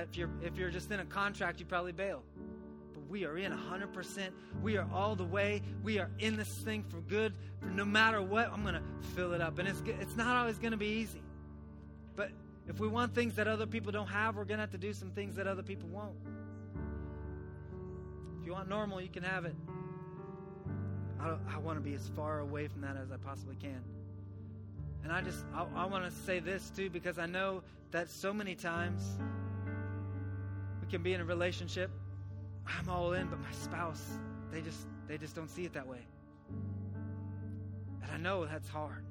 If 0.00 0.16
you're, 0.16 0.30
if 0.42 0.56
you're 0.56 0.70
just 0.70 0.90
in 0.90 1.00
a 1.00 1.04
contract, 1.04 1.60
you 1.60 1.66
probably 1.66 1.92
bail. 1.92 2.22
But 2.94 3.08
we 3.08 3.24
are 3.24 3.36
in 3.36 3.52
100%. 3.52 4.30
We 4.62 4.76
are 4.76 4.88
all 4.92 5.14
the 5.14 5.24
way. 5.24 5.62
We 5.82 5.98
are 5.98 6.10
in 6.18 6.36
this 6.36 6.48
thing 6.48 6.84
for 6.88 7.00
good. 7.02 7.34
For 7.60 7.66
no 7.66 7.84
matter 7.84 8.22
what, 8.22 8.50
I'm 8.52 8.62
going 8.62 8.74
to 8.74 8.82
fill 9.14 9.32
it 9.32 9.40
up. 9.40 9.58
And 9.58 9.68
it's, 9.68 9.82
it's 9.86 10.16
not 10.16 10.36
always 10.36 10.58
going 10.58 10.72
to 10.72 10.78
be 10.78 10.86
easy. 10.86 11.22
But 12.16 12.30
if 12.68 12.80
we 12.80 12.88
want 12.88 13.14
things 13.14 13.34
that 13.34 13.48
other 13.48 13.66
people 13.66 13.92
don't 13.92 14.08
have, 14.08 14.36
we're 14.36 14.44
going 14.44 14.58
to 14.58 14.62
have 14.62 14.72
to 14.72 14.78
do 14.78 14.92
some 14.92 15.10
things 15.10 15.36
that 15.36 15.46
other 15.46 15.62
people 15.62 15.88
won't. 15.88 16.16
If 18.40 18.46
you 18.46 18.52
want 18.52 18.68
normal, 18.68 19.00
you 19.00 19.08
can 19.08 19.22
have 19.22 19.44
it. 19.44 19.54
I, 21.20 21.36
I 21.54 21.58
want 21.58 21.78
to 21.78 21.82
be 21.82 21.94
as 21.94 22.08
far 22.16 22.40
away 22.40 22.66
from 22.66 22.80
that 22.82 22.96
as 22.96 23.12
I 23.12 23.16
possibly 23.16 23.56
can. 23.56 23.82
And 25.04 25.12
I 25.12 25.20
just, 25.20 25.44
I, 25.54 25.66
I 25.76 25.86
want 25.86 26.04
to 26.04 26.10
say 26.10 26.40
this 26.40 26.70
too, 26.70 26.90
because 26.90 27.18
I 27.18 27.26
know 27.26 27.62
that 27.90 28.10
so 28.10 28.32
many 28.32 28.54
times 28.54 29.02
can 30.92 31.02
be 31.02 31.14
in 31.14 31.22
a 31.22 31.24
relationship. 31.24 31.90
I'm 32.66 32.90
all 32.90 33.14
in, 33.14 33.26
but 33.28 33.40
my 33.40 33.50
spouse, 33.50 34.04
they 34.52 34.60
just 34.60 34.86
they 35.08 35.16
just 35.16 35.34
don't 35.34 35.48
see 35.48 35.64
it 35.64 35.72
that 35.72 35.88
way. 35.88 36.06
And 38.02 38.10
I 38.12 38.18
know 38.18 38.44
that's 38.44 38.68
hard. 38.68 39.02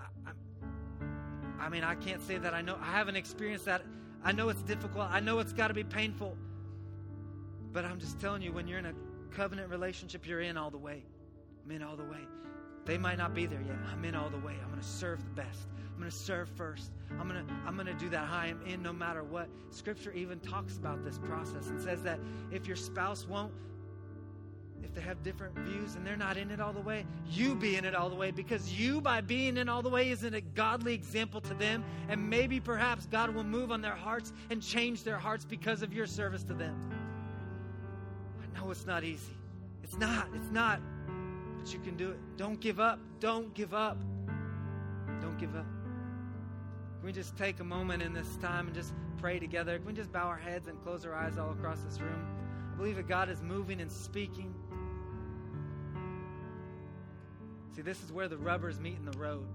I, 0.00 0.30
I, 0.30 1.66
I 1.66 1.68
mean, 1.68 1.84
I 1.84 1.96
can't 1.96 2.22
say 2.22 2.38
that 2.38 2.54
I 2.54 2.62
know. 2.62 2.78
I 2.80 2.92
haven't 2.92 3.16
experienced 3.16 3.66
that. 3.66 3.82
I 4.24 4.32
know 4.32 4.48
it's 4.48 4.62
difficult. 4.62 5.06
I 5.10 5.20
know 5.20 5.38
it's 5.38 5.52
got 5.52 5.68
to 5.68 5.74
be 5.74 5.84
painful. 5.84 6.34
But 7.74 7.84
I'm 7.84 8.00
just 8.00 8.18
telling 8.18 8.40
you, 8.40 8.50
when 8.50 8.66
you're 8.66 8.78
in 8.78 8.86
a 8.86 8.94
covenant 9.32 9.68
relationship, 9.68 10.26
you're 10.26 10.40
in 10.40 10.56
all 10.56 10.70
the 10.70 10.78
way. 10.78 11.04
I'm 11.62 11.72
in 11.72 11.82
all 11.82 11.96
the 11.96 12.04
way. 12.04 12.24
They 12.84 12.98
might 12.98 13.18
not 13.18 13.34
be 13.34 13.46
there 13.46 13.60
yet. 13.60 13.76
I'm 13.90 14.04
in 14.04 14.14
all 14.14 14.28
the 14.28 14.38
way. 14.38 14.54
I'm 14.62 14.68
going 14.68 14.80
to 14.80 14.86
serve 14.86 15.22
the 15.24 15.30
best. 15.30 15.68
I'm 15.92 15.98
going 15.98 16.10
to 16.10 16.16
serve 16.16 16.48
first. 16.50 16.90
I'm 17.20 17.28
going 17.28 17.46
to 17.46 17.52
I'm 17.66 17.74
going 17.74 17.86
to 17.86 17.94
do 17.94 18.08
that 18.10 18.26
high 18.26 18.46
I 18.46 18.48
am 18.48 18.62
in 18.66 18.82
no 18.82 18.92
matter 18.92 19.22
what. 19.22 19.48
Scripture 19.70 20.12
even 20.12 20.40
talks 20.40 20.76
about 20.76 21.04
this 21.04 21.18
process 21.18 21.68
and 21.68 21.80
says 21.80 22.02
that 22.02 22.18
if 22.50 22.66
your 22.66 22.76
spouse 22.76 23.26
won't 23.28 23.52
if 24.82 24.94
they 24.94 25.00
have 25.00 25.22
different 25.22 25.56
views 25.58 25.94
and 25.94 26.06
they're 26.06 26.16
not 26.16 26.36
in 26.36 26.50
it 26.50 26.60
all 26.60 26.72
the 26.72 26.80
way, 26.80 27.06
you 27.30 27.54
be 27.54 27.76
in 27.76 27.84
it 27.84 27.94
all 27.94 28.10
the 28.10 28.16
way 28.16 28.30
because 28.30 28.78
you, 28.78 29.00
by 29.00 29.20
being 29.20 29.56
in 29.56 29.68
all 29.68 29.82
the 29.82 29.88
way, 29.88 30.10
isn't 30.10 30.34
a 30.34 30.40
godly 30.40 30.94
example 30.94 31.40
to 31.40 31.54
them. 31.54 31.84
And 32.08 32.28
maybe 32.28 32.60
perhaps 32.60 33.06
God 33.06 33.34
will 33.34 33.44
move 33.44 33.70
on 33.70 33.80
their 33.80 33.94
hearts 33.94 34.32
and 34.50 34.60
change 34.60 35.04
their 35.04 35.18
hearts 35.18 35.44
because 35.44 35.82
of 35.82 35.92
your 35.92 36.06
service 36.06 36.42
to 36.44 36.54
them. 36.54 36.76
I 38.42 38.58
know 38.58 38.70
it's 38.70 38.86
not 38.86 39.04
easy. 39.04 39.32
It's 39.82 39.96
not. 39.96 40.28
It's 40.34 40.50
not. 40.50 40.80
You 41.70 41.78
can 41.78 41.96
do 41.96 42.10
it. 42.10 42.18
Don't 42.36 42.60
give 42.60 42.80
up. 42.80 42.98
Don't 43.20 43.54
give 43.54 43.72
up. 43.72 43.98
Don't 45.20 45.38
give 45.38 45.54
up. 45.54 45.66
Can 46.98 47.06
we 47.06 47.12
just 47.12 47.36
take 47.36 47.60
a 47.60 47.64
moment 47.64 48.02
in 48.02 48.12
this 48.12 48.36
time 48.36 48.66
and 48.66 48.74
just 48.74 48.92
pray 49.18 49.38
together? 49.38 49.78
Can 49.78 49.86
we 49.86 49.92
just 49.92 50.12
bow 50.12 50.26
our 50.26 50.36
heads 50.36 50.66
and 50.66 50.82
close 50.82 51.06
our 51.06 51.14
eyes 51.14 51.38
all 51.38 51.50
across 51.50 51.80
this 51.80 52.00
room? 52.00 52.26
I 52.72 52.76
believe 52.76 52.96
that 52.96 53.08
God 53.08 53.28
is 53.28 53.42
moving 53.42 53.80
and 53.80 53.90
speaking. 53.90 54.54
See, 57.74 57.82
this 57.82 58.02
is 58.02 58.12
where 58.12 58.28
the 58.28 58.36
rubbers 58.36 58.80
meet 58.80 58.96
in 58.96 59.04
the 59.04 59.16
road. 59.18 59.46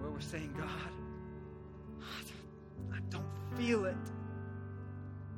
Where 0.00 0.10
we're 0.10 0.20
saying, 0.20 0.54
God, 0.56 0.92
I 2.94 3.00
don't 3.10 3.24
feel 3.56 3.84
it. 3.84 3.96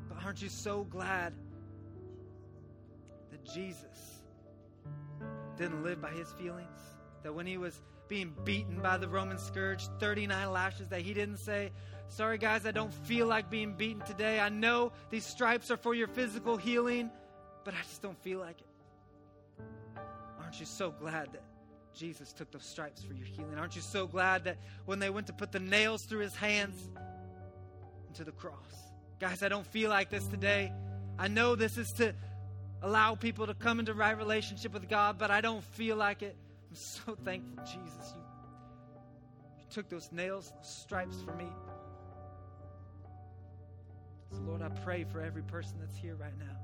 But 0.08 0.22
aren't 0.24 0.40
you 0.40 0.48
so 0.48 0.84
glad 0.84 1.32
that 3.44 3.52
Jesus 3.52 4.22
didn't 5.56 5.82
live 5.82 6.00
by 6.00 6.10
his 6.10 6.32
feelings? 6.32 6.78
That 7.22 7.34
when 7.34 7.46
he 7.46 7.58
was 7.58 7.80
being 8.08 8.34
beaten 8.44 8.80
by 8.80 8.96
the 8.96 9.08
Roman 9.08 9.38
scourge, 9.38 9.86
39 9.98 10.52
lashes, 10.52 10.88
that 10.88 11.00
he 11.00 11.14
didn't 11.14 11.38
say, 11.38 11.72
Sorry, 12.08 12.38
guys, 12.38 12.66
I 12.66 12.72
don't 12.72 12.92
feel 12.92 13.26
like 13.26 13.50
being 13.50 13.74
beaten 13.74 14.02
today. 14.02 14.40
I 14.40 14.48
know 14.48 14.90
these 15.10 15.24
stripes 15.24 15.70
are 15.70 15.76
for 15.76 15.94
your 15.94 16.08
physical 16.08 16.56
healing, 16.56 17.08
but 17.64 17.72
I 17.72 17.82
just 17.82 18.02
don't 18.02 18.20
feel 18.22 18.40
like 18.40 18.60
it. 18.60 19.64
Aren't 20.42 20.58
you 20.58 20.66
so 20.66 20.90
glad 20.90 21.32
that 21.32 21.42
Jesus 21.94 22.32
took 22.32 22.50
those 22.50 22.64
stripes 22.64 23.04
for 23.04 23.14
your 23.14 23.26
healing? 23.26 23.56
Aren't 23.56 23.76
you 23.76 23.82
so 23.82 24.08
glad 24.08 24.42
that 24.44 24.58
when 24.86 24.98
they 24.98 25.08
went 25.08 25.28
to 25.28 25.32
put 25.32 25.52
the 25.52 25.60
nails 25.60 26.02
through 26.02 26.20
his 26.20 26.34
hands, 26.34 26.90
into 28.10 28.24
the 28.24 28.32
cross. 28.32 28.90
Guys, 29.20 29.42
I 29.42 29.48
don't 29.48 29.66
feel 29.66 29.88
like 29.88 30.10
this 30.10 30.26
today. 30.26 30.72
I 31.18 31.28
know 31.28 31.54
this 31.54 31.78
is 31.78 31.92
to 31.92 32.12
allow 32.82 33.14
people 33.14 33.46
to 33.46 33.54
come 33.54 33.80
into 33.80 33.94
right 33.94 34.16
relationship 34.16 34.72
with 34.72 34.88
God, 34.88 35.18
but 35.18 35.30
I 35.30 35.40
don't 35.40 35.62
feel 35.62 35.96
like 35.96 36.22
it. 36.22 36.36
I'm 36.70 36.76
so 36.76 37.16
thankful, 37.24 37.62
Jesus. 37.64 38.14
You, 38.14 38.22
you 39.58 39.64
took 39.70 39.88
those 39.88 40.10
nails, 40.12 40.52
those 40.56 40.68
stripes 40.68 41.16
for 41.24 41.34
me. 41.34 41.46
So, 44.32 44.38
Lord, 44.46 44.62
I 44.62 44.68
pray 44.68 45.04
for 45.04 45.20
every 45.20 45.42
person 45.42 45.74
that's 45.80 45.96
here 45.96 46.14
right 46.14 46.38
now. 46.38 46.59